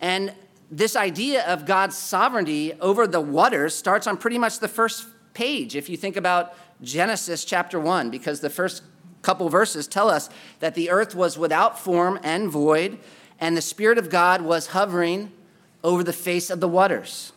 And 0.00 0.32
this 0.70 0.96
idea 0.96 1.44
of 1.46 1.66
God's 1.66 1.96
sovereignty 1.96 2.72
over 2.80 3.06
the 3.06 3.20
waters 3.20 3.74
starts 3.74 4.06
on 4.06 4.16
pretty 4.16 4.38
much 4.38 4.60
the 4.60 4.68
first 4.68 5.06
page 5.34 5.76
if 5.76 5.88
you 5.88 5.96
think 5.96 6.16
about 6.16 6.54
Genesis 6.82 7.44
chapter 7.44 7.78
1, 7.78 8.10
because 8.10 8.40
the 8.40 8.50
first 8.50 8.82
couple 9.22 9.48
verses 9.48 9.86
tell 9.86 10.08
us 10.08 10.30
that 10.60 10.74
the 10.74 10.90
earth 10.90 11.14
was 11.14 11.36
without 11.36 11.78
form 11.78 12.18
and 12.22 12.50
void, 12.50 12.98
and 13.38 13.56
the 13.56 13.62
Spirit 13.62 13.98
of 13.98 14.10
God 14.10 14.42
was 14.42 14.68
hovering 14.68 15.30
over 15.84 16.02
the 16.02 16.12
face 16.12 16.50
of 16.50 16.60
the 16.60 16.68
waters. 16.68 17.32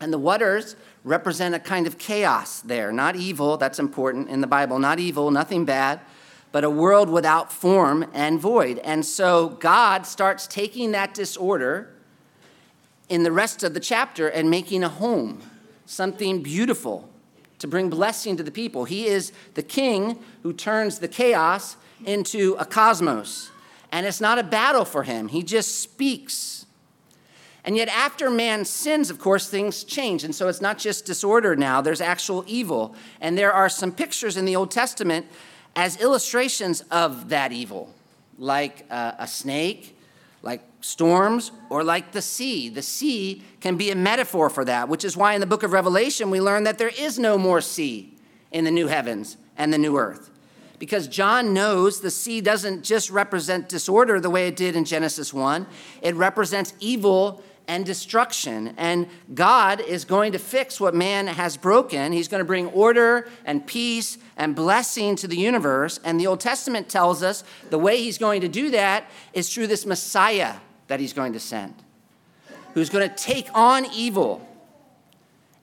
And 0.00 0.12
the 0.12 0.18
waters 0.18 0.76
represent 1.04 1.54
a 1.54 1.58
kind 1.58 1.86
of 1.86 1.98
chaos 1.98 2.60
there, 2.60 2.92
not 2.92 3.16
evil, 3.16 3.56
that's 3.56 3.78
important 3.78 4.28
in 4.28 4.40
the 4.40 4.46
Bible, 4.46 4.78
not 4.78 4.98
evil, 4.98 5.30
nothing 5.30 5.64
bad, 5.64 6.00
but 6.52 6.64
a 6.64 6.70
world 6.70 7.08
without 7.08 7.52
form 7.52 8.08
and 8.14 8.40
void. 8.40 8.78
And 8.78 9.04
so 9.04 9.50
God 9.50 10.06
starts 10.06 10.46
taking 10.46 10.92
that 10.92 11.14
disorder 11.14 11.90
in 13.08 13.22
the 13.22 13.32
rest 13.32 13.62
of 13.62 13.74
the 13.74 13.80
chapter 13.80 14.28
and 14.28 14.50
making 14.50 14.84
a 14.84 14.88
home, 14.88 15.42
something 15.88 16.42
beautiful 16.42 17.08
to 17.58 17.66
bring 17.66 17.90
blessing 17.90 18.36
to 18.36 18.42
the 18.42 18.50
people. 18.50 18.84
He 18.84 19.06
is 19.06 19.32
the 19.54 19.62
king 19.62 20.18
who 20.42 20.52
turns 20.52 21.00
the 21.00 21.08
chaos 21.08 21.76
into 22.04 22.54
a 22.58 22.64
cosmos. 22.64 23.50
And 23.90 24.06
it's 24.06 24.20
not 24.20 24.38
a 24.38 24.42
battle 24.42 24.84
for 24.84 25.02
him, 25.02 25.28
he 25.28 25.42
just 25.42 25.80
speaks 25.80 26.58
and 27.68 27.76
yet, 27.76 27.88
after 27.88 28.30
man 28.30 28.64
sins, 28.64 29.10
of 29.10 29.18
course, 29.18 29.46
things 29.50 29.84
change. 29.84 30.24
And 30.24 30.34
so 30.34 30.48
it's 30.48 30.62
not 30.62 30.78
just 30.78 31.04
disorder 31.04 31.54
now, 31.54 31.82
there's 31.82 32.00
actual 32.00 32.42
evil. 32.46 32.94
And 33.20 33.36
there 33.36 33.52
are 33.52 33.68
some 33.68 33.92
pictures 33.92 34.38
in 34.38 34.46
the 34.46 34.56
Old 34.56 34.70
Testament 34.70 35.26
as 35.76 36.00
illustrations 36.00 36.80
of 36.90 37.28
that 37.28 37.52
evil, 37.52 37.92
like 38.38 38.86
uh, 38.90 39.12
a 39.18 39.26
snake, 39.26 39.98
like 40.42 40.62
storms, 40.80 41.50
or 41.70 41.82
like 41.82 42.12
the 42.12 42.22
sea. 42.22 42.68
The 42.68 42.82
sea 42.82 43.42
can 43.60 43.76
be 43.76 43.90
a 43.90 43.96
metaphor 43.96 44.48
for 44.48 44.64
that, 44.64 44.88
which 44.88 45.04
is 45.04 45.16
why 45.16 45.34
in 45.34 45.40
the 45.40 45.46
book 45.46 45.62
of 45.62 45.72
Revelation 45.72 46.30
we 46.30 46.40
learn 46.40 46.64
that 46.64 46.78
there 46.78 46.92
is 46.98 47.18
no 47.18 47.36
more 47.36 47.60
sea 47.60 48.16
in 48.52 48.64
the 48.64 48.70
new 48.70 48.86
heavens 48.86 49.36
and 49.56 49.72
the 49.72 49.78
new 49.78 49.96
earth. 49.96 50.30
Because 50.78 51.08
John 51.08 51.52
knows 51.52 52.00
the 52.00 52.10
sea 52.10 52.40
doesn't 52.40 52.84
just 52.84 53.10
represent 53.10 53.68
disorder 53.68 54.20
the 54.20 54.30
way 54.30 54.46
it 54.46 54.54
did 54.54 54.76
in 54.76 54.84
Genesis 54.84 55.34
1, 55.34 55.66
it 56.02 56.14
represents 56.14 56.72
evil 56.78 57.42
and 57.66 57.84
destruction. 57.84 58.74
And 58.78 59.08
God 59.34 59.80
is 59.80 60.04
going 60.04 60.32
to 60.32 60.38
fix 60.38 60.80
what 60.80 60.94
man 60.94 61.26
has 61.26 61.56
broken. 61.56 62.12
He's 62.12 62.28
going 62.28 62.40
to 62.40 62.46
bring 62.46 62.66
order 62.68 63.28
and 63.44 63.66
peace 63.66 64.16
and 64.36 64.54
blessing 64.54 65.16
to 65.16 65.28
the 65.28 65.36
universe. 65.36 65.98
And 66.04 66.18
the 66.18 66.28
Old 66.28 66.40
Testament 66.40 66.88
tells 66.88 67.22
us 67.22 67.42
the 67.68 67.78
way 67.78 68.00
he's 68.00 68.16
going 68.16 68.40
to 68.40 68.48
do 68.48 68.70
that 68.70 69.10
is 69.34 69.52
through 69.52 69.66
this 69.66 69.84
Messiah 69.84 70.54
that 70.88 71.00
he's 71.00 71.12
going 71.12 71.34
to 71.34 71.40
send, 71.40 71.74
who's 72.74 72.90
going 72.90 73.08
to 73.08 73.14
take 73.14 73.48
on 73.54 73.86
evil 73.94 74.46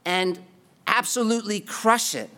and 0.06 0.40
absolutely 0.88 1.60
crush 1.60 2.16
it. 2.16 2.30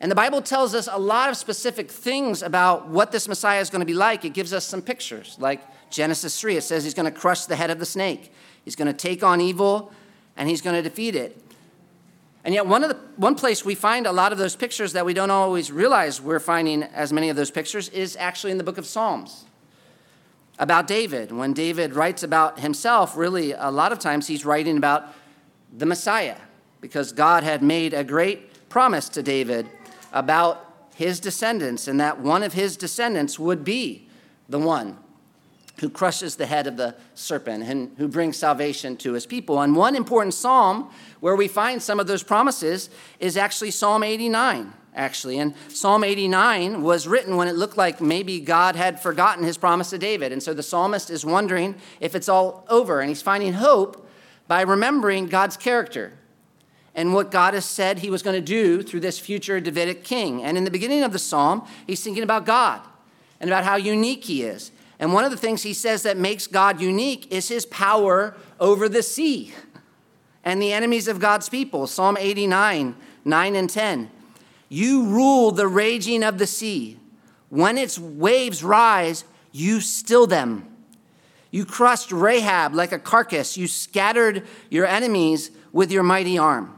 And 0.00 0.10
the 0.10 0.16
Bible 0.16 0.42
tells 0.42 0.74
us 0.74 0.88
a 0.90 0.98
lot 0.98 1.30
of 1.30 1.36
specific 1.36 1.90
things 1.90 2.42
about 2.42 2.88
what 2.88 3.12
this 3.12 3.28
Messiah 3.28 3.60
is 3.60 3.70
going 3.70 3.80
to 3.80 3.86
be 3.86 3.94
like. 3.94 4.24
It 4.24 4.34
gives 4.34 4.52
us 4.52 4.66
some 4.66 4.82
pictures, 4.82 5.36
like 5.40 5.62
Genesis 5.90 6.38
3. 6.38 6.58
It 6.58 6.62
says 6.62 6.84
he's 6.84 6.92
going 6.92 7.10
to 7.10 7.18
crush 7.18 7.46
the 7.46 7.56
head 7.56 7.70
of 7.70 7.78
the 7.78 7.86
snake. 7.86 8.30
He's 8.64 8.76
going 8.76 8.88
to 8.88 8.92
take 8.92 9.22
on 9.24 9.40
evil 9.40 9.92
and 10.36 10.48
he's 10.50 10.60
going 10.60 10.76
to 10.76 10.82
defeat 10.86 11.16
it. 11.16 11.40
And 12.44 12.54
yet, 12.54 12.66
one, 12.66 12.84
of 12.84 12.90
the, 12.90 12.96
one 13.16 13.34
place 13.34 13.64
we 13.64 13.74
find 13.74 14.06
a 14.06 14.12
lot 14.12 14.32
of 14.32 14.38
those 14.38 14.54
pictures 14.54 14.92
that 14.92 15.04
we 15.04 15.14
don't 15.14 15.30
always 15.30 15.72
realize 15.72 16.20
we're 16.20 16.38
finding 16.40 16.82
as 16.84 17.12
many 17.12 17.28
of 17.28 17.36
those 17.36 17.50
pictures 17.50 17.88
is 17.88 18.16
actually 18.16 18.52
in 18.52 18.58
the 18.58 18.64
book 18.64 18.78
of 18.78 18.86
Psalms 18.86 19.45
about 20.58 20.86
David. 20.86 21.32
When 21.32 21.52
David 21.52 21.94
writes 21.94 22.22
about 22.22 22.60
himself, 22.60 23.16
really, 23.16 23.52
a 23.52 23.70
lot 23.70 23.92
of 23.92 23.98
times 23.98 24.26
he's 24.26 24.44
writing 24.44 24.76
about 24.76 25.14
the 25.76 25.86
Messiah 25.86 26.36
because 26.80 27.12
God 27.12 27.42
had 27.42 27.62
made 27.62 27.92
a 27.92 28.04
great 28.04 28.68
promise 28.68 29.08
to 29.10 29.22
David 29.22 29.68
about 30.12 30.88
his 30.94 31.20
descendants 31.20 31.88
and 31.88 32.00
that 32.00 32.20
one 32.20 32.42
of 32.42 32.54
his 32.54 32.76
descendants 32.76 33.38
would 33.38 33.64
be 33.64 34.08
the 34.48 34.58
one 34.58 34.96
who 35.80 35.90
crushes 35.90 36.36
the 36.36 36.46
head 36.46 36.66
of 36.66 36.76
the 36.76 36.94
serpent 37.14 37.62
and 37.64 37.94
who 37.98 38.08
brings 38.08 38.36
salvation 38.36 38.96
to 38.96 39.12
his 39.12 39.26
people. 39.26 39.60
And 39.60 39.76
one 39.76 39.94
important 39.94 40.32
psalm 40.32 40.90
where 41.20 41.36
we 41.36 41.48
find 41.48 41.82
some 41.82 42.00
of 42.00 42.06
those 42.06 42.22
promises 42.22 42.88
is 43.20 43.36
actually 43.36 43.70
Psalm 43.72 44.02
89, 44.02 44.72
actually. 44.96 45.38
And 45.38 45.54
Psalm 45.68 46.02
89 46.02 46.82
was 46.82 47.06
written 47.06 47.36
when 47.36 47.46
it 47.46 47.54
looked 47.54 47.76
like 47.76 48.00
maybe 48.00 48.40
God 48.40 48.74
had 48.74 49.00
forgotten 49.00 49.44
his 49.44 49.56
promise 49.56 49.90
to 49.90 49.98
David. 49.98 50.32
And 50.32 50.42
so 50.42 50.52
the 50.52 50.62
psalmist 50.62 51.10
is 51.10 51.24
wondering 51.24 51.76
if 52.00 52.16
it's 52.16 52.28
all 52.28 52.64
over, 52.68 53.00
and 53.00 53.08
he's 53.08 53.22
finding 53.22 53.52
hope 53.52 54.08
by 54.48 54.62
remembering 54.62 55.26
God's 55.26 55.56
character 55.56 56.14
and 56.94 57.12
what 57.12 57.30
God 57.30 57.54
has 57.54 57.64
said 57.64 57.98
he 57.98 58.10
was 58.10 58.22
going 58.22 58.36
to 58.36 58.40
do 58.40 58.82
through 58.82 59.00
this 59.00 59.18
future 59.18 59.60
Davidic 59.60 60.02
king. 60.02 60.42
And 60.42 60.58
in 60.58 60.64
the 60.64 60.70
beginning 60.70 61.04
of 61.04 61.12
the 61.12 61.18
psalm, 61.18 61.66
he's 61.86 62.02
thinking 62.02 62.22
about 62.22 62.46
God 62.46 62.80
and 63.38 63.50
about 63.50 63.64
how 63.64 63.76
unique 63.76 64.24
he 64.24 64.42
is 64.42 64.72
and 64.98 65.12
one 65.12 65.24
of 65.24 65.30
the 65.30 65.36
things 65.36 65.62
he 65.62 65.74
says 65.74 66.02
that 66.04 66.16
makes 66.16 66.46
God 66.46 66.80
unique 66.80 67.30
is 67.30 67.48
his 67.48 67.66
power 67.66 68.34
over 68.58 68.88
the 68.88 69.02
sea 69.02 69.52
and 70.44 70.60
the 70.60 70.72
enemies 70.72 71.08
of 71.08 71.18
God's 71.18 71.48
people. 71.48 71.86
Psalm 71.86 72.16
89, 72.18 72.96
9 73.24 73.56
and 73.56 73.68
10. 73.68 74.10
You 74.68 75.04
rule 75.04 75.52
the 75.52 75.68
raging 75.68 76.22
of 76.22 76.38
the 76.38 76.46
sea. 76.46 76.98
When 77.48 77.78
its 77.78 77.98
waves 77.98 78.64
rise, 78.64 79.24
you 79.52 79.80
still 79.80 80.26
them. 80.26 80.68
You 81.50 81.64
crushed 81.64 82.12
Rahab 82.12 82.74
like 82.74 82.92
a 82.92 82.98
carcass. 82.98 83.56
You 83.56 83.68
scattered 83.68 84.46
your 84.68 84.84
enemies 84.84 85.50
with 85.72 85.90
your 85.92 86.02
mighty 86.02 86.36
arm. 86.36 86.72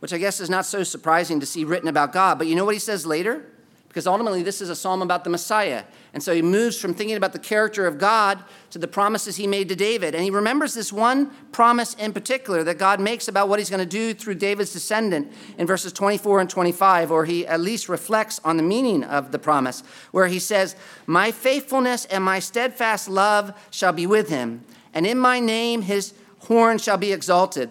Which 0.00 0.12
I 0.12 0.18
guess 0.18 0.40
is 0.40 0.50
not 0.50 0.66
so 0.66 0.82
surprising 0.82 1.38
to 1.40 1.46
see 1.46 1.64
written 1.64 1.88
about 1.88 2.12
God. 2.12 2.38
But 2.38 2.48
you 2.48 2.56
know 2.56 2.64
what 2.64 2.74
he 2.74 2.80
says 2.80 3.06
later? 3.06 3.51
Because 3.92 4.06
ultimately 4.06 4.42
this 4.42 4.62
is 4.62 4.70
a 4.70 4.74
psalm 4.74 5.02
about 5.02 5.22
the 5.22 5.28
Messiah. 5.28 5.84
And 6.14 6.22
so 6.22 6.34
he 6.34 6.40
moves 6.40 6.80
from 6.80 6.94
thinking 6.94 7.14
about 7.14 7.34
the 7.34 7.38
character 7.38 7.86
of 7.86 7.98
God 7.98 8.42
to 8.70 8.78
the 8.78 8.88
promises 8.88 9.36
he 9.36 9.46
made 9.46 9.68
to 9.68 9.76
David. 9.76 10.14
And 10.14 10.24
he 10.24 10.30
remembers 10.30 10.72
this 10.72 10.90
one 10.90 11.26
promise 11.52 11.92
in 11.96 12.14
particular 12.14 12.64
that 12.64 12.78
God 12.78 13.00
makes 13.00 13.28
about 13.28 13.50
what 13.50 13.58
he's 13.58 13.68
going 13.68 13.80
to 13.80 13.86
do 13.86 14.14
through 14.14 14.36
David's 14.36 14.72
descendant 14.72 15.30
in 15.58 15.66
verses 15.66 15.92
24 15.92 16.40
and 16.40 16.48
25, 16.48 17.12
or 17.12 17.26
he 17.26 17.46
at 17.46 17.60
least 17.60 17.90
reflects 17.90 18.40
on 18.46 18.56
the 18.56 18.62
meaning 18.62 19.04
of 19.04 19.30
the 19.30 19.38
promise, 19.38 19.82
where 20.10 20.26
he 20.26 20.38
says, 20.38 20.74
My 21.04 21.30
faithfulness 21.30 22.06
and 22.06 22.24
my 22.24 22.38
steadfast 22.38 23.10
love 23.10 23.52
shall 23.70 23.92
be 23.92 24.06
with 24.06 24.30
him, 24.30 24.64
and 24.94 25.06
in 25.06 25.18
my 25.18 25.38
name 25.38 25.82
his 25.82 26.14
horn 26.38 26.78
shall 26.78 26.96
be 26.96 27.12
exalted. 27.12 27.70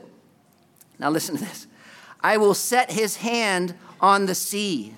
Now 1.00 1.10
listen 1.10 1.36
to 1.38 1.44
this 1.44 1.66
I 2.22 2.38
will 2.38 2.54
set 2.54 2.92
his 2.92 3.16
hand 3.16 3.74
on 4.00 4.28
the 4.28 4.36
sea 4.36 4.94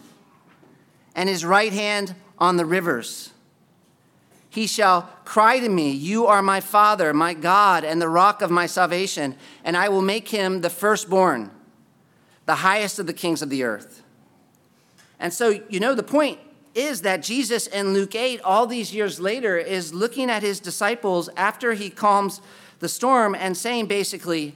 and 1.15 1.29
his 1.29 1.45
right 1.45 1.73
hand 1.73 2.15
on 2.37 2.57
the 2.57 2.65
rivers. 2.65 3.31
He 4.49 4.67
shall 4.67 5.09
cry 5.25 5.59
to 5.59 5.69
me, 5.69 5.91
You 5.91 6.27
are 6.27 6.43
my 6.43 6.59
Father, 6.59 7.13
my 7.13 7.33
God, 7.33 7.83
and 7.83 8.01
the 8.01 8.09
rock 8.09 8.41
of 8.41 8.51
my 8.51 8.67
salvation, 8.67 9.35
and 9.63 9.75
I 9.75 9.89
will 9.89 10.01
make 10.01 10.29
him 10.29 10.61
the 10.61 10.69
firstborn, 10.69 11.49
the 12.45 12.55
highest 12.55 12.99
of 12.99 13.07
the 13.07 13.13
kings 13.13 13.41
of 13.41 13.49
the 13.49 13.63
earth. 13.63 14.03
And 15.19 15.33
so, 15.33 15.61
you 15.69 15.79
know, 15.79 15.95
the 15.95 16.03
point 16.03 16.39
is 16.75 17.01
that 17.01 17.23
Jesus 17.23 17.67
in 17.67 17.93
Luke 17.93 18.13
8, 18.13 18.41
all 18.41 18.67
these 18.67 18.93
years 18.93 19.19
later, 19.19 19.57
is 19.57 19.93
looking 19.93 20.29
at 20.29 20.43
his 20.43 20.59
disciples 20.59 21.29
after 21.35 21.73
he 21.73 21.89
calms 21.89 22.41
the 22.79 22.89
storm 22.89 23.33
and 23.33 23.55
saying 23.55 23.87
basically, 23.87 24.55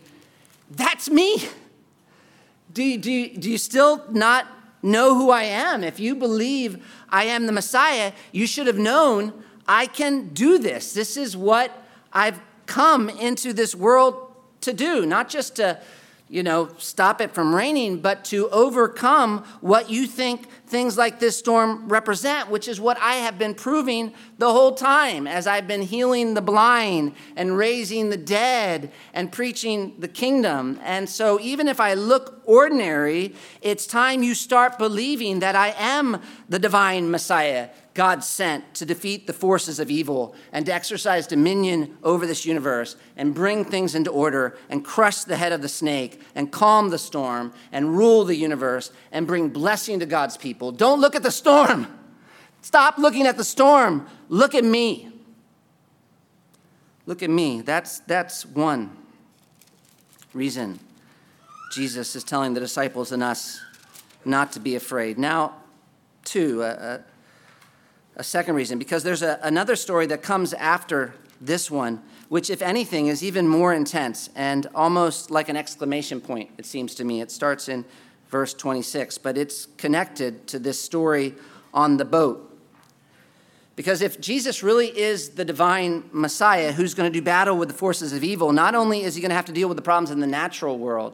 That's 0.70 1.10
me. 1.10 1.48
Do, 2.74 2.98
do, 2.98 3.30
do 3.30 3.50
you 3.50 3.58
still 3.58 4.04
not 4.12 4.46
know 4.82 5.16
who 5.16 5.30
I 5.30 5.44
am. 5.44 5.84
If 5.84 6.00
you 6.00 6.16
believe 6.16 6.86
I 7.10 7.26
am 7.26 7.46
the 7.46 7.52
Messiah, 7.52 8.14
you 8.32 8.48
should 8.48 8.68
have 8.68 8.78
known 8.78 9.34
I 9.68 9.86
can 9.86 10.30
do 10.30 10.58
this. 10.58 10.94
This 10.94 11.18
is 11.18 11.36
what 11.36 11.84
I've 12.14 12.40
come 12.66 13.10
into 13.10 13.54
this 13.54 13.76
world 13.76 14.36
to 14.62 14.74
do, 14.74 15.06
not 15.06 15.30
just 15.30 15.56
to 15.58 15.80
you 16.30 16.44
know, 16.44 16.70
stop 16.78 17.22
it 17.22 17.34
from 17.34 17.56
raining, 17.56 18.00
but 18.00 18.26
to 18.26 18.50
overcome 18.50 19.46
what 19.62 19.90
you 19.90 20.06
think 20.06 20.50
things 20.68 20.98
like 20.98 21.20
this 21.20 21.38
storm 21.38 21.88
represent, 21.88 22.50
which 22.50 22.68
is 22.68 22.82
what 22.82 22.98
I 23.00 23.16
have 23.16 23.40
been 23.40 23.56
proving 23.56 24.14
the 24.38 24.52
whole 24.52 24.74
time 24.74 25.26
as 25.26 25.48
I've 25.48 25.68
been 25.68 25.84
healing 25.84 26.34
the 26.34 26.42
blind 26.42 27.14
and 27.38 27.58
raising 27.58 28.10
the 28.10 28.18
dead 28.18 28.92
and 29.14 29.32
preaching 29.32 29.96
the 30.00 30.10
kingdom. 30.10 30.80
And 30.84 31.08
so, 31.08 31.40
even 31.40 31.70
if 31.70 31.80
I 31.80 31.94
look 31.94 32.42
ordinary, 32.44 33.34
it's 33.62 33.88
time 33.88 34.22
you 34.22 34.36
start 34.36 34.78
believing 34.78 35.40
that 35.40 35.56
I 35.56 35.74
am 35.78 36.22
the 36.50 36.60
divine 36.60 37.10
Messiah 37.10 37.70
God 37.98 38.24
sent 38.24 38.76
to 38.76 38.86
defeat 38.86 39.26
the 39.26 39.34
forces 39.34 39.80
of 39.80 39.90
evil 39.90 40.36
and 40.52 40.68
to 40.68 40.72
exercise 40.72 41.26
dominion 41.26 41.98
over 42.04 42.28
this 42.28 42.46
universe 42.46 42.96
and 43.16 43.34
bring 43.34 43.66
things 43.66 43.96
into 43.96 44.12
order 44.12 44.56
and 44.70 44.86
crush 44.86 45.24
the 45.24 45.36
head 45.36 45.52
of 45.52 45.64
the 45.64 45.68
snake 45.68 46.22
and 46.36 46.52
calm 46.52 46.92
the 46.92 47.00
storm 47.00 47.52
and 47.72 47.98
rule 47.98 48.24
the 48.24 48.36
universe 48.36 48.92
and 49.12 49.26
bring 49.26 49.50
blessing 49.50 49.98
to 49.98 50.06
God's 50.06 50.38
people. 50.38 50.72
Don't 50.72 51.02
look 51.02 51.16
at 51.16 51.24
the 51.24 51.32
storm. 51.32 51.88
Stop 52.62 53.00
looking 53.00 53.26
at 53.26 53.36
the 53.36 53.44
storm. 53.44 54.06
Look 54.30 54.54
at 54.54 54.64
me. 54.64 55.12
Look 57.08 57.24
at 57.24 57.32
me. 57.32 57.62
That's, 57.62 57.98
that's 58.02 58.46
one 58.46 58.96
reason 60.36 60.80
Jesus 61.74 62.16
is 62.16 62.24
telling 62.24 62.54
the 62.54 62.60
disciples 62.60 63.12
and 63.12 63.24
us 63.24 63.60
not 64.24 64.52
to 64.52 64.60
be 64.60 64.76
afraid. 64.76 65.18
Now, 65.18 65.56
two, 66.26 66.62
uh, 66.62 66.68
uh 66.68 66.98
a 68.18 68.24
second 68.24 68.56
reason 68.56 68.78
because 68.80 69.04
there's 69.04 69.22
a, 69.22 69.40
another 69.44 69.76
story 69.76 70.08
that 70.08 70.22
comes 70.22 70.54
after 70.54 71.14
this 71.40 71.70
one, 71.72 72.02
which, 72.30 72.50
if 72.50 72.62
anything, 72.62 73.08
is 73.08 73.24
even 73.24 73.48
more 73.48 73.74
intense 73.74 74.30
and 74.36 74.68
almost 74.74 75.32
like 75.32 75.50
an 75.50 75.56
exclamation 75.56 76.20
point, 76.20 76.50
it 76.58 76.66
seems 76.66 76.96
to 76.96 77.06
me. 77.06 77.22
It 77.22 77.32
starts 77.32 77.70
in 77.70 77.86
verse 78.30 78.54
26, 78.56 79.20
but 79.20 79.38
it's 79.38 79.68
connected 79.78 80.48
to 80.48 80.60
this 80.60 80.82
story 80.82 81.36
on 81.74 81.98
the 81.98 82.06
boat. 82.06 82.44
Because 83.76 84.02
if 84.02 84.20
Jesus 84.20 84.64
really 84.64 84.88
is 84.88 85.30
the 85.30 85.46
divine 85.46 86.10
Messiah 86.12 86.72
who's 86.72 86.96
going 86.96 87.12
to 87.12 87.20
do 87.20 87.24
battle 87.24 87.56
with 87.56 87.68
the 87.68 87.76
forces 87.76 88.12
of 88.12 88.24
evil, 88.24 88.52
not 88.52 88.74
only 88.74 89.04
is 89.04 89.14
he 89.14 89.22
going 89.22 89.30
to 89.30 89.36
have 89.36 89.46
to 89.46 89.52
deal 89.52 89.68
with 89.68 89.78
the 89.78 89.84
problems 89.84 90.10
in 90.10 90.20
the 90.20 90.28
natural 90.28 90.80
world, 90.80 91.14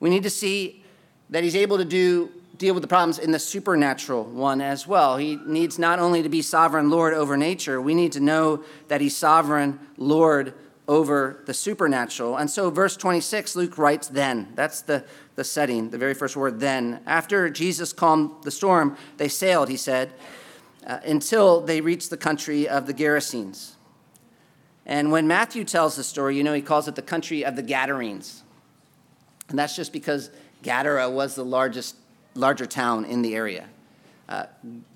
we 0.00 0.10
need 0.10 0.24
to 0.24 0.30
see 0.30 0.84
that 1.30 1.44
he's 1.44 1.54
able 1.54 1.78
to 1.78 1.84
do 1.84 2.32
deal 2.56 2.74
with 2.74 2.82
the 2.82 2.88
problems 2.88 3.18
in 3.18 3.32
the 3.32 3.38
supernatural 3.38 4.24
one 4.24 4.60
as 4.60 4.86
well. 4.86 5.16
He 5.16 5.36
needs 5.44 5.78
not 5.78 5.98
only 5.98 6.22
to 6.22 6.28
be 6.28 6.42
sovereign 6.42 6.90
Lord 6.90 7.14
over 7.14 7.36
nature, 7.36 7.80
we 7.80 7.94
need 7.94 8.12
to 8.12 8.20
know 8.20 8.64
that 8.88 9.00
he's 9.00 9.16
sovereign 9.16 9.80
Lord 9.96 10.54
over 10.86 11.42
the 11.46 11.54
supernatural. 11.54 12.36
And 12.36 12.50
so, 12.50 12.70
verse 12.70 12.96
26, 12.96 13.56
Luke 13.56 13.78
writes, 13.78 14.08
then. 14.08 14.52
That's 14.54 14.82
the, 14.82 15.04
the 15.34 15.44
setting, 15.44 15.90
the 15.90 15.98
very 15.98 16.14
first 16.14 16.36
word, 16.36 16.60
then. 16.60 17.00
After 17.06 17.48
Jesus 17.48 17.92
calmed 17.92 18.44
the 18.44 18.50
storm, 18.50 18.96
they 19.16 19.28
sailed, 19.28 19.68
he 19.68 19.76
said, 19.76 20.12
uh, 20.86 21.00
until 21.04 21.60
they 21.60 21.80
reached 21.80 22.10
the 22.10 22.16
country 22.16 22.68
of 22.68 22.86
the 22.86 22.94
Gerasenes. 22.94 23.72
And 24.86 25.10
when 25.10 25.26
Matthew 25.26 25.64
tells 25.64 25.96
the 25.96 26.04
story, 26.04 26.36
you 26.36 26.44
know, 26.44 26.52
he 26.52 26.60
calls 26.60 26.86
it 26.86 26.94
the 26.94 27.02
country 27.02 27.44
of 27.44 27.56
the 27.56 27.62
Gadarenes. 27.62 28.42
And 29.48 29.58
that's 29.58 29.74
just 29.74 29.92
because 29.92 30.30
Gadara 30.62 31.08
was 31.10 31.34
the 31.34 31.44
largest 31.44 31.96
larger 32.34 32.66
town 32.66 33.04
in 33.04 33.22
the 33.22 33.34
area. 33.34 33.66
Uh, 34.28 34.46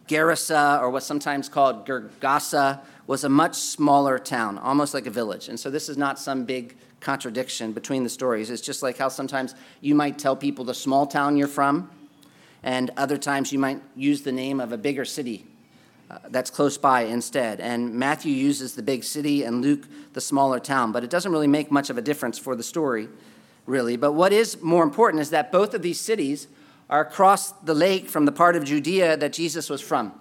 Gerasa, 0.08 0.80
or 0.80 0.90
what's 0.90 1.06
sometimes 1.06 1.48
called 1.48 1.86
Gergesa, 1.86 2.80
was 3.06 3.24
a 3.24 3.28
much 3.28 3.54
smaller 3.54 4.18
town, 4.18 4.58
almost 4.58 4.94
like 4.94 5.06
a 5.06 5.10
village. 5.10 5.48
And 5.48 5.58
so 5.60 5.70
this 5.70 5.88
is 5.88 5.96
not 5.96 6.18
some 6.18 6.44
big 6.44 6.76
contradiction 7.00 7.72
between 7.72 8.04
the 8.04 8.08
stories. 8.08 8.50
It's 8.50 8.62
just 8.62 8.82
like 8.82 8.98
how 8.98 9.08
sometimes 9.08 9.54
you 9.80 9.94
might 9.94 10.18
tell 10.18 10.34
people 10.34 10.64
the 10.64 10.74
small 10.74 11.06
town 11.06 11.36
you're 11.36 11.46
from, 11.46 11.90
and 12.62 12.90
other 12.96 13.18
times 13.18 13.52
you 13.52 13.58
might 13.58 13.80
use 13.94 14.22
the 14.22 14.32
name 14.32 14.60
of 14.60 14.72
a 14.72 14.78
bigger 14.78 15.04
city 15.04 15.46
uh, 16.10 16.18
that's 16.30 16.50
close 16.50 16.76
by 16.76 17.02
instead. 17.02 17.60
And 17.60 17.94
Matthew 17.94 18.32
uses 18.32 18.74
the 18.74 18.82
big 18.82 19.04
city 19.04 19.44
and 19.44 19.62
Luke 19.62 19.84
the 20.14 20.20
smaller 20.20 20.58
town, 20.58 20.90
but 20.90 21.04
it 21.04 21.10
doesn't 21.10 21.30
really 21.30 21.46
make 21.46 21.70
much 21.70 21.90
of 21.90 21.98
a 21.98 22.02
difference 22.02 22.38
for 22.38 22.56
the 22.56 22.62
story, 22.62 23.08
really. 23.66 23.96
But 23.96 24.12
what 24.12 24.32
is 24.32 24.60
more 24.62 24.82
important 24.82 25.20
is 25.20 25.30
that 25.30 25.52
both 25.52 25.74
of 25.74 25.82
these 25.82 26.00
cities 26.00 26.48
are 26.90 27.00
across 27.00 27.52
the 27.52 27.74
lake 27.74 28.08
from 28.08 28.24
the 28.24 28.32
part 28.32 28.56
of 28.56 28.64
Judea 28.64 29.16
that 29.16 29.32
Jesus 29.32 29.68
was 29.68 29.80
from. 29.80 30.12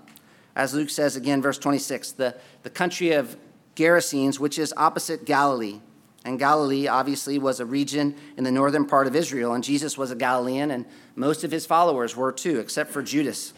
As 0.55 0.73
Luke 0.73 0.89
says 0.89 1.15
again, 1.15 1.41
verse 1.41 1.57
26, 1.57 2.13
the, 2.13 2.35
the 2.63 2.69
country 2.69 3.11
of 3.11 3.37
Gerasenes, 3.75 4.39
which 4.39 4.57
is 4.57 4.73
opposite 4.75 5.25
Galilee. 5.25 5.79
And 6.25 6.39
Galilee 6.39 6.87
obviously 6.87 7.37
was 7.37 7.59
a 7.59 7.65
region 7.65 8.15
in 8.35 8.43
the 8.43 8.51
northern 8.51 8.85
part 8.85 9.07
of 9.07 9.15
Israel, 9.15 9.53
and 9.53 9.63
Jesus 9.63 9.97
was 9.97 10.11
a 10.11 10.15
Galilean, 10.15 10.71
and 10.71 10.85
most 11.15 11.43
of 11.43 11.51
his 11.51 11.65
followers 11.65 12.17
were 12.17 12.31
too, 12.31 12.59
except 12.59 12.91
for 12.91 13.01
Judas. 13.01 13.53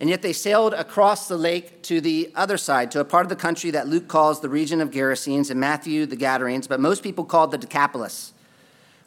And 0.00 0.10
yet 0.10 0.20
they 0.20 0.32
sailed 0.32 0.74
across 0.74 1.28
the 1.28 1.38
lake 1.38 1.82
to 1.84 2.00
the 2.00 2.32
other 2.34 2.58
side, 2.58 2.90
to 2.90 3.00
a 3.00 3.04
part 3.04 3.24
of 3.24 3.30
the 3.30 3.36
country 3.36 3.70
that 3.70 3.86
Luke 3.86 4.08
calls 4.08 4.40
the 4.40 4.48
region 4.48 4.80
of 4.80 4.90
Gerasenes, 4.90 5.50
and 5.50 5.60
Matthew 5.60 6.04
the 6.04 6.16
Gadarenes, 6.16 6.66
but 6.66 6.80
most 6.80 7.02
people 7.02 7.24
called 7.24 7.52
the 7.52 7.58
Decapolis 7.58 8.34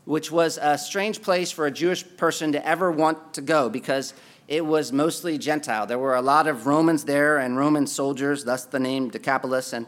which 0.05 0.31
was 0.31 0.57
a 0.61 0.77
strange 0.77 1.21
place 1.21 1.51
for 1.51 1.65
a 1.65 1.71
Jewish 1.71 2.05
person 2.17 2.51
to 2.53 2.65
ever 2.65 2.91
want 2.91 3.33
to 3.33 3.41
go 3.41 3.69
because 3.69 4.13
it 4.47 4.65
was 4.65 4.91
mostly 4.91 5.37
Gentile. 5.37 5.87
There 5.87 5.99
were 5.99 6.15
a 6.15 6.21
lot 6.21 6.47
of 6.47 6.67
Romans 6.67 7.03
there 7.05 7.37
and 7.37 7.57
Roman 7.57 7.87
soldiers, 7.87 8.43
thus 8.43 8.65
the 8.65 8.79
name 8.79 9.09
Decapolis, 9.09 9.73
and 9.73 9.87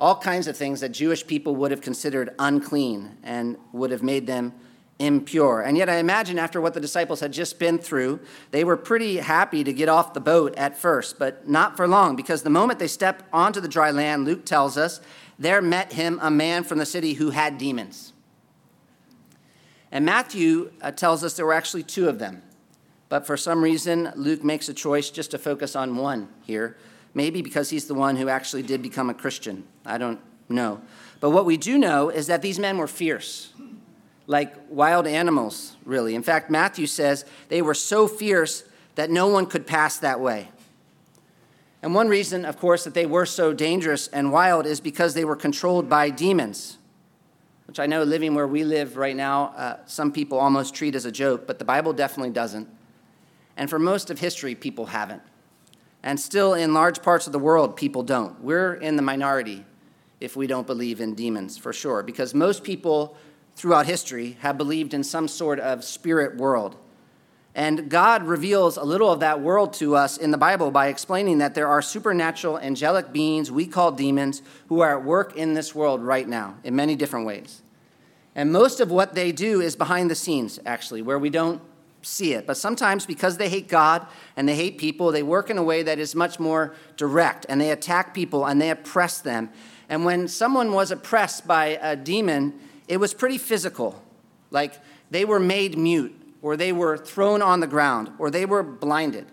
all 0.00 0.16
kinds 0.16 0.46
of 0.46 0.56
things 0.56 0.80
that 0.80 0.90
Jewish 0.90 1.26
people 1.26 1.56
would 1.56 1.70
have 1.70 1.80
considered 1.80 2.34
unclean 2.38 3.18
and 3.22 3.56
would 3.72 3.90
have 3.90 4.02
made 4.02 4.26
them 4.26 4.54
impure. 4.98 5.60
And 5.60 5.76
yet, 5.76 5.88
I 5.88 5.96
imagine 5.96 6.38
after 6.38 6.60
what 6.60 6.74
the 6.74 6.80
disciples 6.80 7.20
had 7.20 7.32
just 7.32 7.58
been 7.58 7.78
through, 7.78 8.20
they 8.50 8.64
were 8.64 8.76
pretty 8.76 9.18
happy 9.18 9.62
to 9.62 9.72
get 9.72 9.88
off 9.88 10.14
the 10.14 10.20
boat 10.20 10.56
at 10.56 10.76
first, 10.76 11.18
but 11.18 11.48
not 11.48 11.76
for 11.76 11.86
long, 11.86 12.16
because 12.16 12.42
the 12.42 12.50
moment 12.50 12.78
they 12.78 12.88
step 12.88 13.22
onto 13.32 13.60
the 13.60 13.68
dry 13.68 13.90
land, 13.90 14.24
Luke 14.24 14.44
tells 14.44 14.76
us, 14.76 15.00
there 15.38 15.62
met 15.62 15.92
him 15.92 16.18
a 16.20 16.30
man 16.30 16.64
from 16.64 16.78
the 16.78 16.86
city 16.86 17.14
who 17.14 17.30
had 17.30 17.58
demons. 17.58 18.12
And 19.90 20.04
Matthew 20.04 20.70
uh, 20.82 20.90
tells 20.92 21.24
us 21.24 21.34
there 21.34 21.46
were 21.46 21.54
actually 21.54 21.82
two 21.82 22.08
of 22.08 22.18
them. 22.18 22.42
But 23.08 23.26
for 23.26 23.36
some 23.36 23.62
reason, 23.62 24.12
Luke 24.16 24.44
makes 24.44 24.68
a 24.68 24.74
choice 24.74 25.10
just 25.10 25.30
to 25.30 25.38
focus 25.38 25.74
on 25.74 25.96
one 25.96 26.28
here. 26.42 26.76
Maybe 27.14 27.40
because 27.40 27.70
he's 27.70 27.86
the 27.86 27.94
one 27.94 28.16
who 28.16 28.28
actually 28.28 28.62
did 28.62 28.82
become 28.82 29.08
a 29.08 29.14
Christian. 29.14 29.64
I 29.86 29.96
don't 29.96 30.20
know. 30.48 30.82
But 31.20 31.30
what 31.30 31.46
we 31.46 31.56
do 31.56 31.78
know 31.78 32.10
is 32.10 32.26
that 32.26 32.42
these 32.42 32.58
men 32.58 32.76
were 32.76 32.86
fierce, 32.86 33.52
like 34.26 34.54
wild 34.68 35.06
animals, 35.06 35.76
really. 35.84 36.14
In 36.14 36.22
fact, 36.22 36.50
Matthew 36.50 36.86
says 36.86 37.24
they 37.48 37.62
were 37.62 37.74
so 37.74 38.06
fierce 38.06 38.64
that 38.94 39.10
no 39.10 39.26
one 39.26 39.46
could 39.46 39.66
pass 39.66 39.98
that 39.98 40.20
way. 40.20 40.48
And 41.82 41.94
one 41.94 42.08
reason, 42.08 42.44
of 42.44 42.58
course, 42.58 42.84
that 42.84 42.94
they 42.94 43.06
were 43.06 43.24
so 43.24 43.52
dangerous 43.52 44.08
and 44.08 44.32
wild 44.32 44.66
is 44.66 44.80
because 44.80 45.14
they 45.14 45.24
were 45.24 45.36
controlled 45.36 45.88
by 45.88 46.10
demons 46.10 46.76
which 47.68 47.78
I 47.78 47.84
know 47.84 48.02
living 48.02 48.34
where 48.34 48.46
we 48.46 48.64
live 48.64 48.96
right 48.96 49.14
now, 49.14 49.48
uh, 49.48 49.76
some 49.84 50.10
people 50.10 50.38
almost 50.38 50.74
treat 50.74 50.94
as 50.94 51.04
a 51.04 51.12
joke, 51.12 51.46
but 51.46 51.58
the 51.58 51.66
Bible 51.66 51.92
definitely 51.92 52.30
doesn't. 52.30 52.66
And 53.58 53.68
for 53.68 53.78
most 53.78 54.08
of 54.10 54.18
history, 54.18 54.54
people 54.54 54.86
haven't. 54.86 55.20
And 56.02 56.18
still, 56.18 56.54
in 56.54 56.72
large 56.72 57.02
parts 57.02 57.26
of 57.26 57.34
the 57.34 57.38
world, 57.38 57.76
people 57.76 58.02
don't. 58.02 58.40
We're 58.42 58.72
in 58.72 58.96
the 58.96 59.02
minority 59.02 59.66
if 60.18 60.34
we 60.34 60.46
don't 60.46 60.66
believe 60.66 61.02
in 61.02 61.14
demons, 61.14 61.58
for 61.58 61.74
sure, 61.74 62.02
because 62.02 62.32
most 62.32 62.64
people 62.64 63.18
throughout 63.54 63.84
history 63.84 64.38
have 64.40 64.56
believed 64.56 64.94
in 64.94 65.04
some 65.04 65.28
sort 65.28 65.60
of 65.60 65.84
spirit 65.84 66.38
world. 66.38 66.74
And 67.58 67.90
God 67.90 68.22
reveals 68.22 68.76
a 68.76 68.84
little 68.84 69.10
of 69.10 69.18
that 69.18 69.40
world 69.40 69.72
to 69.74 69.96
us 69.96 70.16
in 70.16 70.30
the 70.30 70.38
Bible 70.38 70.70
by 70.70 70.86
explaining 70.86 71.38
that 71.38 71.56
there 71.56 71.66
are 71.66 71.82
supernatural 71.82 72.56
angelic 72.56 73.12
beings 73.12 73.50
we 73.50 73.66
call 73.66 73.90
demons 73.90 74.42
who 74.68 74.78
are 74.78 74.96
at 74.96 75.04
work 75.04 75.34
in 75.34 75.54
this 75.54 75.74
world 75.74 76.00
right 76.00 76.28
now 76.28 76.54
in 76.62 76.76
many 76.76 76.94
different 76.94 77.26
ways. 77.26 77.60
And 78.36 78.52
most 78.52 78.78
of 78.78 78.92
what 78.92 79.16
they 79.16 79.32
do 79.32 79.60
is 79.60 79.74
behind 79.74 80.08
the 80.08 80.14
scenes, 80.14 80.60
actually, 80.64 81.02
where 81.02 81.18
we 81.18 81.30
don't 81.30 81.60
see 82.00 82.32
it. 82.32 82.46
But 82.46 82.58
sometimes, 82.58 83.06
because 83.06 83.38
they 83.38 83.48
hate 83.48 83.66
God 83.66 84.06
and 84.36 84.48
they 84.48 84.54
hate 84.54 84.78
people, 84.78 85.10
they 85.10 85.24
work 85.24 85.50
in 85.50 85.58
a 85.58 85.64
way 85.64 85.82
that 85.82 85.98
is 85.98 86.14
much 86.14 86.38
more 86.38 86.76
direct 86.96 87.44
and 87.48 87.60
they 87.60 87.72
attack 87.72 88.14
people 88.14 88.46
and 88.46 88.62
they 88.62 88.70
oppress 88.70 89.20
them. 89.20 89.50
And 89.88 90.04
when 90.04 90.28
someone 90.28 90.70
was 90.70 90.92
oppressed 90.92 91.44
by 91.48 91.76
a 91.82 91.96
demon, 91.96 92.54
it 92.86 92.98
was 92.98 93.12
pretty 93.14 93.36
physical. 93.36 94.00
Like 94.52 94.74
they 95.10 95.24
were 95.24 95.40
made 95.40 95.76
mute, 95.76 96.14
or 96.42 96.56
they 96.56 96.72
were 96.72 96.96
thrown 96.96 97.42
on 97.42 97.60
the 97.60 97.66
ground, 97.66 98.10
or 98.18 98.30
they 98.30 98.46
were 98.46 98.62
blinded. 98.62 99.26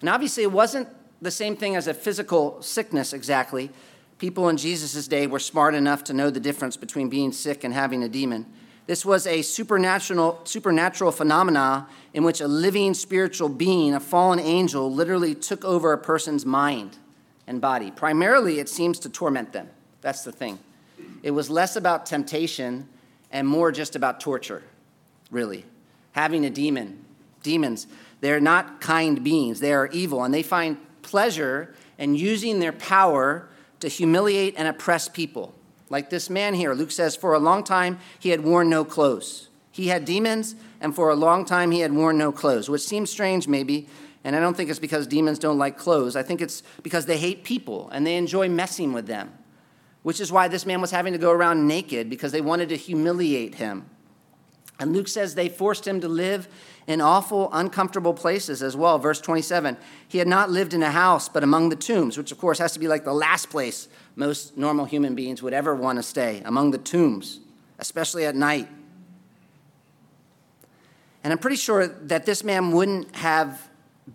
And 0.00 0.08
obviously, 0.08 0.42
it 0.42 0.52
wasn't 0.52 0.88
the 1.22 1.30
same 1.30 1.56
thing 1.56 1.76
as 1.76 1.86
a 1.86 1.94
physical 1.94 2.60
sickness 2.60 3.12
exactly. 3.12 3.70
People 4.18 4.48
in 4.48 4.56
Jesus' 4.56 5.08
day 5.08 5.26
were 5.26 5.38
smart 5.38 5.74
enough 5.74 6.04
to 6.04 6.12
know 6.12 6.30
the 6.30 6.40
difference 6.40 6.76
between 6.76 7.08
being 7.08 7.32
sick 7.32 7.64
and 7.64 7.72
having 7.72 8.02
a 8.02 8.08
demon. 8.08 8.46
This 8.86 9.04
was 9.04 9.26
a 9.26 9.42
supernatural, 9.42 10.40
supernatural 10.44 11.10
phenomena 11.10 11.88
in 12.14 12.22
which 12.22 12.40
a 12.40 12.46
living 12.46 12.94
spiritual 12.94 13.48
being, 13.48 13.94
a 13.94 14.00
fallen 14.00 14.38
angel, 14.38 14.92
literally 14.92 15.34
took 15.34 15.64
over 15.64 15.92
a 15.92 15.98
person's 15.98 16.46
mind 16.46 16.96
and 17.46 17.60
body. 17.60 17.90
Primarily, 17.90 18.60
it 18.60 18.68
seems 18.68 18.98
to 19.00 19.08
torment 19.08 19.52
them. 19.52 19.68
That's 20.02 20.22
the 20.22 20.32
thing. 20.32 20.58
It 21.22 21.32
was 21.32 21.50
less 21.50 21.76
about 21.76 22.06
temptation 22.06 22.88
and 23.32 23.46
more 23.46 23.72
just 23.72 23.96
about 23.96 24.20
torture, 24.20 24.62
really. 25.30 25.64
Having 26.16 26.46
a 26.46 26.50
demon. 26.50 27.04
Demons, 27.42 27.86
they're 28.20 28.40
not 28.40 28.80
kind 28.80 29.22
beings, 29.22 29.60
they 29.60 29.72
are 29.72 29.86
evil, 29.92 30.24
and 30.24 30.34
they 30.34 30.42
find 30.42 30.78
pleasure 31.02 31.74
in 31.98 32.16
using 32.16 32.58
their 32.58 32.72
power 32.72 33.48
to 33.78 33.88
humiliate 33.88 34.54
and 34.56 34.66
oppress 34.66 35.08
people. 35.08 35.54
Like 35.88 36.10
this 36.10 36.28
man 36.28 36.54
here, 36.54 36.74
Luke 36.74 36.90
says, 36.90 37.14
for 37.14 37.34
a 37.34 37.38
long 37.38 37.62
time 37.62 37.98
he 38.18 38.30
had 38.30 38.40
worn 38.42 38.68
no 38.68 38.84
clothes. 38.84 39.48
He 39.70 39.88
had 39.88 40.04
demons, 40.04 40.56
and 40.80 40.94
for 40.94 41.10
a 41.10 41.14
long 41.14 41.44
time 41.44 41.70
he 41.70 41.80
had 41.80 41.92
worn 41.92 42.18
no 42.18 42.32
clothes, 42.32 42.68
which 42.68 42.82
seems 42.82 43.10
strange 43.10 43.46
maybe. 43.46 43.86
And 44.24 44.34
I 44.34 44.40
don't 44.40 44.56
think 44.56 44.70
it's 44.70 44.80
because 44.80 45.06
demons 45.06 45.38
don't 45.38 45.58
like 45.58 45.78
clothes. 45.78 46.16
I 46.16 46.22
think 46.22 46.40
it's 46.40 46.62
because 46.82 47.06
they 47.06 47.18
hate 47.18 47.44
people 47.44 47.88
and 47.92 48.04
they 48.04 48.16
enjoy 48.16 48.48
messing 48.48 48.92
with 48.92 49.06
them, 49.06 49.32
which 50.02 50.20
is 50.20 50.32
why 50.32 50.48
this 50.48 50.66
man 50.66 50.80
was 50.80 50.90
having 50.90 51.12
to 51.12 51.18
go 51.18 51.30
around 51.30 51.68
naked 51.68 52.10
because 52.10 52.32
they 52.32 52.40
wanted 52.40 52.70
to 52.70 52.76
humiliate 52.76 53.56
him. 53.56 53.88
And 54.78 54.92
Luke 54.92 55.08
says 55.08 55.34
they 55.34 55.48
forced 55.48 55.86
him 55.86 56.00
to 56.00 56.08
live 56.08 56.48
in 56.86 57.00
awful, 57.00 57.48
uncomfortable 57.52 58.12
places 58.12 58.62
as 58.62 58.76
well. 58.76 58.98
Verse 58.98 59.20
27 59.20 59.76
He 60.06 60.18
had 60.18 60.28
not 60.28 60.50
lived 60.50 60.74
in 60.74 60.82
a 60.82 60.90
house, 60.90 61.28
but 61.28 61.42
among 61.42 61.70
the 61.70 61.76
tombs, 61.76 62.18
which 62.18 62.30
of 62.30 62.38
course 62.38 62.58
has 62.58 62.72
to 62.72 62.78
be 62.78 62.88
like 62.88 63.04
the 63.04 63.14
last 63.14 63.50
place 63.50 63.88
most 64.16 64.56
normal 64.56 64.84
human 64.84 65.14
beings 65.14 65.42
would 65.42 65.52
ever 65.52 65.74
want 65.74 65.98
to 65.98 66.02
stay, 66.02 66.42
among 66.44 66.70
the 66.70 66.78
tombs, 66.78 67.40
especially 67.78 68.24
at 68.24 68.34
night. 68.34 68.68
And 71.24 71.32
I'm 71.32 71.38
pretty 71.38 71.56
sure 71.56 71.86
that 71.86 72.24
this 72.24 72.44
man 72.44 72.70
wouldn't 72.70 73.16
have 73.16 73.68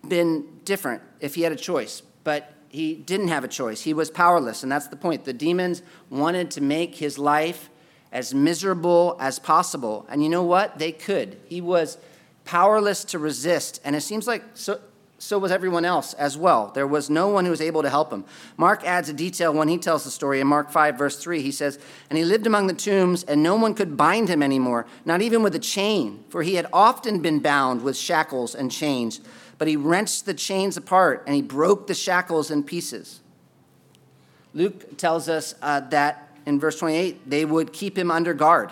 been 0.07 0.45
different 0.63 1.01
if 1.19 1.35
he 1.35 1.41
had 1.41 1.51
a 1.51 1.57
choice, 1.57 2.01
but 2.23 2.53
he 2.69 2.95
didn't 2.95 3.27
have 3.27 3.43
a 3.43 3.49
choice. 3.49 3.81
He 3.81 3.93
was 3.93 4.09
powerless, 4.09 4.63
and 4.63 4.71
that's 4.71 4.87
the 4.87 4.95
point. 4.95 5.25
The 5.25 5.33
demons 5.33 5.81
wanted 6.09 6.51
to 6.51 6.61
make 6.61 6.95
his 6.95 7.17
life 7.17 7.69
as 8.11 8.33
miserable 8.33 9.17
as 9.19 9.39
possible. 9.39 10.05
And 10.09 10.23
you 10.23 10.29
know 10.29 10.43
what? 10.43 10.79
They 10.79 10.91
could. 10.91 11.39
He 11.45 11.61
was 11.61 11.97
powerless 12.45 13.03
to 13.05 13.19
resist. 13.19 13.79
And 13.83 13.95
it 13.95 14.01
seems 14.01 14.27
like 14.27 14.43
so, 14.53 14.79
so 15.21 15.37
was 15.37 15.51
everyone 15.51 15.85
else 15.85 16.13
as 16.15 16.35
well. 16.35 16.71
There 16.73 16.87
was 16.87 17.07
no 17.07 17.27
one 17.27 17.45
who 17.45 17.51
was 17.51 17.61
able 17.61 17.83
to 17.83 17.89
help 17.91 18.11
him. 18.11 18.25
Mark 18.57 18.83
adds 18.83 19.07
a 19.07 19.13
detail 19.13 19.53
when 19.53 19.67
he 19.67 19.77
tells 19.77 20.03
the 20.03 20.09
story 20.09 20.41
in 20.41 20.47
Mark 20.47 20.71
5, 20.71 20.97
verse 20.97 21.17
3. 21.21 21.43
He 21.43 21.51
says, 21.51 21.77
And 22.09 22.17
he 22.17 22.25
lived 22.25 22.47
among 22.47 22.65
the 22.65 22.73
tombs, 22.73 23.23
and 23.23 23.43
no 23.43 23.55
one 23.55 23.75
could 23.75 23.95
bind 23.95 24.29
him 24.29 24.41
anymore, 24.41 24.87
not 25.05 25.21
even 25.21 25.43
with 25.43 25.53
a 25.53 25.59
chain, 25.59 26.23
for 26.29 26.41
he 26.41 26.55
had 26.55 26.65
often 26.73 27.21
been 27.21 27.39
bound 27.39 27.83
with 27.83 27.95
shackles 27.95 28.55
and 28.55 28.71
chains. 28.71 29.21
But 29.59 29.67
he 29.67 29.75
wrenched 29.75 30.25
the 30.25 30.33
chains 30.33 30.75
apart, 30.75 31.23
and 31.27 31.35
he 31.35 31.43
broke 31.43 31.85
the 31.85 31.93
shackles 31.93 32.49
in 32.49 32.63
pieces. 32.63 33.19
Luke 34.55 34.97
tells 34.97 35.29
us 35.29 35.53
uh, 35.61 35.81
that 35.91 36.30
in 36.45 36.59
verse 36.59 36.79
28, 36.79 37.29
they 37.29 37.45
would 37.45 37.73
keep 37.73 37.97
him 37.97 38.11
under 38.11 38.33
guard, 38.33 38.71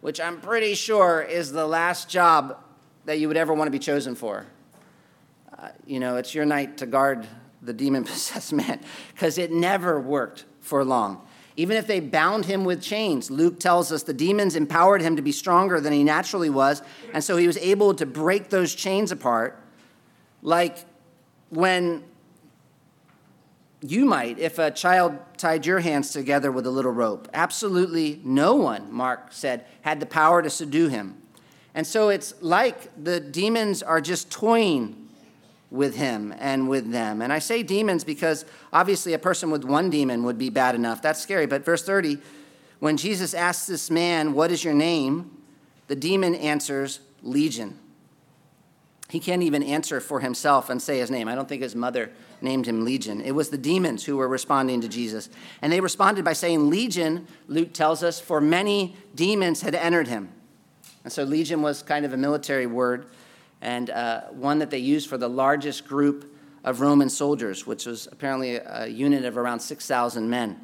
which 0.00 0.20
I'm 0.20 0.40
pretty 0.40 0.74
sure 0.74 1.22
is 1.22 1.52
the 1.52 1.66
last 1.66 2.08
job 2.08 2.58
that 3.04 3.18
you 3.18 3.28
would 3.28 3.36
ever 3.36 3.52
want 3.52 3.66
to 3.66 3.72
be 3.72 3.78
chosen 3.78 4.14
for. 4.14 4.46
Uh, 5.56 5.68
you 5.86 6.00
know, 6.00 6.16
it's 6.16 6.34
your 6.34 6.44
night 6.44 6.78
to 6.78 6.86
guard 6.86 7.26
the 7.62 7.72
demon 7.72 8.04
possessed 8.04 8.52
man 8.52 8.80
because 9.12 9.38
it 9.38 9.52
never 9.52 10.00
worked 10.00 10.44
for 10.60 10.84
long. 10.84 11.26
Even 11.56 11.76
if 11.76 11.86
they 11.86 12.00
bound 12.00 12.46
him 12.46 12.64
with 12.64 12.80
chains, 12.80 13.30
Luke 13.30 13.60
tells 13.60 13.92
us 13.92 14.02
the 14.04 14.14
demons 14.14 14.56
empowered 14.56 15.02
him 15.02 15.16
to 15.16 15.22
be 15.22 15.32
stronger 15.32 15.80
than 15.80 15.92
he 15.92 16.02
naturally 16.02 16.48
was, 16.48 16.82
and 17.12 17.22
so 17.22 17.36
he 17.36 17.46
was 17.46 17.58
able 17.58 17.92
to 17.94 18.06
break 18.06 18.48
those 18.48 18.74
chains 18.74 19.12
apart. 19.12 19.58
Like 20.40 20.78
when 21.50 22.04
you 23.82 24.04
might 24.04 24.38
if 24.38 24.58
a 24.58 24.70
child 24.70 25.18
tied 25.36 25.66
your 25.66 25.80
hands 25.80 26.12
together 26.12 26.52
with 26.52 26.66
a 26.66 26.70
little 26.70 26.92
rope. 26.92 27.28
Absolutely 27.34 28.20
no 28.24 28.54
one, 28.54 28.92
Mark 28.92 29.32
said, 29.32 29.66
had 29.82 30.00
the 30.00 30.06
power 30.06 30.40
to 30.42 30.48
subdue 30.48 30.88
him. 30.88 31.20
And 31.74 31.86
so 31.86 32.08
it's 32.08 32.34
like 32.40 32.90
the 33.02 33.18
demons 33.18 33.82
are 33.82 34.00
just 34.00 34.30
toying 34.30 35.08
with 35.70 35.96
him 35.96 36.34
and 36.38 36.68
with 36.68 36.92
them. 36.92 37.22
And 37.22 37.32
I 37.32 37.38
say 37.38 37.62
demons 37.62 38.04
because 38.04 38.44
obviously 38.72 39.14
a 39.14 39.18
person 39.18 39.50
with 39.50 39.64
one 39.64 39.90
demon 39.90 40.22
would 40.24 40.38
be 40.38 40.50
bad 40.50 40.74
enough. 40.74 41.02
That's 41.02 41.20
scary. 41.20 41.46
But 41.46 41.64
verse 41.64 41.82
30, 41.82 42.18
when 42.78 42.96
Jesus 42.96 43.32
asks 43.32 43.66
this 43.66 43.90
man, 43.90 44.34
What 44.34 44.50
is 44.50 44.62
your 44.62 44.74
name? 44.74 45.38
the 45.88 45.96
demon 45.96 46.34
answers, 46.34 47.00
Legion. 47.22 47.78
He 49.10 49.20
can't 49.20 49.42
even 49.42 49.62
answer 49.62 50.00
for 50.00 50.20
himself 50.20 50.70
and 50.70 50.80
say 50.80 51.00
his 51.00 51.10
name. 51.10 51.28
I 51.28 51.34
don't 51.34 51.46
think 51.46 51.62
his 51.62 51.74
mother 51.74 52.10
named 52.42 52.66
him 52.66 52.84
Legion. 52.84 53.20
It 53.20 53.32
was 53.32 53.50
the 53.50 53.58
demons 53.58 54.04
who 54.04 54.16
were 54.16 54.28
responding 54.28 54.80
to 54.80 54.88
Jesus. 54.88 55.28
And 55.60 55.72
they 55.72 55.80
responded 55.80 56.24
by 56.24 56.32
saying, 56.32 56.70
Legion, 56.70 57.26
Luke 57.48 57.72
tells 57.72 58.02
us, 58.02 58.20
for 58.20 58.40
many 58.40 58.96
demons 59.14 59.62
had 59.62 59.74
entered 59.74 60.08
him. 60.08 60.30
And 61.04 61.12
so 61.12 61.24
Legion 61.24 61.62
was 61.62 61.82
kind 61.82 62.04
of 62.04 62.12
a 62.12 62.16
military 62.16 62.66
word 62.66 63.06
and 63.60 63.90
uh, 63.90 64.22
one 64.30 64.58
that 64.58 64.70
they 64.70 64.78
used 64.78 65.08
for 65.08 65.18
the 65.18 65.28
largest 65.28 65.86
group 65.86 66.36
of 66.64 66.80
Roman 66.80 67.08
soldiers, 67.08 67.66
which 67.66 67.86
was 67.86 68.08
apparently 68.10 68.56
a 68.56 68.86
unit 68.86 69.24
of 69.24 69.36
around 69.36 69.60
6,000 69.60 70.28
men. 70.28 70.60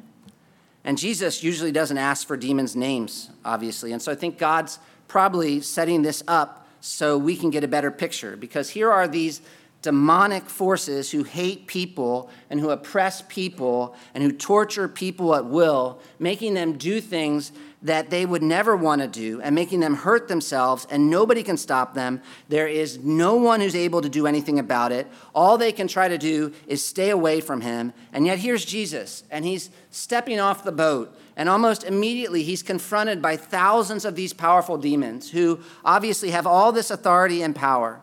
And 0.83 0.97
Jesus 0.97 1.43
usually 1.43 1.71
doesn't 1.71 1.97
ask 1.97 2.25
for 2.25 2.37
demons' 2.37 2.75
names, 2.75 3.29
obviously. 3.43 3.91
And 3.91 4.01
so 4.01 4.11
I 4.11 4.15
think 4.15 4.37
God's 4.37 4.79
probably 5.07 5.61
setting 5.61 6.01
this 6.01 6.23
up 6.27 6.67
so 6.81 7.17
we 7.17 7.35
can 7.35 7.49
get 7.49 7.63
a 7.63 7.67
better 7.67 7.91
picture. 7.91 8.37
Because 8.37 8.69
here 8.69 8.91
are 8.91 9.07
these 9.07 9.41
demonic 9.81 10.49
forces 10.49 11.11
who 11.11 11.23
hate 11.23 11.67
people 11.67 12.29
and 12.49 12.59
who 12.59 12.69
oppress 12.69 13.23
people 13.27 13.95
and 14.13 14.23
who 14.23 14.31
torture 14.31 14.87
people 14.87 15.33
at 15.35 15.45
will, 15.45 15.99
making 16.19 16.53
them 16.53 16.77
do 16.77 16.99
things 16.99 17.51
that 17.81 18.09
they 18.09 18.25
would 18.25 18.43
never 18.43 18.75
want 18.75 19.01
to 19.01 19.07
do 19.07 19.39
and 19.41 19.55
making 19.55 19.79
them 19.79 19.95
hurt 19.95 20.27
themselves, 20.27 20.85
and 20.89 21.09
nobody 21.09 21.41
can 21.41 21.55
stop 21.55 21.93
them. 21.93 22.21
There 22.49 22.67
is 22.67 22.99
no 22.99 23.35
one 23.35 23.61
who's 23.61 23.75
able 23.75 24.01
to 24.01 24.09
do 24.09 24.27
anything 24.27 24.59
about 24.59 24.91
it. 24.91 25.07
All 25.33 25.57
they 25.57 25.71
can 25.71 25.87
try 25.87 26.09
to 26.09 26.17
do 26.17 26.53
is 26.67 26.83
stay 26.83 27.09
away 27.09 27.39
from 27.39 27.61
him. 27.61 27.93
And 28.11 28.25
yet 28.25 28.39
here's 28.39 28.65
Jesus, 28.65 29.23
and 29.31 29.45
he's 29.45 29.69
stepping 29.91 30.41
off 30.41 30.65
the 30.65 30.73
boat 30.73 31.15
and 31.39 31.47
almost 31.47 31.85
immediately, 31.85 32.43
he's 32.43 32.61
confronted 32.61 33.21
by 33.21 33.37
thousands 33.37 34.03
of 34.03 34.13
these 34.13 34.33
powerful 34.33 34.77
demons 34.77 35.31
who 35.31 35.61
obviously 35.85 36.31
have 36.31 36.45
all 36.45 36.73
this 36.73 36.91
authority 36.91 37.41
and 37.41 37.55
power. 37.55 38.01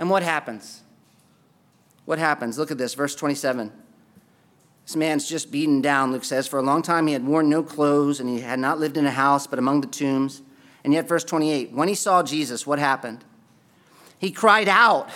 And 0.00 0.08
what 0.08 0.22
happens? 0.22 0.80
What 2.06 2.18
happens? 2.18 2.58
Look 2.58 2.70
at 2.70 2.78
this, 2.78 2.94
verse 2.94 3.14
27. 3.14 3.70
This 4.86 4.96
man's 4.96 5.28
just 5.28 5.52
beaten 5.52 5.82
down, 5.82 6.10
Luke 6.10 6.24
says. 6.24 6.48
For 6.48 6.58
a 6.58 6.62
long 6.62 6.80
time, 6.80 7.06
he 7.06 7.12
had 7.12 7.26
worn 7.26 7.50
no 7.50 7.62
clothes 7.62 8.18
and 8.18 8.28
he 8.28 8.40
had 8.40 8.58
not 8.58 8.80
lived 8.80 8.96
in 8.96 9.04
a 9.04 9.10
house, 9.10 9.46
but 9.46 9.58
among 9.58 9.82
the 9.82 9.86
tombs. 9.86 10.40
And 10.84 10.94
yet, 10.94 11.06
verse 11.06 11.22
28 11.22 11.72
when 11.72 11.86
he 11.86 11.94
saw 11.94 12.22
Jesus, 12.22 12.66
what 12.66 12.78
happened? 12.78 13.26
He 14.18 14.30
cried 14.30 14.68
out 14.68 15.10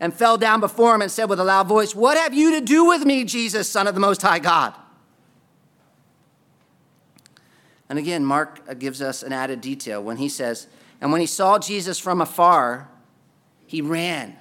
and 0.00 0.12
fell 0.12 0.36
down 0.36 0.58
before 0.58 0.92
him 0.92 1.02
and 1.02 1.10
said 1.10 1.26
with 1.26 1.38
a 1.38 1.44
loud 1.44 1.68
voice, 1.68 1.94
What 1.94 2.18
have 2.18 2.34
you 2.34 2.58
to 2.58 2.60
do 2.60 2.84
with 2.86 3.04
me, 3.04 3.22
Jesus, 3.22 3.70
Son 3.70 3.86
of 3.86 3.94
the 3.94 4.00
Most 4.00 4.22
High 4.22 4.40
God? 4.40 4.74
And 7.88 7.96
again, 7.96 8.24
Mark 8.24 8.76
gives 8.80 9.00
us 9.00 9.22
an 9.22 9.32
added 9.32 9.60
detail 9.60 10.02
when 10.02 10.16
he 10.16 10.28
says, 10.28 10.66
And 11.00 11.12
when 11.12 11.20
he 11.20 11.28
saw 11.28 11.60
Jesus 11.60 12.00
from 12.00 12.20
afar, 12.20 12.88
he 13.70 13.80
ran 13.80 14.36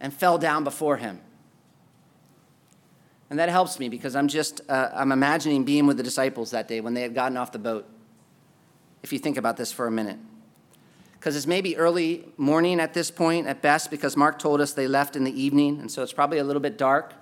and 0.00 0.12
fell 0.12 0.36
down 0.36 0.64
before 0.64 0.96
him. 0.96 1.20
And 3.30 3.38
that 3.38 3.50
helps 3.50 3.78
me 3.78 3.88
because 3.88 4.16
I'm 4.16 4.26
just, 4.26 4.62
uh, 4.68 4.90
I'm 4.92 5.12
imagining 5.12 5.62
being 5.62 5.86
with 5.86 5.96
the 5.96 6.02
disciples 6.02 6.50
that 6.50 6.66
day 6.66 6.80
when 6.80 6.92
they 6.92 7.02
had 7.02 7.14
gotten 7.14 7.36
off 7.36 7.52
the 7.52 7.60
boat. 7.60 7.88
If 9.04 9.12
you 9.12 9.20
think 9.20 9.36
about 9.36 9.58
this 9.58 9.70
for 9.70 9.86
a 9.86 9.92
minute. 9.92 10.18
Because 11.12 11.36
it's 11.36 11.46
maybe 11.46 11.76
early 11.76 12.24
morning 12.36 12.80
at 12.80 12.94
this 12.94 13.12
point 13.12 13.46
at 13.46 13.62
best, 13.62 13.92
because 13.92 14.16
Mark 14.16 14.40
told 14.40 14.60
us 14.60 14.72
they 14.72 14.88
left 14.88 15.14
in 15.14 15.22
the 15.22 15.40
evening, 15.40 15.78
and 15.78 15.88
so 15.88 16.02
it's 16.02 16.12
probably 16.12 16.38
a 16.38 16.44
little 16.44 16.58
bit 16.58 16.76
dark, 16.76 17.14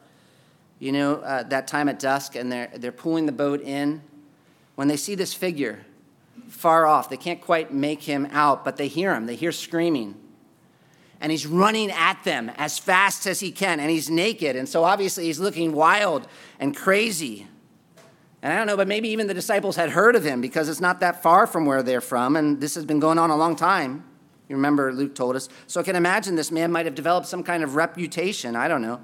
you 0.78 0.90
know, 0.90 1.16
uh, 1.16 1.42
that 1.42 1.66
time 1.66 1.90
at 1.90 1.98
dusk, 1.98 2.34
and 2.34 2.50
they're, 2.50 2.72
they're 2.76 2.92
pulling 2.92 3.26
the 3.26 3.32
boat 3.32 3.60
in. 3.60 4.00
When 4.74 4.88
they 4.88 4.96
see 4.96 5.14
this 5.14 5.34
figure 5.34 5.84
far 6.48 6.86
off, 6.86 7.10
they 7.10 7.18
can't 7.18 7.42
quite 7.42 7.74
make 7.74 8.04
him 8.04 8.26
out, 8.30 8.64
but 8.64 8.78
they 8.78 8.88
hear 8.88 9.14
him. 9.14 9.26
They 9.26 9.36
hear 9.36 9.52
screaming 9.52 10.14
and 11.20 11.32
he's 11.32 11.46
running 11.46 11.90
at 11.90 12.22
them 12.24 12.50
as 12.56 12.78
fast 12.78 13.26
as 13.26 13.40
he 13.40 13.50
can, 13.50 13.80
and 13.80 13.90
he's 13.90 14.10
naked, 14.10 14.56
and 14.56 14.68
so 14.68 14.84
obviously 14.84 15.24
he's 15.24 15.38
looking 15.38 15.72
wild 15.72 16.28
and 16.60 16.76
crazy. 16.76 17.46
And 18.42 18.52
I 18.52 18.56
don't 18.56 18.66
know, 18.66 18.76
but 18.76 18.86
maybe 18.86 19.08
even 19.08 19.26
the 19.26 19.34
disciples 19.34 19.76
had 19.76 19.90
heard 19.90 20.14
of 20.14 20.24
him 20.24 20.40
because 20.40 20.68
it's 20.68 20.80
not 20.80 21.00
that 21.00 21.22
far 21.22 21.46
from 21.46 21.64
where 21.64 21.82
they're 21.82 22.00
from, 22.00 22.36
and 22.36 22.60
this 22.60 22.74
has 22.74 22.84
been 22.84 23.00
going 23.00 23.18
on 23.18 23.30
a 23.30 23.36
long 23.36 23.56
time. 23.56 24.04
You 24.48 24.56
remember 24.56 24.92
Luke 24.92 25.14
told 25.14 25.34
us. 25.34 25.48
So 25.66 25.80
I 25.80 25.82
can 25.82 25.96
imagine 25.96 26.36
this 26.36 26.52
man 26.52 26.70
might 26.70 26.86
have 26.86 26.94
developed 26.94 27.26
some 27.26 27.42
kind 27.42 27.64
of 27.64 27.74
reputation. 27.74 28.54
I 28.54 28.68
don't 28.68 28.82
know. 28.82 29.00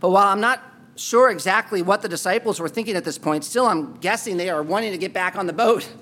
But 0.00 0.10
while 0.10 0.26
I'm 0.26 0.40
not 0.40 0.62
sure 0.96 1.30
exactly 1.30 1.80
what 1.80 2.02
the 2.02 2.08
disciples 2.08 2.60
were 2.60 2.68
thinking 2.68 2.94
at 2.94 3.04
this 3.04 3.16
point, 3.16 3.44
still 3.44 3.64
I'm 3.64 3.94
guessing 3.94 4.36
they 4.36 4.50
are 4.50 4.62
wanting 4.62 4.92
to 4.92 4.98
get 4.98 5.12
back 5.12 5.36
on 5.36 5.46
the 5.46 5.52
boat. 5.52 5.88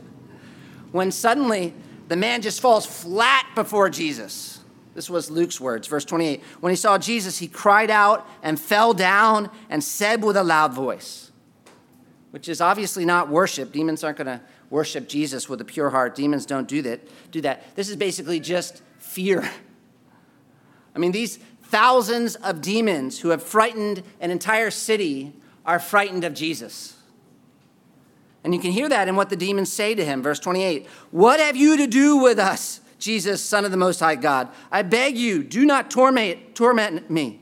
When 0.90 1.10
suddenly 1.10 1.72
the 2.08 2.16
man 2.16 2.42
just 2.42 2.60
falls 2.60 2.84
flat 2.84 3.46
before 3.54 3.88
Jesus 3.88 4.61
this 4.94 5.08
was 5.08 5.30
Luke's 5.30 5.60
words, 5.60 5.88
verse 5.88 6.04
28. 6.04 6.42
When 6.60 6.70
he 6.70 6.76
saw 6.76 6.98
Jesus, 6.98 7.38
he 7.38 7.48
cried 7.48 7.90
out 7.90 8.28
and 8.42 8.60
fell 8.60 8.92
down 8.92 9.50
and 9.70 9.82
said 9.82 10.22
with 10.22 10.36
a 10.36 10.44
loud 10.44 10.74
voice, 10.74 11.32
which 12.30 12.48
is 12.48 12.60
obviously 12.60 13.04
not 13.04 13.28
worship. 13.28 13.72
Demons 13.72 14.04
aren't 14.04 14.18
going 14.18 14.26
to 14.26 14.40
worship 14.68 15.08
Jesus 15.08 15.48
with 15.48 15.60
a 15.60 15.64
pure 15.64 15.90
heart. 15.90 16.14
Demons 16.14 16.44
don't 16.44 16.68
do 16.68 16.82
that. 16.82 17.00
Do 17.30 17.40
that. 17.40 17.74
This 17.74 17.88
is 17.88 17.96
basically 17.96 18.40
just 18.40 18.82
fear. 18.98 19.48
I 20.94 20.98
mean, 20.98 21.12
these 21.12 21.38
thousands 21.62 22.36
of 22.36 22.60
demons 22.60 23.20
who 23.20 23.30
have 23.30 23.42
frightened 23.42 24.02
an 24.20 24.30
entire 24.30 24.70
city 24.70 25.32
are 25.64 25.78
frightened 25.78 26.24
of 26.24 26.34
Jesus. 26.34 26.96
And 28.44 28.54
you 28.54 28.60
can 28.60 28.72
hear 28.72 28.90
that 28.90 29.08
in 29.08 29.16
what 29.16 29.30
the 29.30 29.36
demons 29.36 29.72
say 29.72 29.94
to 29.94 30.04
him. 30.04 30.22
Verse 30.22 30.38
28 30.38 30.86
What 31.10 31.40
have 31.40 31.56
you 31.56 31.78
to 31.78 31.86
do 31.86 32.18
with 32.18 32.38
us? 32.38 32.81
Jesus, 33.02 33.42
Son 33.42 33.64
of 33.64 33.72
the 33.72 33.76
Most 33.76 33.98
High 33.98 34.14
God. 34.14 34.48
I 34.70 34.82
beg 34.82 35.18
you, 35.18 35.42
do 35.42 35.66
not 35.66 35.90
torment, 35.90 36.54
torment 36.54 37.10
me. 37.10 37.40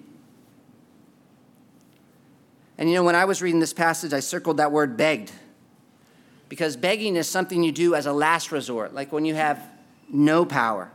And 2.78 2.88
you 2.88 2.94
know, 2.94 3.04
when 3.04 3.14
I 3.14 3.26
was 3.26 3.42
reading 3.42 3.61
this 3.61 3.74
passage, 3.74 4.14
I 4.14 4.20
circled 4.20 4.56
that 4.56 4.72
word 4.72 4.96
begged. 4.96 5.30
Because 6.48 6.76
begging 6.76 7.14
is 7.14 7.28
something 7.28 7.62
you 7.62 7.72
do 7.72 7.94
as 7.94 8.06
a 8.06 8.12
last 8.12 8.50
resort, 8.50 8.94
like 8.94 9.12
when 9.12 9.26
you 9.26 9.34
have 9.34 9.62
no 10.08 10.46
power. 10.46 10.90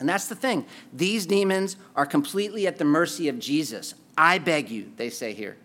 And 0.00 0.08
that's 0.08 0.26
the 0.26 0.34
thing. 0.34 0.66
These 0.92 1.24
demons 1.26 1.76
are 1.94 2.04
completely 2.04 2.66
at 2.66 2.78
the 2.78 2.84
mercy 2.84 3.28
of 3.28 3.38
Jesus. 3.38 3.94
I 4.18 4.38
beg 4.38 4.70
you, 4.70 4.90
they 4.96 5.08
say 5.08 5.34
here. 5.34 5.56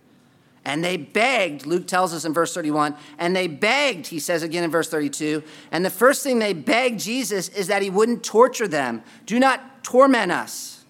And 0.63 0.83
they 0.83 0.97
begged, 0.97 1.65
Luke 1.65 1.87
tells 1.87 2.13
us 2.13 2.23
in 2.23 2.33
verse 2.33 2.53
31, 2.53 2.95
and 3.17 3.35
they 3.35 3.47
begged, 3.47 4.07
he 4.07 4.19
says 4.19 4.43
again 4.43 4.63
in 4.63 4.69
verse 4.69 4.89
32. 4.89 5.41
And 5.71 5.83
the 5.83 5.89
first 5.89 6.23
thing 6.23 6.37
they 6.37 6.53
begged 6.53 6.99
Jesus 6.99 7.49
is 7.49 7.67
that 7.67 7.81
he 7.81 7.89
wouldn't 7.89 8.23
torture 8.23 8.67
them. 8.67 9.01
Do 9.25 9.39
not 9.39 9.83
torment 9.83 10.31
us. 10.31 10.83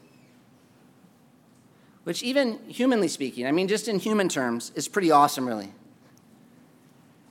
Which, 2.03 2.21
even 2.23 2.59
humanly 2.67 3.07
speaking, 3.07 3.47
I 3.47 3.51
mean, 3.51 3.67
just 3.67 3.87
in 3.87 3.99
human 3.99 4.27
terms, 4.27 4.71
is 4.75 4.87
pretty 4.87 5.11
awesome, 5.11 5.47
really. 5.47 5.71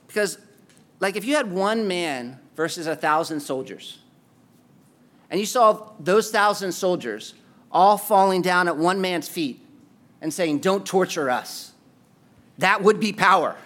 Because, 0.07 0.38
like, 1.01 1.16
if 1.16 1.24
you 1.24 1.36
had 1.36 1.53
one 1.53 1.88
man 1.88 2.38
versus 2.57 2.86
a 2.86 2.97
thousand 2.97 3.41
soldiers, 3.41 3.99
and 5.28 5.38
you 5.38 5.47
saw 5.47 5.91
those 5.99 6.30
thousand 6.30 6.72
soldiers 6.72 7.34
all 7.70 7.99
falling 7.99 8.43
down 8.43 8.66
at 8.66 8.76
one 8.76 9.01
man's 9.01 9.28
feet 9.28 9.61
and 10.20 10.32
saying, 10.32 10.61
Don't 10.61 10.86
torture 10.86 11.28
us 11.28 11.72
that 12.61 12.82
would 12.82 13.00
be 13.00 13.12
power. 13.12 13.56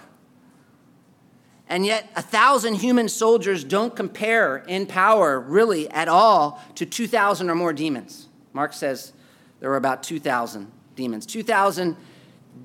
And 1.69 1.87
yet, 1.87 2.11
a 2.15 2.23
thousand 2.23 2.77
human 2.77 3.09
soldiers 3.09 3.65
don't 3.65 3.97
compare 3.97 4.59
in 4.59 4.87
power 4.87 5.41
really 5.41 5.89
at 5.91 6.09
all 6.09 6.63
to 6.75 6.87
2,000 6.87 7.49
or 7.51 7.55
more 7.55 7.73
demons. 7.73 8.29
Mark 8.53 8.73
says 8.73 9.13
there 9.61 9.71
were 9.71 9.77
about 9.77 10.03
2,000 10.03 10.71
demons. 10.95 11.27
2,000 11.27 11.97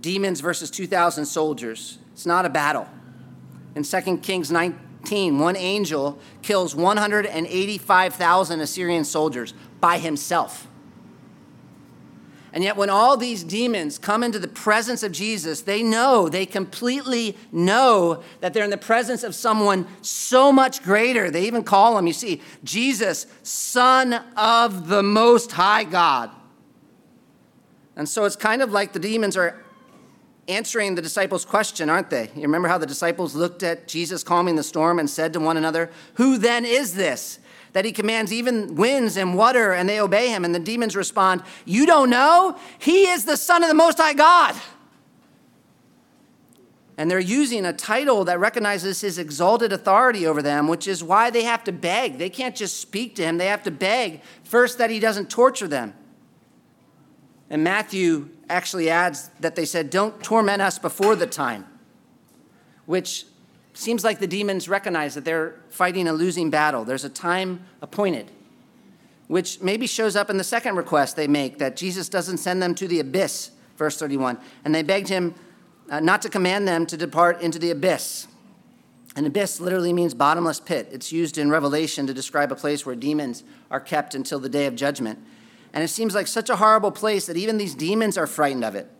demons 0.01 0.41
versus 0.41 0.69
2,000 0.69 1.25
soldiers. 1.25 1.97
It's 2.13 2.25
not 2.25 2.45
a 2.45 2.49
battle. 2.49 2.87
In 3.75 3.83
2 3.83 4.17
Kings 4.17 4.51
19, 4.51 5.39
one 5.39 5.55
angel 5.55 6.19
kills 6.41 6.75
185,000 6.75 8.59
Assyrian 8.59 9.05
soldiers 9.05 9.53
by 9.79 9.97
himself. 9.97 10.67
And 12.51 12.63
yet, 12.63 12.77
when 12.77 12.89
all 12.89 13.15
these 13.15 13.43
demons 13.43 13.97
come 13.97 14.23
into 14.23 14.39
the 14.39 14.47
presence 14.47 15.03
of 15.03 15.11
Jesus, 15.11 15.61
they 15.61 15.83
know, 15.83 16.29
they 16.29 16.45
completely 16.45 17.37
know 17.51 18.23
that 18.41 18.53
they're 18.53 18.63
in 18.63 18.69
the 18.69 18.77
presence 18.77 19.23
of 19.23 19.35
someone 19.35 19.87
so 20.01 20.51
much 20.51 20.81
greater. 20.81 21.29
They 21.29 21.45
even 21.45 21.63
call 21.63 21.97
him, 21.97 22.07
you 22.07 22.13
see, 22.13 22.41
Jesus, 22.63 23.27
Son 23.43 24.13
of 24.35 24.87
the 24.87 25.03
Most 25.03 25.51
High 25.51 25.83
God. 25.83 26.31
And 27.95 28.07
so 28.07 28.25
it's 28.25 28.35
kind 28.35 28.61
of 28.61 28.71
like 28.71 28.93
the 28.93 28.99
demons 28.99 29.35
are 29.37 29.61
answering 30.47 30.95
the 30.95 31.01
disciples' 31.01 31.45
question, 31.45 31.89
aren't 31.89 32.09
they? 32.09 32.31
You 32.35 32.41
remember 32.41 32.67
how 32.67 32.77
the 32.77 32.85
disciples 32.85 33.35
looked 33.35 33.61
at 33.61 33.87
Jesus 33.87 34.23
calming 34.23 34.55
the 34.55 34.63
storm 34.63 34.99
and 34.99 35.09
said 35.09 35.33
to 35.33 35.39
one 35.39 35.57
another, 35.57 35.91
Who 36.15 36.37
then 36.37 36.65
is 36.65 36.95
this? 36.95 37.39
That 37.73 37.85
he 37.85 37.91
commands 37.91 38.33
even 38.33 38.75
winds 38.75 39.17
and 39.17 39.35
water, 39.35 39.73
and 39.73 39.87
they 39.87 39.99
obey 39.99 40.29
him. 40.29 40.43
And 40.43 40.53
the 40.53 40.59
demons 40.59 40.95
respond, 40.95 41.43
You 41.65 41.85
don't 41.85 42.09
know? 42.09 42.57
He 42.79 43.07
is 43.07 43.25
the 43.25 43.37
Son 43.37 43.63
of 43.63 43.69
the 43.69 43.75
Most 43.75 43.97
High 43.97 44.13
God. 44.13 44.55
And 46.97 47.09
they're 47.09 47.19
using 47.19 47.65
a 47.65 47.71
title 47.71 48.25
that 48.25 48.41
recognizes 48.41 48.99
his 48.99 49.17
exalted 49.17 49.71
authority 49.71 50.27
over 50.27 50.41
them, 50.41 50.67
which 50.67 50.85
is 50.85 51.01
why 51.01 51.29
they 51.29 51.43
have 51.43 51.63
to 51.63 51.71
beg. 51.71 52.17
They 52.17 52.29
can't 52.29 52.55
just 52.55 52.81
speak 52.81 53.15
to 53.15 53.23
him, 53.23 53.37
they 53.37 53.47
have 53.47 53.63
to 53.63 53.71
beg 53.71 54.21
first 54.43 54.77
that 54.79 54.89
he 54.89 54.99
doesn't 54.99 55.29
torture 55.29 55.67
them. 55.67 55.93
And 57.49 57.63
Matthew 57.63 58.29
actually 58.49 58.89
adds 58.89 59.29
that 59.39 59.55
they 59.55 59.65
said, 59.65 59.89
Don't 59.89 60.21
torment 60.21 60.61
us 60.61 60.77
before 60.77 61.15
the 61.15 61.25
time, 61.25 61.65
which 62.85 63.25
Seems 63.79 64.03
like 64.03 64.19
the 64.19 64.27
demons 64.27 64.67
recognize 64.67 65.15
that 65.15 65.23
they're 65.23 65.55
fighting 65.69 66.09
a 66.09 66.11
losing 66.11 66.49
battle. 66.49 66.83
There's 66.83 67.05
a 67.05 67.09
time 67.09 67.65
appointed, 67.81 68.29
which 69.27 69.61
maybe 69.61 69.87
shows 69.87 70.17
up 70.17 70.29
in 70.29 70.35
the 70.35 70.43
second 70.43 70.75
request 70.75 71.15
they 71.15 71.29
make 71.29 71.59
that 71.59 71.77
Jesus 71.77 72.09
doesn't 72.09 72.39
send 72.39 72.61
them 72.61 72.75
to 72.75 72.89
the 72.89 72.99
abyss, 72.99 73.51
verse 73.77 73.97
31. 73.97 74.37
And 74.65 74.75
they 74.75 74.83
begged 74.83 75.07
him 75.07 75.33
uh, 75.89 76.01
not 76.01 76.21
to 76.23 76.29
command 76.29 76.67
them 76.67 76.85
to 76.87 76.97
depart 76.97 77.39
into 77.39 77.57
the 77.57 77.71
abyss. 77.71 78.27
An 79.15 79.25
abyss 79.25 79.61
literally 79.61 79.93
means 79.93 80.13
bottomless 80.13 80.59
pit. 80.59 80.89
It's 80.91 81.13
used 81.13 81.37
in 81.37 81.49
Revelation 81.49 82.05
to 82.07 82.13
describe 82.13 82.51
a 82.51 82.57
place 82.57 82.85
where 82.85 82.97
demons 82.97 83.45
are 83.71 83.79
kept 83.79 84.13
until 84.13 84.41
the 84.41 84.49
day 84.49 84.65
of 84.65 84.75
judgment. 84.75 85.19
And 85.71 85.85
it 85.85 85.87
seems 85.87 86.13
like 86.13 86.27
such 86.27 86.49
a 86.49 86.57
horrible 86.57 86.91
place 86.91 87.27
that 87.27 87.37
even 87.37 87.57
these 87.57 87.75
demons 87.75 88.17
are 88.17 88.27
frightened 88.27 88.65
of 88.65 88.75
it. 88.75 88.91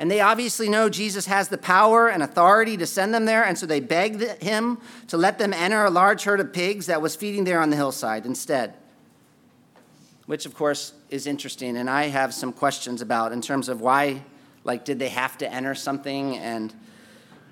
And 0.00 0.10
they 0.10 0.20
obviously 0.20 0.68
know 0.68 0.88
Jesus 0.88 1.26
has 1.26 1.48
the 1.48 1.58
power 1.58 2.08
and 2.08 2.22
authority 2.22 2.76
to 2.76 2.86
send 2.86 3.12
them 3.12 3.24
there, 3.24 3.44
and 3.44 3.58
so 3.58 3.66
they 3.66 3.80
begged 3.80 4.22
him 4.40 4.78
to 5.08 5.16
let 5.16 5.38
them 5.38 5.52
enter 5.52 5.84
a 5.84 5.90
large 5.90 6.22
herd 6.22 6.38
of 6.38 6.52
pigs 6.52 6.86
that 6.86 7.02
was 7.02 7.16
feeding 7.16 7.44
there 7.44 7.60
on 7.60 7.70
the 7.70 7.76
hillside 7.76 8.24
instead. 8.24 8.74
Which, 10.26 10.46
of 10.46 10.54
course, 10.54 10.92
is 11.10 11.26
interesting, 11.26 11.76
and 11.76 11.90
I 11.90 12.04
have 12.04 12.32
some 12.32 12.52
questions 12.52 13.02
about 13.02 13.32
in 13.32 13.40
terms 13.40 13.68
of 13.68 13.80
why, 13.80 14.22
like, 14.62 14.84
did 14.84 15.00
they 15.00 15.08
have 15.08 15.36
to 15.38 15.52
enter 15.52 15.74
something? 15.74 16.36
And 16.36 16.72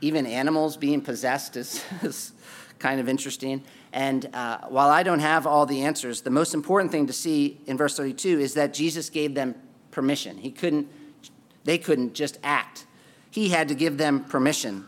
even 0.00 0.24
animals 0.24 0.76
being 0.76 1.00
possessed 1.00 1.56
is, 1.56 1.84
is 2.02 2.32
kind 2.78 3.00
of 3.00 3.08
interesting. 3.08 3.64
And 3.92 4.28
uh, 4.34 4.58
while 4.68 4.90
I 4.90 5.02
don't 5.02 5.20
have 5.20 5.48
all 5.48 5.66
the 5.66 5.82
answers, 5.82 6.20
the 6.20 6.30
most 6.30 6.54
important 6.54 6.92
thing 6.92 7.08
to 7.08 7.12
see 7.12 7.58
in 7.66 7.76
verse 7.76 7.96
32 7.96 8.38
is 8.38 8.54
that 8.54 8.72
Jesus 8.72 9.10
gave 9.10 9.34
them 9.34 9.56
permission. 9.90 10.36
He 10.36 10.52
couldn't 10.52 10.88
they 11.66 11.76
couldn't 11.76 12.14
just 12.14 12.38
act, 12.42 12.86
he 13.30 13.50
had 13.50 13.68
to 13.68 13.74
give 13.74 13.98
them 13.98 14.24
permission. 14.24 14.86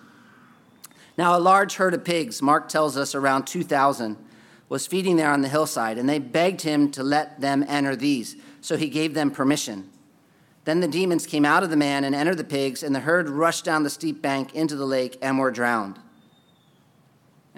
Now, 1.19 1.37
a 1.37 1.41
large 1.41 1.75
herd 1.75 1.95
of 1.95 2.05
pigs, 2.05 2.41
Mark 2.41 2.69
tells 2.69 2.97
us 2.97 3.15
around 3.15 3.47
2,000, 3.47 4.17
was 4.69 4.87
feeding 4.87 5.17
there 5.17 5.31
on 5.31 5.43
the 5.43 5.49
hillside, 5.49 5.99
and 5.99 6.09
they 6.09 6.19
begged 6.19 6.63
him 6.63 6.91
to 6.93 7.03
let 7.03 7.41
them 7.41 7.65
enter 7.69 7.97
these. 7.97 8.37
So 8.61 8.77
he 8.77 8.89
gave 8.89 9.15
them 9.15 9.31
permission. 9.31 9.91
Then 10.65 10.81
the 10.81 10.89
demons 10.89 11.27
came 11.27 11.45
out 11.45 11.63
of 11.63 11.71
the 11.71 11.77
man 11.77 12.05
and 12.05 12.15
entered 12.15 12.37
the 12.37 12.45
pigs, 12.45 12.83
and 12.83 12.95
the 12.95 13.01
herd 13.01 13.29
rushed 13.29 13.65
down 13.65 13.83
the 13.83 13.91
steep 13.91 14.21
bank 14.23 14.55
into 14.55 14.77
the 14.77 14.85
lake 14.85 15.19
and 15.23 15.39
were 15.39 15.51
drowned. 15.51 15.99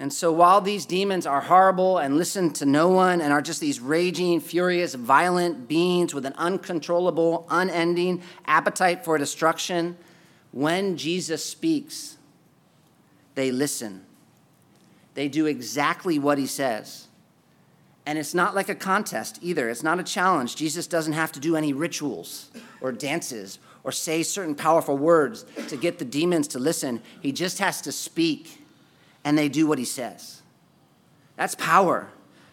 And 0.00 0.10
so 0.10 0.32
while 0.32 0.62
these 0.62 0.86
demons 0.86 1.26
are 1.26 1.42
horrible 1.42 1.98
and 1.98 2.16
listen 2.16 2.54
to 2.54 2.64
no 2.64 2.88
one 2.88 3.20
and 3.20 3.34
are 3.34 3.42
just 3.42 3.60
these 3.60 3.80
raging, 3.80 4.40
furious, 4.40 4.94
violent 4.94 5.68
beings 5.68 6.14
with 6.14 6.24
an 6.24 6.32
uncontrollable, 6.38 7.46
unending 7.50 8.22
appetite 8.46 9.04
for 9.04 9.18
destruction, 9.18 9.98
When 10.52 10.96
Jesus 10.96 11.44
speaks, 11.44 12.16
they 13.34 13.52
listen. 13.52 14.04
They 15.14 15.28
do 15.28 15.46
exactly 15.46 16.18
what 16.18 16.38
he 16.38 16.46
says. 16.46 17.06
And 18.06 18.18
it's 18.18 18.34
not 18.34 18.54
like 18.54 18.68
a 18.68 18.74
contest 18.74 19.38
either. 19.42 19.68
It's 19.68 19.82
not 19.82 20.00
a 20.00 20.02
challenge. 20.02 20.56
Jesus 20.56 20.86
doesn't 20.86 21.12
have 21.12 21.30
to 21.32 21.40
do 21.40 21.56
any 21.56 21.72
rituals 21.72 22.50
or 22.80 22.90
dances 22.90 23.58
or 23.84 23.92
say 23.92 24.22
certain 24.22 24.54
powerful 24.54 24.96
words 24.96 25.44
to 25.68 25.76
get 25.76 25.98
the 25.98 26.04
demons 26.04 26.48
to 26.48 26.58
listen. 26.58 27.02
He 27.20 27.32
just 27.32 27.58
has 27.58 27.80
to 27.82 27.92
speak, 27.92 28.59
and 29.24 29.36
they 29.36 29.48
do 29.48 29.66
what 29.66 29.78
he 29.78 29.84
says. 29.84 30.42
That's 31.36 31.54
power. 31.54 32.08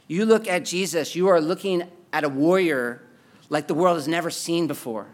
You 0.08 0.26
look 0.26 0.48
at 0.48 0.66
Jesus, 0.66 1.16
you 1.16 1.28
are 1.28 1.42
looking 1.42 1.84
at 2.14 2.24
a 2.24 2.30
warrior 2.30 3.02
like 3.50 3.68
the 3.68 3.74
world 3.74 3.98
has 3.98 4.08
never 4.08 4.30
seen 4.30 4.68
before. 4.68 5.08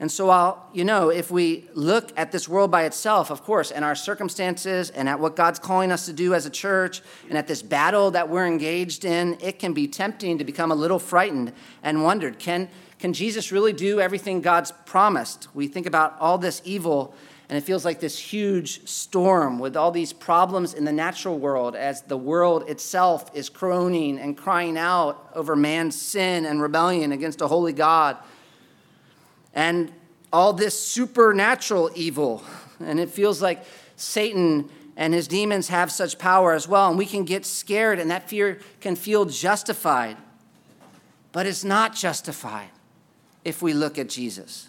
And 0.00 0.10
so, 0.10 0.26
while, 0.26 0.68
you 0.72 0.84
know, 0.84 1.08
if 1.08 1.30
we 1.30 1.68
look 1.72 2.12
at 2.16 2.32
this 2.32 2.48
world 2.48 2.70
by 2.70 2.84
itself, 2.84 3.30
of 3.30 3.44
course, 3.44 3.70
and 3.70 3.84
our 3.84 3.94
circumstances 3.94 4.90
and 4.90 5.08
at 5.08 5.20
what 5.20 5.36
God's 5.36 5.58
calling 5.58 5.92
us 5.92 6.06
to 6.06 6.12
do 6.12 6.34
as 6.34 6.46
a 6.46 6.50
church 6.50 7.00
and 7.28 7.38
at 7.38 7.46
this 7.46 7.62
battle 7.62 8.10
that 8.10 8.28
we're 8.28 8.46
engaged 8.46 9.04
in, 9.04 9.38
it 9.40 9.58
can 9.58 9.72
be 9.72 9.86
tempting 9.86 10.38
to 10.38 10.44
become 10.44 10.72
a 10.72 10.74
little 10.74 10.98
frightened 10.98 11.52
and 11.82 12.02
wondered 12.02 12.38
can, 12.38 12.68
can 12.98 13.12
Jesus 13.12 13.52
really 13.52 13.72
do 13.72 14.00
everything 14.00 14.40
God's 14.40 14.72
promised? 14.84 15.48
We 15.54 15.68
think 15.68 15.86
about 15.86 16.18
all 16.18 16.38
this 16.38 16.60
evil, 16.64 17.14
and 17.48 17.58
it 17.58 17.62
feels 17.62 17.84
like 17.84 18.00
this 18.00 18.18
huge 18.18 18.86
storm 18.88 19.58
with 19.58 19.76
all 19.76 19.90
these 19.90 20.12
problems 20.12 20.72
in 20.74 20.84
the 20.84 20.92
natural 20.92 21.38
world 21.38 21.76
as 21.76 22.02
the 22.02 22.16
world 22.16 22.68
itself 22.68 23.30
is 23.34 23.48
groaning 23.48 24.18
and 24.18 24.36
crying 24.36 24.78
out 24.78 25.30
over 25.34 25.54
man's 25.54 26.00
sin 26.00 26.46
and 26.46 26.62
rebellion 26.62 27.12
against 27.12 27.40
a 27.42 27.46
holy 27.46 27.74
God 27.74 28.16
and 29.54 29.92
all 30.32 30.52
this 30.52 30.78
supernatural 30.78 31.90
evil. 31.94 32.42
And 32.80 32.98
it 32.98 33.10
feels 33.10 33.40
like 33.40 33.64
Satan 33.96 34.68
and 34.96 35.14
his 35.14 35.28
demons 35.28 35.68
have 35.68 35.90
such 35.92 36.18
power 36.18 36.52
as 36.52 36.66
well. 36.68 36.88
And 36.88 36.98
we 36.98 37.06
can 37.06 37.24
get 37.24 37.46
scared, 37.46 37.98
and 37.98 38.10
that 38.10 38.28
fear 38.28 38.58
can 38.80 38.96
feel 38.96 39.24
justified. 39.24 40.16
But 41.32 41.46
it's 41.46 41.64
not 41.64 41.94
justified 41.94 42.70
if 43.44 43.62
we 43.62 43.72
look 43.72 43.98
at 43.98 44.08
Jesus. 44.08 44.68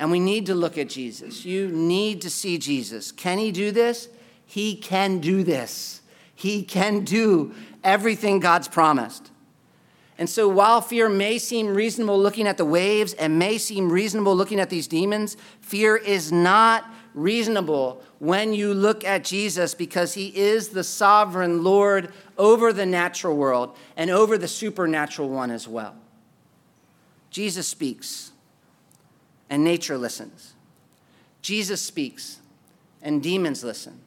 And 0.00 0.10
we 0.10 0.18
need 0.18 0.46
to 0.46 0.54
look 0.54 0.78
at 0.78 0.88
Jesus. 0.88 1.44
You 1.44 1.68
need 1.68 2.22
to 2.22 2.30
see 2.30 2.56
Jesus. 2.56 3.12
Can 3.12 3.36
he 3.36 3.52
do 3.52 3.70
this? 3.70 4.08
He 4.46 4.74
can 4.74 5.18
do 5.18 5.44
this. 5.44 6.00
He 6.34 6.62
can 6.62 7.04
do 7.04 7.54
everything 7.84 8.40
God's 8.40 8.66
promised. 8.66 9.30
And 10.16 10.28
so, 10.28 10.48
while 10.48 10.80
fear 10.80 11.10
may 11.10 11.36
seem 11.36 11.74
reasonable 11.74 12.18
looking 12.18 12.46
at 12.46 12.56
the 12.56 12.64
waves 12.64 13.12
and 13.12 13.38
may 13.38 13.58
seem 13.58 13.92
reasonable 13.92 14.34
looking 14.34 14.58
at 14.58 14.70
these 14.70 14.88
demons, 14.88 15.36
fear 15.60 15.96
is 15.96 16.32
not 16.32 16.90
reasonable 17.12 18.02
when 18.20 18.54
you 18.54 18.72
look 18.72 19.04
at 19.04 19.22
Jesus 19.22 19.74
because 19.74 20.14
he 20.14 20.28
is 20.34 20.70
the 20.70 20.84
sovereign 20.84 21.62
Lord 21.62 22.10
over 22.38 22.72
the 22.72 22.86
natural 22.86 23.36
world 23.36 23.76
and 23.98 24.10
over 24.10 24.38
the 24.38 24.48
supernatural 24.48 25.28
one 25.28 25.50
as 25.50 25.68
well. 25.68 25.94
Jesus 27.30 27.68
speaks, 27.68 28.29
and 29.50 29.64
nature 29.64 29.98
listens. 29.98 30.54
Jesus 31.42 31.82
speaks, 31.82 32.38
and 33.02 33.22
demons 33.22 33.64
listen. 33.64 34.00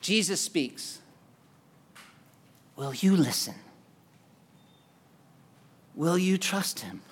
Jesus 0.00 0.40
speaks. 0.40 1.00
Will 2.76 2.94
you 2.94 3.16
listen? 3.16 3.54
Will 5.94 6.18
you 6.18 6.38
trust 6.38 6.80
him? 6.80 7.02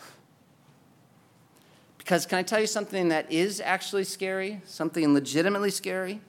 Because 1.99 2.27
can 2.27 2.39
I 2.39 2.43
tell 2.43 2.61
you 2.61 2.67
something 2.67 3.09
that 3.09 3.31
is 3.31 3.61
actually 3.61 4.05
scary, 4.05 4.61
something 4.65 5.15
legitimately 5.15 5.71
scary? 5.71 6.21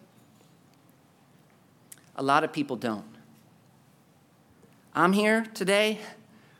A 2.16 2.24
lot 2.24 2.44
of 2.44 2.54
people 2.54 2.76
don't. 2.76 3.06
I'm 4.94 5.14
here 5.14 5.48
today. 5.56 5.98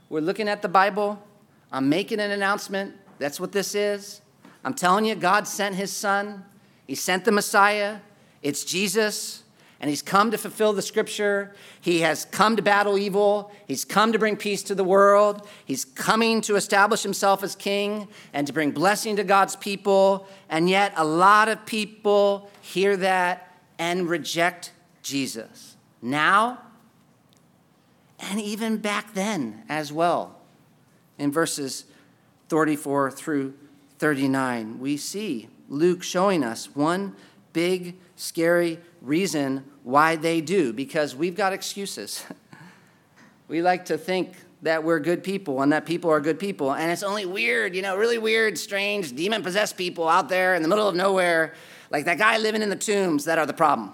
We're 0.10 0.22
looking 0.22 0.48
at 0.48 0.64
the 0.64 0.68
Bible. 0.68 1.24
I'm 1.72 1.90
making 1.90 2.20
an 2.20 2.32
announcement. 2.32 2.96
That's 3.24 3.40
what 3.40 3.54
this 3.54 3.74
is. 3.74 4.20
I'm 4.66 4.74
telling 4.74 5.06
you, 5.06 5.16
God 5.16 5.48
sent 5.48 5.76
his 5.76 5.94
son. 5.94 6.44
He 6.86 6.94
sent 6.94 7.24
the 7.24 7.32
Messiah. 7.32 8.00
It's 8.42 8.66
Jesus 8.66 9.44
and 9.80 9.90
he's 9.90 10.02
come 10.02 10.30
to 10.32 10.38
fulfill 10.38 10.74
the 10.74 10.82
scripture. 10.82 11.54
He 11.80 12.02
has 12.02 12.26
come 12.26 12.58
to 12.58 12.62
battle 12.62 12.98
evil. 12.98 13.50
He's 13.66 13.86
come 13.86 14.12
to 14.12 14.20
bring 14.20 14.36
peace 14.36 14.62
to 14.64 14.76
the 14.76 14.84
world. 14.84 15.48
He's 15.64 15.86
coming 15.86 16.42
to 16.42 16.58
establish 16.58 17.02
himself 17.02 17.44
as 17.44 17.56
king 17.56 18.10
and 18.34 18.46
to 18.48 18.52
bring 18.52 18.72
blessing 18.72 19.16
to 19.16 19.24
God's 19.24 19.56
people. 19.56 20.28
And 20.50 20.70
yet, 20.70 20.92
a 20.98 21.06
lot 21.06 21.48
of 21.48 21.66
people 21.66 22.50
hear 22.60 22.98
that 22.98 23.56
and 23.80 24.10
reject 24.10 24.74
Jesus. 25.02 25.78
Now, 26.02 26.60
and 28.20 28.42
even 28.42 28.78
back 28.80 29.14
then 29.14 29.64
as 29.70 29.94
well. 29.94 30.42
In 31.18 31.32
verses 31.32 31.86
34 32.50 33.12
through 33.12 33.54
39, 34.00 34.80
we 34.80 34.98
see 34.98 35.50
Luke 35.70 36.04
showing 36.04 36.44
us 36.44 36.76
one 36.76 37.16
big, 37.54 37.96
scary 38.16 38.80
reason 39.02 39.64
why 39.84 40.16
they 40.16 40.42
do, 40.42 40.74
because 40.74 41.16
we've 41.16 41.36
got 41.36 41.54
excuses. 41.54 42.26
we 43.48 43.62
like 43.62 43.86
to 43.86 43.98
think 43.98 44.36
that 44.64 44.84
we're 44.84 45.00
good 45.00 45.24
people 45.24 45.62
and 45.62 45.72
that 45.74 45.86
people 45.86 46.10
are 46.10 46.20
good 46.20 46.40
people. 46.40 46.74
And 46.74 46.92
it's 46.92 47.04
only 47.04 47.26
weird, 47.26 47.76
you 47.76 47.82
know, 47.82 47.98
really 47.98 48.18
weird, 48.18 48.58
strange, 48.58 49.14
demon 49.16 49.44
possessed 49.44 49.78
people 49.78 50.08
out 50.08 50.30
there 50.30 50.56
in 50.56 50.62
the 50.62 50.70
middle 50.70 50.88
of 50.88 50.96
nowhere, 50.96 51.54
like 51.90 52.06
that 52.06 52.18
guy 52.18 52.38
living 52.38 52.62
in 52.62 52.70
the 52.70 52.76
tombs, 52.76 53.26
that 53.26 53.38
are 53.38 53.46
the 53.46 53.54
problem. 53.54 53.92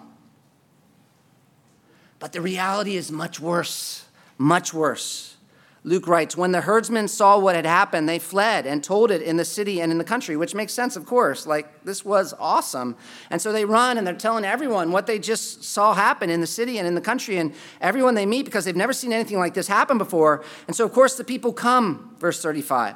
But 2.19 2.33
the 2.33 2.41
reality 2.41 2.97
is 2.97 3.11
much 3.11 3.39
worse, 3.39 4.05
much 4.37 4.73
worse. 4.73 5.37
Luke 5.83 6.07
writes, 6.07 6.35
When 6.35 6.51
the 6.51 6.61
herdsmen 6.61 7.07
saw 7.07 7.39
what 7.39 7.55
had 7.55 7.65
happened, 7.65 8.09
they 8.09 8.19
fled 8.19 8.65
and 8.65 8.83
told 8.83 9.11
it 9.11 9.21
in 9.21 9.37
the 9.37 9.45
city 9.45 9.79
and 9.81 9.91
in 9.91 9.97
the 9.97 10.03
country, 10.03 10.35
which 10.35 10.53
makes 10.53 10.73
sense, 10.73 10.95
of 10.95 11.05
course. 11.05 11.47
Like, 11.47 11.85
this 11.85 12.03
was 12.03 12.33
awesome. 12.37 12.97
And 13.29 13.41
so 13.41 13.53
they 13.53 13.63
run 13.63 13.97
and 13.97 14.05
they're 14.05 14.13
telling 14.13 14.43
everyone 14.43 14.91
what 14.91 15.07
they 15.07 15.19
just 15.19 15.63
saw 15.63 15.93
happen 15.93 16.29
in 16.29 16.41
the 16.41 16.47
city 16.47 16.77
and 16.77 16.87
in 16.87 16.95
the 16.95 17.01
country 17.01 17.37
and 17.37 17.53
everyone 17.79 18.15
they 18.15 18.25
meet 18.25 18.43
because 18.43 18.65
they've 18.65 18.75
never 18.75 18.93
seen 18.93 19.13
anything 19.13 19.37
like 19.37 19.53
this 19.53 19.67
happen 19.67 19.97
before. 19.97 20.43
And 20.67 20.75
so, 20.75 20.83
of 20.83 20.91
course, 20.91 21.15
the 21.15 21.23
people 21.23 21.53
come, 21.53 22.15
verse 22.19 22.41
35. 22.41 22.95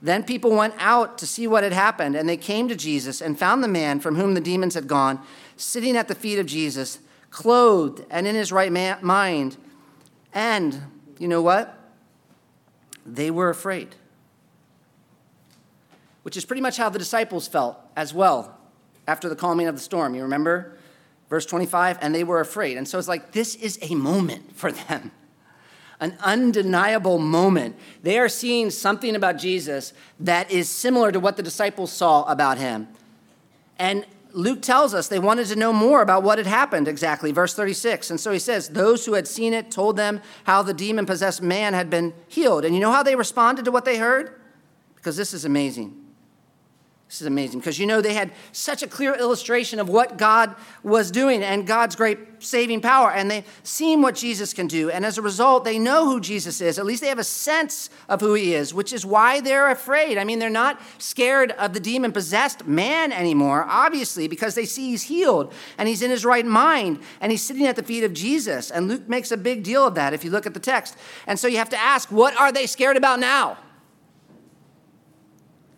Then 0.00 0.22
people 0.22 0.52
went 0.52 0.74
out 0.78 1.18
to 1.18 1.26
see 1.26 1.48
what 1.48 1.64
had 1.64 1.72
happened, 1.72 2.14
and 2.14 2.28
they 2.28 2.36
came 2.36 2.68
to 2.68 2.76
Jesus 2.76 3.20
and 3.20 3.36
found 3.36 3.64
the 3.64 3.68
man 3.68 3.98
from 3.98 4.14
whom 4.14 4.34
the 4.34 4.40
demons 4.40 4.74
had 4.74 4.86
gone, 4.86 5.20
sitting 5.56 5.96
at 5.96 6.06
the 6.06 6.14
feet 6.14 6.38
of 6.38 6.46
Jesus, 6.46 7.00
clothed 7.30 8.04
and 8.08 8.24
in 8.24 8.36
his 8.36 8.52
right 8.52 8.70
mind. 9.02 9.56
And, 10.32 10.82
you 11.18 11.26
know 11.26 11.42
what? 11.42 11.77
They 13.06 13.30
were 13.30 13.50
afraid. 13.50 13.94
Which 16.22 16.36
is 16.36 16.44
pretty 16.44 16.62
much 16.62 16.76
how 16.76 16.88
the 16.88 16.98
disciples 16.98 17.48
felt 17.48 17.78
as 17.96 18.12
well 18.12 18.58
after 19.06 19.28
the 19.28 19.36
calming 19.36 19.66
of 19.66 19.74
the 19.74 19.80
storm. 19.80 20.14
You 20.14 20.22
remember? 20.22 20.76
Verse 21.30 21.46
25, 21.46 21.98
and 22.00 22.14
they 22.14 22.24
were 22.24 22.40
afraid. 22.40 22.76
And 22.76 22.86
so 22.86 22.98
it's 22.98 23.08
like 23.08 23.32
this 23.32 23.54
is 23.54 23.78
a 23.82 23.94
moment 23.94 24.56
for 24.56 24.72
them, 24.72 25.10
an 26.00 26.16
undeniable 26.20 27.18
moment. 27.18 27.76
They 28.02 28.18
are 28.18 28.28
seeing 28.28 28.70
something 28.70 29.14
about 29.14 29.38
Jesus 29.38 29.92
that 30.20 30.50
is 30.50 30.68
similar 30.68 31.12
to 31.12 31.20
what 31.20 31.36
the 31.36 31.42
disciples 31.42 31.92
saw 31.92 32.24
about 32.24 32.58
him. 32.58 32.88
And 33.78 34.06
Luke 34.32 34.62
tells 34.62 34.94
us 34.94 35.08
they 35.08 35.18
wanted 35.18 35.46
to 35.46 35.56
know 35.56 35.72
more 35.72 36.02
about 36.02 36.22
what 36.22 36.38
had 36.38 36.46
happened 36.46 36.88
exactly, 36.88 37.32
verse 37.32 37.54
36. 37.54 38.10
And 38.10 38.20
so 38.20 38.32
he 38.32 38.38
says, 38.38 38.68
Those 38.68 39.06
who 39.06 39.14
had 39.14 39.26
seen 39.26 39.52
it 39.52 39.70
told 39.70 39.96
them 39.96 40.20
how 40.44 40.62
the 40.62 40.74
demon 40.74 41.06
possessed 41.06 41.42
man 41.42 41.74
had 41.74 41.88
been 41.88 42.12
healed. 42.28 42.64
And 42.64 42.74
you 42.74 42.80
know 42.80 42.92
how 42.92 43.02
they 43.02 43.16
responded 43.16 43.64
to 43.64 43.70
what 43.70 43.84
they 43.84 43.98
heard? 43.98 44.38
Because 44.96 45.16
this 45.16 45.32
is 45.32 45.44
amazing. 45.44 46.07
This 47.08 47.22
is 47.22 47.26
amazing 47.26 47.60
because 47.60 47.78
you 47.78 47.86
know 47.86 48.02
they 48.02 48.12
had 48.12 48.32
such 48.52 48.82
a 48.82 48.86
clear 48.86 49.14
illustration 49.14 49.80
of 49.80 49.88
what 49.88 50.18
God 50.18 50.54
was 50.82 51.10
doing 51.10 51.42
and 51.42 51.66
God's 51.66 51.96
great 51.96 52.18
saving 52.38 52.82
power, 52.82 53.10
and 53.10 53.30
they've 53.30 53.46
seen 53.62 54.02
what 54.02 54.14
Jesus 54.14 54.52
can 54.52 54.66
do. 54.66 54.90
And 54.90 55.06
as 55.06 55.16
a 55.16 55.22
result, 55.22 55.64
they 55.64 55.78
know 55.78 56.04
who 56.04 56.20
Jesus 56.20 56.60
is. 56.60 56.78
At 56.78 56.84
least 56.84 57.00
they 57.00 57.08
have 57.08 57.18
a 57.18 57.24
sense 57.24 57.88
of 58.10 58.20
who 58.20 58.34
he 58.34 58.52
is, 58.52 58.74
which 58.74 58.92
is 58.92 59.06
why 59.06 59.40
they're 59.40 59.70
afraid. 59.70 60.18
I 60.18 60.24
mean, 60.24 60.38
they're 60.38 60.50
not 60.50 60.82
scared 60.98 61.52
of 61.52 61.72
the 61.72 61.80
demon 61.80 62.12
possessed 62.12 62.66
man 62.66 63.10
anymore, 63.10 63.64
obviously, 63.66 64.28
because 64.28 64.54
they 64.54 64.66
see 64.66 64.90
he's 64.90 65.04
healed 65.04 65.54
and 65.78 65.88
he's 65.88 66.02
in 66.02 66.10
his 66.10 66.26
right 66.26 66.44
mind 66.44 67.00
and 67.22 67.32
he's 67.32 67.42
sitting 67.42 67.66
at 67.66 67.76
the 67.76 67.82
feet 67.82 68.04
of 68.04 68.12
Jesus. 68.12 68.70
And 68.70 68.86
Luke 68.86 69.08
makes 69.08 69.32
a 69.32 69.38
big 69.38 69.62
deal 69.62 69.86
of 69.86 69.94
that 69.94 70.12
if 70.12 70.24
you 70.24 70.30
look 70.30 70.44
at 70.44 70.52
the 70.52 70.60
text. 70.60 70.94
And 71.26 71.38
so 71.38 71.48
you 71.48 71.56
have 71.56 71.70
to 71.70 71.78
ask, 71.78 72.12
what 72.12 72.38
are 72.38 72.52
they 72.52 72.66
scared 72.66 72.98
about 72.98 73.18
now? 73.18 73.56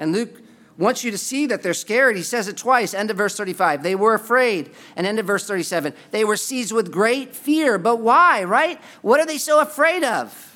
And 0.01 0.11
Luke 0.11 0.43
wants 0.81 1.05
you 1.05 1.11
to 1.11 1.19
see 1.19 1.47
that 1.47 1.63
they're 1.63 1.75
scared. 1.75 2.17
He 2.17 2.23
says 2.23 2.49
it 2.49 2.57
twice, 2.57 2.95
end 2.95 3.11
of 3.11 3.17
verse 3.17 3.37
35. 3.37 3.83
They 3.83 3.95
were 3.95 4.15
afraid. 4.15 4.71
And 4.97 5.07
end 5.07 5.19
of 5.19 5.27
verse 5.27 5.47
37. 5.47 5.93
They 6.11 6.25
were 6.25 6.37
seized 6.37 6.73
with 6.73 6.91
great 6.91 7.37
fear. 7.37 7.79
But 7.79 8.01
why, 8.01 8.43
right? 8.45 8.81
What 9.03 9.21
are 9.21 9.27
they 9.27 9.39
so 9.39 9.61
afraid 9.61 10.03
of? 10.03 10.47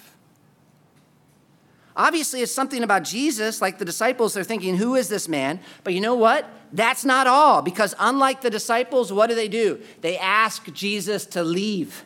Obviously, 1.97 2.41
it's 2.41 2.51
something 2.51 2.83
about 2.83 3.05
Jesus, 3.05 3.61
like 3.61 3.79
the 3.79 3.85
disciples, 3.85 4.35
they're 4.35 4.43
thinking, 4.43 4.77
Who 4.77 4.97
is 4.97 5.09
this 5.09 5.29
man? 5.29 5.61
But 5.85 5.93
you 5.95 6.01
know 6.01 6.16
what? 6.16 6.49
That's 6.72 7.05
not 7.05 7.29
all, 7.29 7.62
because 7.62 7.95
unlike 8.01 8.41
the 8.41 8.51
disciples, 8.51 9.12
what 9.12 9.29
do 9.29 9.37
they 9.37 9.47
do? 9.47 9.81
They 10.01 10.18
ask 10.18 10.72
Jesus 10.72 11.25
to 11.27 11.45
leave. 11.45 12.05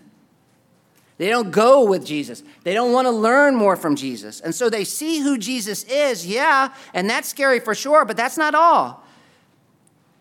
They 1.19 1.29
don't 1.29 1.51
go 1.51 1.85
with 1.85 2.07
Jesus. 2.07 2.45
They 2.63 2.75
don't 2.75 2.93
want 2.93 3.07
to 3.07 3.11
learn 3.11 3.57
more 3.57 3.77
from 3.77 3.97
Jesus. 3.97 4.41
And 4.41 4.55
so 4.55 4.71
they 4.71 4.85
see 4.85 5.19
who 5.19 5.37
Jesus 5.37 5.83
is, 5.85 6.27
yeah, 6.27 6.73
and 6.95 7.11
that's 7.11 7.29
scary 7.29 7.59
for 7.61 7.75
sure, 7.75 8.05
but 8.05 8.17
that's 8.17 8.39
not 8.39 8.55
all. 8.55 9.05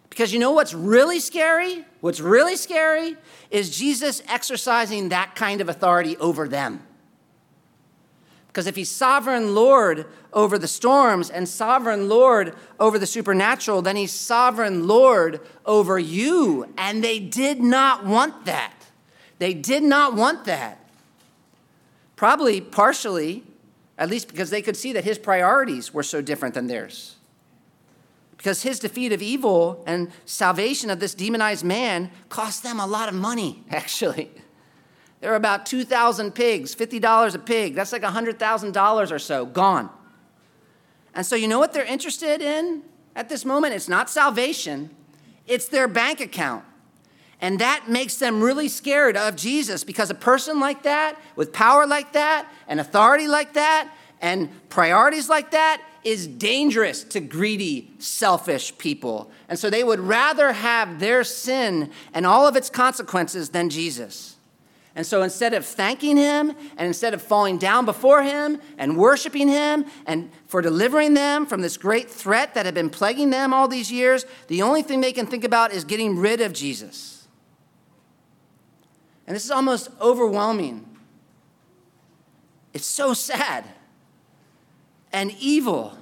Because 0.09 0.33
you 0.33 0.39
know 0.39 0.51
what's 0.51 0.73
really 0.73 1.19
scary? 1.19 1.85
What's 2.01 2.19
really 2.19 2.55
scary 2.55 3.15
is 3.51 3.77
Jesus 3.77 4.23
exercising 4.27 5.09
that 5.09 5.35
kind 5.35 5.61
of 5.61 5.69
authority 5.69 6.17
over 6.17 6.47
them. 6.47 6.81
Because 8.47 8.65
if 8.65 8.75
he's 8.75 8.89
sovereign 8.89 9.53
Lord 9.53 10.07
over 10.33 10.57
the 10.57 10.67
storms 10.67 11.29
and 11.29 11.47
sovereign 11.47 12.09
Lord 12.09 12.55
over 12.79 12.97
the 12.97 13.05
supernatural, 13.05 13.83
then 13.83 13.95
he's 13.95 14.11
sovereign 14.11 14.87
Lord 14.87 15.41
over 15.63 15.99
you. 15.99 16.73
And 16.75 17.03
they 17.03 17.19
did 17.19 17.59
not 17.59 18.03
want 18.03 18.45
that. 18.45 18.73
They 19.37 19.53
did 19.53 19.83
not 19.83 20.15
want 20.15 20.45
that. 20.45 20.86
Probably 22.17 22.59
partially, 22.59 23.43
at 23.97 24.09
least 24.09 24.27
because 24.27 24.49
they 24.49 24.61
could 24.61 24.75
see 24.75 24.91
that 24.91 25.05
his 25.05 25.17
priorities 25.17 25.93
were 25.93 26.03
so 26.03 26.21
different 26.21 26.55
than 26.55 26.67
theirs. 26.67 27.15
Because 28.35 28.63
his 28.63 28.79
defeat 28.79 29.13
of 29.13 29.21
evil 29.21 29.83
and 29.87 30.11
salvation 30.25 30.89
of 30.89 30.99
this 30.99 31.13
demonized 31.13 31.63
man 31.63 32.11
cost 32.27 32.63
them 32.63 32.79
a 32.79 32.87
lot 32.87 33.07
of 33.07 33.15
money, 33.15 33.63
actually. 33.69 34.31
There 35.21 35.31
are 35.31 35.35
about 35.35 35.65
2,000 35.67 36.33
pigs, 36.33 36.75
$50 36.75 37.35
a 37.35 37.39
pig. 37.39 37.75
That's 37.75 37.91
like 37.91 38.03
$100,000 38.03 39.11
or 39.11 39.19
so 39.19 39.45
gone. 39.45 39.89
And 41.13 41.25
so, 41.25 41.35
you 41.35 41.47
know 41.47 41.59
what 41.59 41.71
they're 41.71 41.85
interested 41.85 42.41
in 42.41 42.83
at 43.15 43.29
this 43.29 43.45
moment? 43.45 43.73
It's 43.75 43.89
not 43.89 44.09
salvation, 44.09 44.89
it's 45.45 45.67
their 45.67 45.87
bank 45.87 46.19
account. 46.19 46.63
And 47.39 47.59
that 47.59 47.87
makes 47.87 48.15
them 48.15 48.41
really 48.41 48.67
scared 48.67 49.15
of 49.15 49.35
Jesus 49.35 49.83
because 49.83 50.09
a 50.09 50.15
person 50.15 50.59
like 50.59 50.83
that, 50.83 51.19
with 51.35 51.53
power 51.53 51.85
like 51.85 52.13
that, 52.13 52.51
and 52.67 52.79
authority 52.79 53.27
like 53.27 53.53
that, 53.53 53.89
and 54.21 54.49
priorities 54.69 55.29
like 55.29 55.51
that, 55.51 55.81
is 56.03 56.25
dangerous 56.25 57.03
to 57.03 57.19
greedy, 57.19 57.91
selfish 57.99 58.75
people. 58.77 59.29
And 59.49 59.59
so 59.59 59.69
they 59.69 59.83
would 59.83 59.99
rather 59.99 60.53
have 60.53 60.99
their 60.99 61.23
sin 61.23 61.91
and 62.13 62.25
all 62.25 62.47
of 62.47 62.55
its 62.55 62.69
consequences 62.69 63.49
than 63.49 63.69
Jesus. 63.69 64.37
And 64.95 65.05
so 65.05 65.21
instead 65.21 65.53
of 65.53 65.63
thanking 65.63 66.17
him 66.17 66.49
and 66.75 66.87
instead 66.87 67.13
of 67.13 67.21
falling 67.21 67.59
down 67.59 67.85
before 67.85 68.23
him 68.23 68.59
and 68.79 68.97
worshiping 68.97 69.47
him 69.47 69.85
and 70.07 70.31
for 70.47 70.59
delivering 70.59 71.13
them 71.13 71.45
from 71.45 71.61
this 71.61 71.77
great 71.77 72.09
threat 72.09 72.55
that 72.55 72.65
had 72.65 72.73
been 72.73 72.89
plaguing 72.89 73.29
them 73.29 73.53
all 73.53 73.67
these 73.67 73.91
years, 73.91 74.25
the 74.47 74.63
only 74.63 74.81
thing 74.81 75.01
they 75.01 75.13
can 75.13 75.27
think 75.27 75.43
about 75.43 75.71
is 75.71 75.83
getting 75.83 76.17
rid 76.17 76.41
of 76.41 76.51
Jesus. 76.51 77.16
And 79.27 79.35
this 79.35 79.45
is 79.45 79.51
almost 79.51 79.89
overwhelming. 80.01 80.85
It's 82.73 82.87
so 82.87 83.13
sad 83.13 83.65
and 85.11 85.35
evil. 85.39 85.97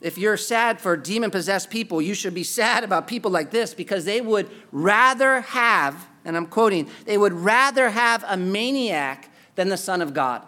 If 0.00 0.18
you're 0.18 0.36
sad 0.36 0.80
for 0.80 0.96
demon 0.96 1.30
possessed 1.30 1.70
people, 1.70 2.02
you 2.02 2.14
should 2.14 2.34
be 2.34 2.44
sad 2.44 2.84
about 2.84 3.06
people 3.06 3.30
like 3.30 3.50
this 3.50 3.72
because 3.72 4.04
they 4.04 4.20
would 4.20 4.50
rather 4.70 5.40
have 5.40 6.08
and 6.24 6.36
I'm 6.36 6.46
quoting, 6.46 6.88
they 7.04 7.18
would 7.18 7.32
rather 7.32 7.90
have 7.90 8.24
a 8.26 8.36
maniac 8.36 9.30
than 9.54 9.68
the 9.68 9.76
Son 9.76 10.00
of 10.00 10.14
God. 10.14 10.42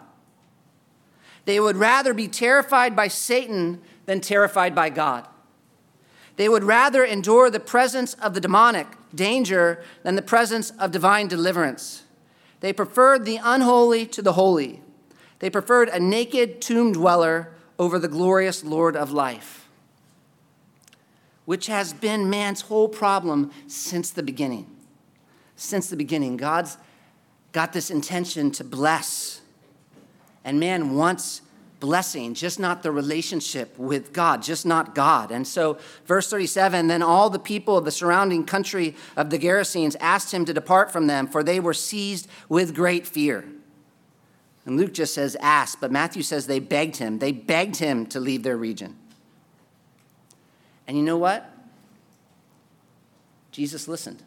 They 1.45 1.59
would 1.59 1.77
rather 1.77 2.13
be 2.13 2.27
terrified 2.27 2.95
by 2.95 3.07
Satan 3.07 3.81
than 4.05 4.19
terrified 4.19 4.73
by 4.73 4.89
God. 4.89 5.27
They 6.35 6.49
would 6.49 6.63
rather 6.63 7.03
endure 7.03 7.49
the 7.49 7.59
presence 7.59 8.15
of 8.15 8.33
the 8.33 8.41
demonic 8.41 8.87
danger 9.17 9.83
than 10.03 10.15
the 10.15 10.21
presence 10.21 10.71
of 10.79 10.91
divine 10.91 11.27
deliverance. 11.27 12.03
They 12.61 12.71
preferred 12.71 13.25
the 13.25 13.39
unholy 13.43 14.05
to 14.05 14.21
the 14.21 14.33
holy. 14.33 14.81
They 15.39 15.49
preferred 15.49 15.89
a 15.89 15.99
naked 15.99 16.61
tomb 16.61 16.93
dweller 16.93 17.51
over 17.77 17.99
the 17.99 18.07
glorious 18.07 18.63
Lord 18.63 18.95
of 18.95 19.11
life, 19.11 19.67
which 21.43 21.67
has 21.67 21.91
been 21.91 22.29
man's 22.29 22.61
whole 22.61 22.87
problem 22.87 23.51
since 23.67 24.09
the 24.09 24.23
beginning 24.23 24.77
since 25.57 25.89
the 25.89 25.97
beginning. 25.97 26.37
God's 26.37 26.77
got 27.51 27.73
this 27.73 27.91
intention 27.91 28.51
to 28.51 28.63
bless. 28.63 29.41
And 30.45 30.59
man 30.59 30.95
wants 30.95 31.41
blessing, 31.79 32.33
just 32.33 32.59
not 32.59 32.83
the 32.83 32.91
relationship 32.91 33.77
with 33.77 34.13
God, 34.13 34.41
just 34.41 34.65
not 34.65 34.95
God. 34.95 35.31
And 35.31 35.47
so, 35.47 35.77
verse 36.05 36.29
37 36.29 36.87
then 36.87 37.01
all 37.01 37.29
the 37.29 37.39
people 37.39 37.77
of 37.77 37.85
the 37.85 37.91
surrounding 37.91 38.45
country 38.45 38.95
of 39.15 39.29
the 39.29 39.37
Gerasenes 39.37 39.95
asked 39.99 40.33
him 40.33 40.45
to 40.45 40.53
depart 40.53 40.91
from 40.91 41.07
them, 41.07 41.27
for 41.27 41.43
they 41.43 41.59
were 41.59 41.73
seized 41.73 42.27
with 42.49 42.75
great 42.75 43.05
fear. 43.05 43.45
And 44.65 44.75
Luke 44.75 44.93
just 44.93 45.13
says 45.13 45.37
asked, 45.39 45.79
but 45.79 45.91
Matthew 45.91 46.23
says 46.23 46.47
they 46.47 46.59
begged 46.59 46.97
him. 46.97 47.19
They 47.19 47.31
begged 47.31 47.77
him 47.77 48.05
to 48.07 48.19
leave 48.19 48.43
their 48.43 48.57
region. 48.57 48.97
And 50.87 50.97
you 50.97 51.03
know 51.03 51.17
what? 51.17 51.49
Jesus 53.51 53.87
listened 53.87 54.23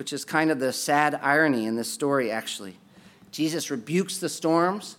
which 0.00 0.14
is 0.14 0.24
kind 0.24 0.50
of 0.50 0.58
the 0.58 0.72
sad 0.72 1.14
irony 1.22 1.66
in 1.66 1.76
this 1.76 1.92
story, 1.92 2.30
actually. 2.30 2.74
Jesus 3.32 3.70
rebukes 3.70 4.16
the 4.16 4.30
storms, 4.30 4.96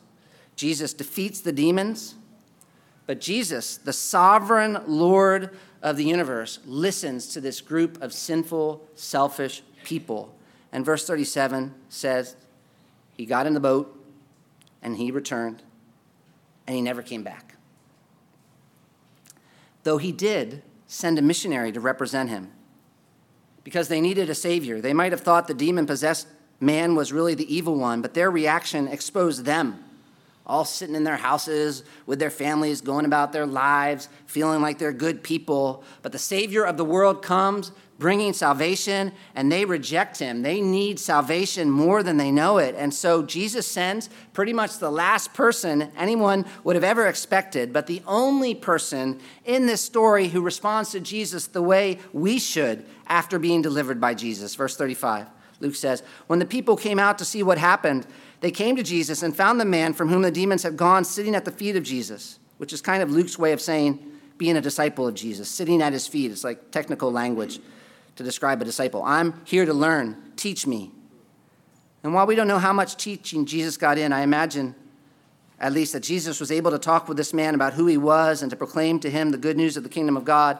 Jesus 0.62 0.93
defeats 0.93 1.41
the 1.41 1.51
demons, 1.51 2.14
but 3.07 3.20
Jesus, 3.20 3.78
the 3.78 3.91
sovereign 3.91 4.78
Lord 4.86 5.57
of 5.82 5.97
the 5.97 6.03
universe, 6.03 6.59
listens 6.68 7.26
to 7.30 7.41
this 7.41 7.62
group 7.62 7.99
of 7.99 8.14
sinful, 8.14 8.88
selfish 8.93 9.64
people. 9.84 10.36
And 10.72 10.86
verse 10.86 11.07
37 11.07 11.74
says, 11.89 12.36
He 13.18 13.26
got 13.26 13.47
in 13.47 13.55
the 13.55 13.59
boat 13.59 14.05
and 14.84 14.97
he 14.97 15.09
returned, 15.09 15.64
and 16.68 16.76
he 16.76 16.82
never 16.84 17.01
came 17.01 17.24
back. 17.24 17.55
Though 19.82 19.97
he 19.97 20.12
did 20.12 20.62
send 20.86 21.18
a 21.18 21.24
missionary 21.24 21.72
to 21.72 21.80
represent 21.80 22.30
him 22.30 22.51
because 23.64 23.88
they 23.88 23.99
needed 23.99 24.30
a 24.30 24.36
savior. 24.36 24.80
They 24.80 24.93
might 24.93 25.12
have 25.12 25.22
thought 25.22 25.47
the 25.47 25.55
demon 25.55 25.88
possessed 25.88 26.28
man 26.59 26.93
was 26.93 27.12
really 27.12 27.34
the 27.34 27.51
evil 27.51 27.74
one, 27.80 28.03
but 28.03 28.14
their 28.14 28.30
reaction 28.30 28.88
exposed 28.88 29.43
them, 29.43 29.84
all 30.52 30.66
sitting 30.66 30.95
in 30.95 31.06
their 31.06 31.16
houses 31.16 31.84
with 32.06 32.20
their 32.20 32.30
families, 32.30 32.82
going 32.82 33.06
about 33.06 33.32
their 33.32 33.45
lives, 33.45 34.10
feeling 34.26 34.62
like 34.62 34.78
they're 34.78 34.91
good 34.91 35.24
people. 35.24 35.82
But 36.02 36.12
the 36.12 36.20
savior 36.20 36.66
of 36.66 36.76
the 36.76 36.84
world 36.84 37.22
comes, 37.22 37.72
bringing 37.97 38.34
salvation, 38.34 39.14
and 39.34 39.49
they 39.49 39.64
reject 39.64 40.20
him. 40.20 40.41
They 40.41 40.60
need 40.60 40.99
salvation 40.99 41.72
more 41.72 42.04
than 42.04 42.18
they 42.18 42.32
know 42.32 42.58
it. 42.58 42.76
And 42.78 42.93
so 42.93 43.24
Jesus 43.24 43.66
sends 43.66 44.10
pretty 44.34 44.52
much 44.52 44.78
the 44.78 44.91
last 44.91 45.34
person 45.34 45.89
anyone 45.95 46.45
would 46.66 46.76
have 46.76 46.84
ever 46.84 47.08
expected, 47.08 47.72
but 47.72 47.88
the 47.88 48.02
only 48.06 48.54
person 48.54 49.22
in 49.45 49.68
this 49.68 49.80
story 49.80 50.28
who 50.28 50.41
responds 50.41 50.91
to 50.91 50.99
Jesus 50.99 51.47
the 51.47 51.62
way 51.62 51.97
we 52.12 52.39
should 52.39 52.86
after 53.08 53.39
being 53.39 53.62
delivered 53.62 54.02
by 54.02 54.16
Jesus. 54.16 54.54
Verse 54.56 54.76
35, 54.76 55.28
Luke 55.62 55.76
says, 55.76 56.04
When 56.28 56.39
the 56.39 56.45
people 56.45 56.76
came 56.76 56.99
out 56.99 57.20
to 57.20 57.26
see 57.26 57.41
what 57.41 57.58
happened, 57.58 58.06
they 58.42 58.52
came 58.52 58.76
to 58.76 58.84
Jesus 58.84 59.24
and 59.24 59.36
found 59.36 59.60
the 59.60 59.66
man 59.66 59.94
from 59.94 60.10
whom 60.10 60.24
the 60.24 60.32
demons 60.32 60.64
had 60.64 60.76
gone 60.76 61.06
sitting 61.06 61.36
at 61.36 61.46
the 61.46 61.52
feet 61.52 61.76
of 61.76 61.84
Jesus, 61.84 62.39
which 62.58 62.74
is 62.74 62.82
kind 62.82 63.02
of 63.02 63.12
Luke's 63.12 63.39
way 63.39 63.54
of 63.54 63.62
saying 63.62 64.00
being 64.38 64.58
a 64.58 64.62
disciple 64.62 65.08
of 65.08 65.14
Jesus, 65.14 65.48
sitting 65.48 65.82
at 65.82 65.94
his 65.94 66.08
feet. 66.08 66.32
It's 66.32 66.44
like 66.44 66.72
technical 66.72 67.12
language 67.12 67.60
to 68.16 68.24
describe 68.24 68.60
a 68.62 68.66
disciple. 68.66 69.04
I'm 69.04 69.39
here 69.46 69.66
to 69.66 69.74
learn. 69.74 70.18
Teach 70.36 70.66
me. 70.66 70.92
And 72.04 72.16
while 72.16 72.26
we 72.26 72.36
don't 72.36 72.48
know 72.48 72.58
how 72.58 72.74
much 72.74 72.98
teaching 72.98 73.46
Jesus 73.46 73.78
got 73.78 74.00
in, 74.00 74.12
I 74.12 74.22
imagine 74.22 74.74
at 75.60 75.74
least 75.74 75.94
that 75.94 76.02
Jesus 76.02 76.39
was 76.39 76.52
able 76.52 76.72
to 76.72 76.80
talk 76.80 77.08
with 77.08 77.18
this 77.18 77.36
man 77.36 77.54
about 77.54 77.74
who 77.74 77.86
he 77.86 77.98
was 77.98 78.42
and 78.42 78.50
to 78.50 78.56
proclaim 78.56 79.00
to 79.02 79.12
him 79.12 79.30
the 79.30 79.38
good 79.38 79.58
news 79.58 79.78
of 79.78 79.84
the 79.84 79.89
kingdom 79.89 80.18
of 80.18 80.26
God. 80.26 80.58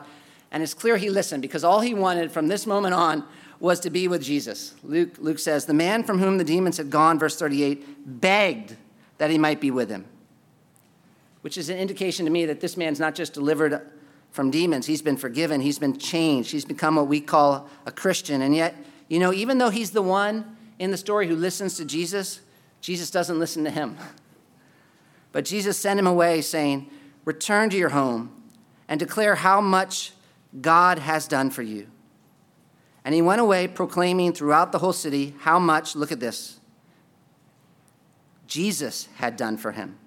And 0.52 0.62
it's 0.62 0.76
clear 0.76 0.98
he 0.98 1.10
listened 1.10 1.42
because 1.42 1.64
all 1.64 1.80
he 1.80 1.96
wanted 1.96 2.32
from 2.32 2.48
this 2.48 2.68
moment 2.68 2.94
on 2.94 3.24
was 3.62 3.80
to 3.82 3.91
be 3.91 4.07
with 4.07 4.24
Jesus. 4.24 4.74
Luke, 4.84 5.12
Luke 5.20 5.39
says, 5.39 5.66
The 5.66 5.74
man 5.74 6.03
from 6.03 6.18
whom 6.20 6.38
the 6.38 6.43
demons 6.43 6.78
had 6.78 6.89
gone, 6.89 7.20
verse 7.20 7.38
38, 7.38 8.20
begged 8.20 8.76
that 9.20 9.30
he 9.30 9.38
might 9.38 9.62
be 9.62 9.70
with 9.70 9.89
him, 9.89 10.05
which 11.41 11.57
is 11.57 11.70
an 11.70 11.78
indication 11.78 12.26
to 12.26 12.32
me 12.32 12.45
that 12.47 12.59
this 12.59 12.76
man's 12.76 12.99
not 12.99 13.14
just 13.14 13.34
delivered 13.34 13.88
from 14.32 14.49
demons. 14.49 14.88
He's 14.88 15.03
been 15.03 15.16
forgiven. 15.16 15.62
He's 15.62 15.78
been 15.78 15.97
changed. 15.97 16.51
He's 16.51 16.66
become 16.66 16.95
what 16.95 17.07
we 17.07 17.22
call 17.22 17.70
a 17.86 17.91
Christian. 17.91 18.41
And 18.41 18.55
yet, 18.55 18.76
you 19.07 19.20
know, 19.20 19.32
even 19.32 19.59
though 19.59 19.70
he's 19.70 19.91
the 19.91 20.01
one 20.01 20.57
in 20.80 20.89
the 20.89 20.97
story 20.97 21.28
who 21.28 21.36
listens 21.36 21.78
to 21.78 21.86
Jesus, 21.86 22.39
Jesus 22.82 23.12
doesn't 23.12 23.38
listen 23.38 23.64
to 23.64 23.70
him. 23.70 23.95
But 25.32 25.45
Jesus 25.45 25.78
sent 25.78 25.99
him 25.99 26.07
away, 26.07 26.41
saying, 26.41 26.89
Return 27.26 27.70
to 27.70 27.78
your 27.78 27.89
home 27.89 28.32
and 28.88 28.99
declare 28.99 29.36
how 29.36 29.62
much 29.62 30.14
God 30.59 30.97
has 30.97 31.28
done 31.28 31.51
for 31.51 31.62
you. 31.62 31.91
And 33.04 33.16
he 33.16 33.22
went 33.22 33.41
away 33.41 33.68
proclaiming 33.68 34.34
throughout 34.34 34.72
the 34.72 34.80
whole 34.80 34.93
city 34.93 35.36
how 35.39 35.60
much, 35.60 35.95
look 35.95 36.12
at 36.12 36.20
this, 36.20 36.60
Jesus 38.47 39.08
had 39.16 39.38
done 39.38 39.58
for 39.58 39.72
him. 39.72 39.97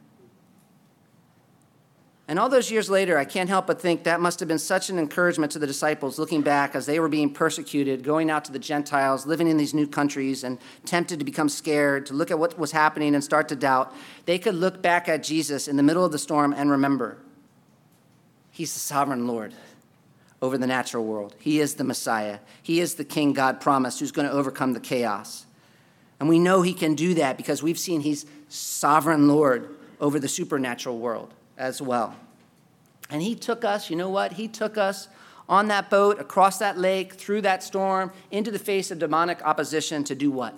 And 2.27 2.39
all 2.39 2.49
those 2.49 2.71
years 2.71 2.89
later, 2.89 3.19
I 3.19 3.27
can't 3.27 3.51
help 3.51 3.67
but 3.67 3.83
think 3.83 4.05
that 4.05 4.21
must 4.21 4.41
have 4.41 4.49
been 4.49 4.59
such 4.59 4.89
an 4.89 4.99
encouragement 4.99 5.53
to 5.53 5.59
the 5.59 5.67
disciples 5.67 6.19
looking 6.19 6.41
back 6.41 6.75
as 6.75 6.87
they 6.87 6.99
were 6.99 7.09
being 7.09 7.31
persecuted, 7.31 8.03
going 8.03 8.31
out 8.31 8.47
to 8.47 8.53
the 8.53 8.59
Gentiles, 8.59 9.27
living 9.27 9.47
in 9.47 9.59
these 9.59 9.75
new 9.75 9.87
countries, 9.87 10.43
and 10.43 10.59
tempted 10.87 11.19
to 11.19 11.25
become 11.25 11.51
scared, 11.51 12.07
to 12.07 12.15
look 12.15 12.31
at 12.31 12.39
what 12.39 12.59
was 12.59 12.73
happening 12.73 13.15
and 13.15 13.23
start 13.23 13.49
to 13.49 13.57
doubt. 13.57 13.95
They 14.25 14.39
could 14.39 14.55
look 14.55 14.81
back 14.81 15.07
at 15.07 15.23
Jesus 15.23 15.69
in 15.69 15.77
the 15.77 15.83
middle 15.83 16.05
of 16.05 16.13
the 16.13 16.19
storm 16.19 16.55
and 16.55 16.71
remember 16.71 17.19
He's 18.51 18.73
the 18.73 18.81
sovereign 18.81 19.27
Lord 19.27 19.53
over 20.45 20.59
the 20.59 20.67
natural 20.67 21.05
world. 21.05 21.35
He 21.39 21.59
is 21.59 21.75
the 21.75 21.85
Messiah. 21.85 22.39
He 22.63 22.81
is 22.81 22.97
the 22.97 23.05
King 23.05 23.33
God 23.33 23.61
promised 23.61 24.01
who's 24.01 24.13
going 24.13 24.29
to 24.29 24.35
overcome 24.35 24.75
the 24.75 24.81
chaos. 24.81 25.47
And 26.21 26.29
we 26.29 26.39
know 26.39 26.61
He 26.61 26.75
can 26.75 26.95
do 26.95 27.15
that 27.15 27.37
because 27.39 27.63
we've 27.63 27.79
seen 27.79 28.03
He's 28.03 28.27
sovereign 28.49 29.27
Lord 29.27 29.75
over 30.01 30.21
the 30.21 30.29
supernatural 30.29 30.99
world 30.99 31.33
as 31.57 31.81
well. 31.81 32.15
And 33.11 33.23
he 33.23 33.35
took 33.35 33.65
us, 33.65 33.91
you 33.91 33.97
know 33.97 34.09
what? 34.09 34.35
He 34.35 34.49
took 34.49 34.77
us 34.77 35.09
on 35.49 35.69
that 35.69 35.91
boat, 35.91 36.19
across 36.19 36.59
that 36.59 36.79
lake, 36.79 37.15
through 37.15 37.43
that 37.43 37.63
storm, 37.63 38.13
into 38.31 38.51
the 38.51 38.59
face 38.59 38.91
of 38.91 38.99
demonic 38.99 39.43
opposition 39.43 40.05
to 40.05 40.15
do 40.15 40.31
what? 40.31 40.55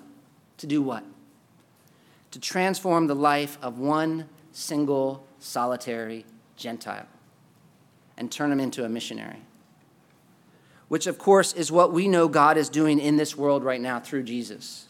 To 0.59 0.67
do 0.67 0.81
what? 0.83 1.05
To 2.31 2.41
transform 2.41 3.07
the 3.07 3.15
life 3.15 3.59
of 3.63 3.79
one 3.79 4.29
single 4.53 5.27
solitary 5.39 6.25
Gentile 6.57 7.07
and 8.17 8.31
turn 8.31 8.51
him 8.51 8.61
into 8.61 8.85
a 8.85 8.89
missionary. 8.89 9.43
Which, 10.89 11.07
of 11.07 11.19
course, 11.19 11.53
is 11.53 11.73
what 11.73 11.93
we 11.93 12.07
know 12.07 12.29
God 12.29 12.57
is 12.57 12.69
doing 12.69 12.99
in 12.99 13.17
this 13.17 13.37
world 13.37 13.65
right 13.65 13.81
now 13.81 13.99
through 13.99 14.23
Jesus. 14.23 14.87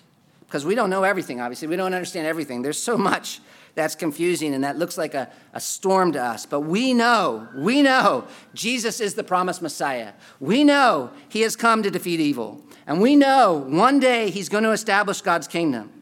Because 0.46 0.64
we 0.64 0.74
don't 0.74 0.90
know 0.90 1.04
everything, 1.04 1.40
obviously. 1.40 1.68
We 1.68 1.76
don't 1.76 1.94
understand 1.94 2.26
everything. 2.26 2.62
There's 2.62 2.80
so 2.80 2.96
much 2.96 3.40
that's 3.74 3.94
confusing 3.94 4.54
and 4.54 4.64
that 4.64 4.78
looks 4.78 4.96
like 4.96 5.14
a, 5.14 5.30
a 5.52 5.60
storm 5.60 6.12
to 6.12 6.22
us. 6.22 6.46
But 6.46 6.60
we 6.60 6.94
know, 6.94 7.48
we 7.54 7.82
know 7.82 8.26
Jesus 8.54 9.00
is 9.00 9.14
the 9.14 9.24
promised 9.24 9.60
Messiah. 9.60 10.12
We 10.40 10.64
know 10.64 11.10
he 11.28 11.42
has 11.42 11.56
come 11.56 11.82
to 11.82 11.90
defeat 11.90 12.20
evil. 12.20 12.62
And 12.86 13.00
we 13.00 13.16
know 13.16 13.52
one 13.54 14.00
day 14.00 14.30
he's 14.30 14.48
going 14.48 14.64
to 14.64 14.70
establish 14.70 15.20
God's 15.20 15.46
kingdom. 15.46 15.92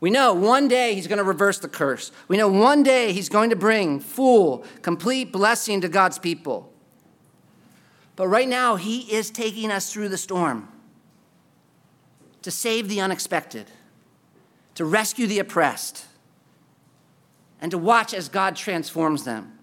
We 0.00 0.10
know 0.10 0.34
one 0.34 0.68
day 0.68 0.94
he's 0.94 1.06
going 1.06 1.18
to 1.18 1.24
reverse 1.24 1.58
the 1.60 1.68
curse. 1.68 2.10
We 2.28 2.36
know 2.36 2.48
one 2.48 2.82
day 2.82 3.12
he's 3.12 3.28
going 3.28 3.50
to 3.50 3.56
bring 3.56 4.00
full, 4.00 4.64
complete 4.82 5.32
blessing 5.32 5.80
to 5.80 5.88
God's 5.88 6.18
people. 6.18 6.73
But 8.16 8.28
right 8.28 8.48
now, 8.48 8.76
he 8.76 9.00
is 9.12 9.30
taking 9.30 9.70
us 9.70 9.92
through 9.92 10.08
the 10.08 10.18
storm 10.18 10.68
to 12.42 12.50
save 12.50 12.88
the 12.88 13.00
unexpected, 13.00 13.66
to 14.74 14.84
rescue 14.84 15.26
the 15.26 15.38
oppressed, 15.38 16.06
and 17.60 17.70
to 17.70 17.78
watch 17.78 18.12
as 18.12 18.28
God 18.28 18.54
transforms 18.54 19.24
them. 19.24 19.58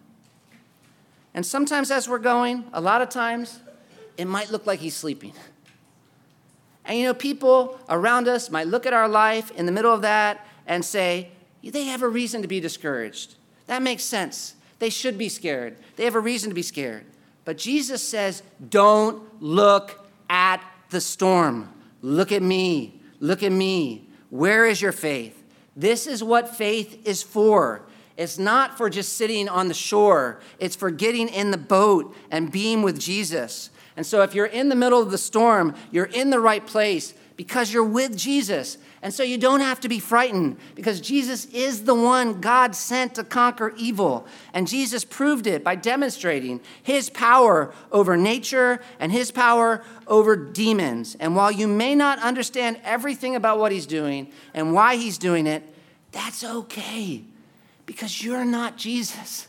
And 1.34 1.46
sometimes, 1.46 1.92
as 1.92 2.10
we're 2.10 2.20
going, 2.20 2.66
a 2.74 2.82
lot 2.82 3.02
of 3.02 3.10
times, 3.10 3.60
it 4.18 4.26
might 4.26 4.52
look 4.52 4.66
like 4.66 4.80
He's 4.80 4.96
sleeping. 4.96 5.34
And 6.84 6.98
you 6.98 7.06
know, 7.06 7.14
people 7.14 7.80
around 7.88 8.28
us 8.28 8.50
might 8.50 8.68
look 8.68 8.86
at 8.86 8.94
our 8.94 9.08
life 9.08 9.52
in 9.52 9.66
the 9.66 9.72
middle 9.72 9.94
of 9.94 10.02
that 10.02 10.46
and 10.66 10.84
say, 10.84 11.30
they 11.64 11.86
have 11.86 12.02
a 12.02 12.10
reason 12.10 12.42
to 12.42 12.48
be 12.48 12.60
discouraged. 12.60 13.36
That 13.68 13.82
makes 13.82 14.04
sense. 14.04 14.56
They 14.80 14.90
should 14.90 15.18
be 15.18 15.30
scared. 15.30 15.78
They 15.96 16.06
have 16.06 16.16
a 16.16 16.20
reason 16.20 16.50
to 16.50 16.56
be 16.56 16.64
scared. 16.64 17.06
But 17.46 17.58
Jesus 17.58 18.08
says, 18.08 18.44
don't 18.70 19.42
look 19.42 20.08
at 20.30 20.64
the 20.90 21.02
storm. 21.02 21.70
Look 22.02 22.32
at 22.32 22.42
me. 22.42 23.02
Look 23.20 23.44
at 23.44 23.52
me. 23.52 24.10
Where 24.30 24.66
is 24.66 24.82
your 24.82 24.92
faith? 24.92 25.44
This 25.76 26.08
is 26.08 26.24
what 26.24 26.56
faith 26.56 27.08
is 27.08 27.24
for. 27.24 27.84
It's 28.18 28.38
not 28.38 28.78
for 28.78 28.90
just 28.90 29.18
sitting 29.18 29.50
on 29.50 29.68
the 29.68 29.74
shore, 29.74 30.42
it's 30.60 30.76
for 30.76 30.92
getting 30.92 31.28
in 31.30 31.52
the 31.52 31.58
boat 31.58 32.16
and 32.30 32.52
being 32.52 32.84
with 32.84 33.00
Jesus. 33.00 33.70
And 33.96 34.06
so, 34.06 34.22
if 34.22 34.36
you're 34.36 34.46
in 34.46 34.70
the 34.70 34.76
middle 34.76 35.02
of 35.02 35.12
the 35.12 35.18
storm, 35.18 35.76
you're 35.92 36.06
in 36.06 36.30
the 36.30 36.40
right 36.40 36.66
place 36.66 37.14
because 37.42 37.74
you're 37.74 37.84
with 37.84 38.16
Jesus. 38.16 38.78
And 39.02 39.12
so, 39.12 39.24
you 39.24 39.36
don't 39.36 39.62
have 39.62 39.80
to 39.80 39.90
be 39.90 39.98
frightened 39.98 40.58
because 40.76 41.02
Jesus 41.02 41.46
is 41.46 41.86
the 41.86 41.96
one 41.96 42.40
God 42.40 42.76
sent 42.76 43.16
to 43.16 43.24
conquer 43.24 43.74
evil. 43.76 44.28
And 44.54 44.68
Jesus 44.68 45.04
proved 45.04 45.48
it 45.48 45.64
by 45.64 45.74
demonstrating 45.74 46.62
his 46.84 47.10
power 47.10 47.74
over 47.92 48.16
nature 48.16 48.80
and 49.00 49.12
his 49.12 49.32
power 49.32 49.84
over 50.06 50.36
demons. 50.36 51.18
And 51.20 51.36
while 51.36 51.52
you 51.52 51.68
may 51.68 51.96
not 51.96 52.20
understand 52.20 52.80
everything 52.84 53.36
about 53.36 53.58
what 53.58 53.72
he's 53.72 53.88
doing 53.88 54.32
and 54.54 54.72
why 54.72 54.98
he's 54.98 55.18
doing 55.18 55.48
it, 55.48 55.64
that's 56.12 56.44
okay 56.44 57.24
because 57.88 58.24
you're 58.24 58.46
not 58.46 58.78
Jesus. 58.78 59.48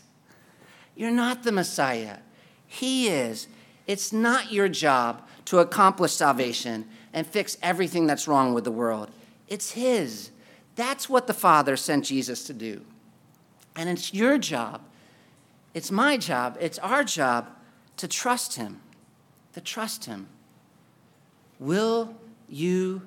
You're 0.95 1.11
not 1.11 1.43
the 1.43 1.51
Messiah. 1.51 2.17
He 2.65 3.09
is. 3.09 3.47
It's 3.85 4.11
not 4.11 4.51
your 4.51 4.67
job 4.67 5.21
to 5.45 5.59
accomplish 5.59 6.13
salvation 6.13 6.87
and 7.13 7.27
fix 7.27 7.57
everything 7.61 8.07
that's 8.07 8.27
wrong 8.27 8.53
with 8.53 8.63
the 8.63 8.71
world. 8.71 9.09
It's 9.47 9.71
His. 9.71 10.31
That's 10.75 11.07
what 11.07 11.27
the 11.27 11.33
Father 11.33 11.77
sent 11.77 12.05
Jesus 12.05 12.43
to 12.45 12.53
do. 12.53 12.81
And 13.75 13.89
it's 13.89 14.13
your 14.13 14.37
job, 14.37 14.81
it's 15.73 15.91
my 15.91 16.17
job, 16.17 16.57
it's 16.59 16.79
our 16.79 17.03
job 17.03 17.49
to 17.97 18.07
trust 18.07 18.55
Him. 18.55 18.81
To 19.53 19.61
trust 19.61 20.05
Him. 20.05 20.27
Will 21.59 22.15
you 22.49 23.03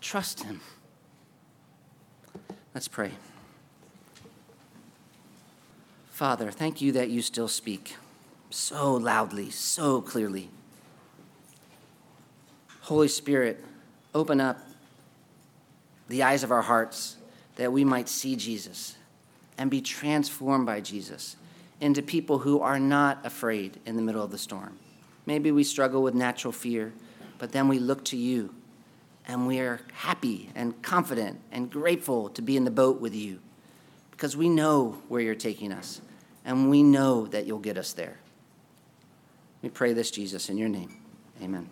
trust 0.00 0.44
Him? 0.44 0.60
Let's 2.74 2.88
pray. 2.88 3.12
Father, 6.10 6.50
thank 6.50 6.80
you 6.80 6.92
that 6.92 7.08
you 7.08 7.22
still 7.22 7.48
speak 7.48 7.96
so 8.50 8.94
loudly, 8.94 9.50
so 9.50 10.00
clearly. 10.00 10.50
Holy 12.90 13.06
Spirit, 13.06 13.64
open 14.16 14.40
up 14.40 14.58
the 16.08 16.24
eyes 16.24 16.42
of 16.42 16.50
our 16.50 16.60
hearts 16.60 17.18
that 17.54 17.72
we 17.72 17.84
might 17.84 18.08
see 18.08 18.34
Jesus 18.34 18.96
and 19.56 19.70
be 19.70 19.80
transformed 19.80 20.66
by 20.66 20.80
Jesus 20.80 21.36
into 21.80 22.02
people 22.02 22.38
who 22.38 22.60
are 22.60 22.80
not 22.80 23.24
afraid 23.24 23.78
in 23.86 23.94
the 23.94 24.02
middle 24.02 24.24
of 24.24 24.32
the 24.32 24.38
storm. 24.38 24.76
Maybe 25.24 25.52
we 25.52 25.62
struggle 25.62 26.02
with 26.02 26.14
natural 26.14 26.50
fear, 26.50 26.92
but 27.38 27.52
then 27.52 27.68
we 27.68 27.78
look 27.78 28.04
to 28.06 28.16
you 28.16 28.52
and 29.28 29.46
we 29.46 29.60
are 29.60 29.82
happy 29.92 30.50
and 30.56 30.82
confident 30.82 31.38
and 31.52 31.70
grateful 31.70 32.28
to 32.30 32.42
be 32.42 32.56
in 32.56 32.64
the 32.64 32.72
boat 32.72 33.00
with 33.00 33.14
you 33.14 33.38
because 34.10 34.36
we 34.36 34.48
know 34.48 35.00
where 35.06 35.20
you're 35.20 35.36
taking 35.36 35.70
us 35.70 36.00
and 36.44 36.68
we 36.68 36.82
know 36.82 37.28
that 37.28 37.46
you'll 37.46 37.60
get 37.60 37.78
us 37.78 37.92
there. 37.92 38.18
We 39.62 39.68
pray 39.68 39.92
this, 39.92 40.10
Jesus, 40.10 40.48
in 40.48 40.58
your 40.58 40.68
name. 40.68 40.96
Amen. 41.40 41.70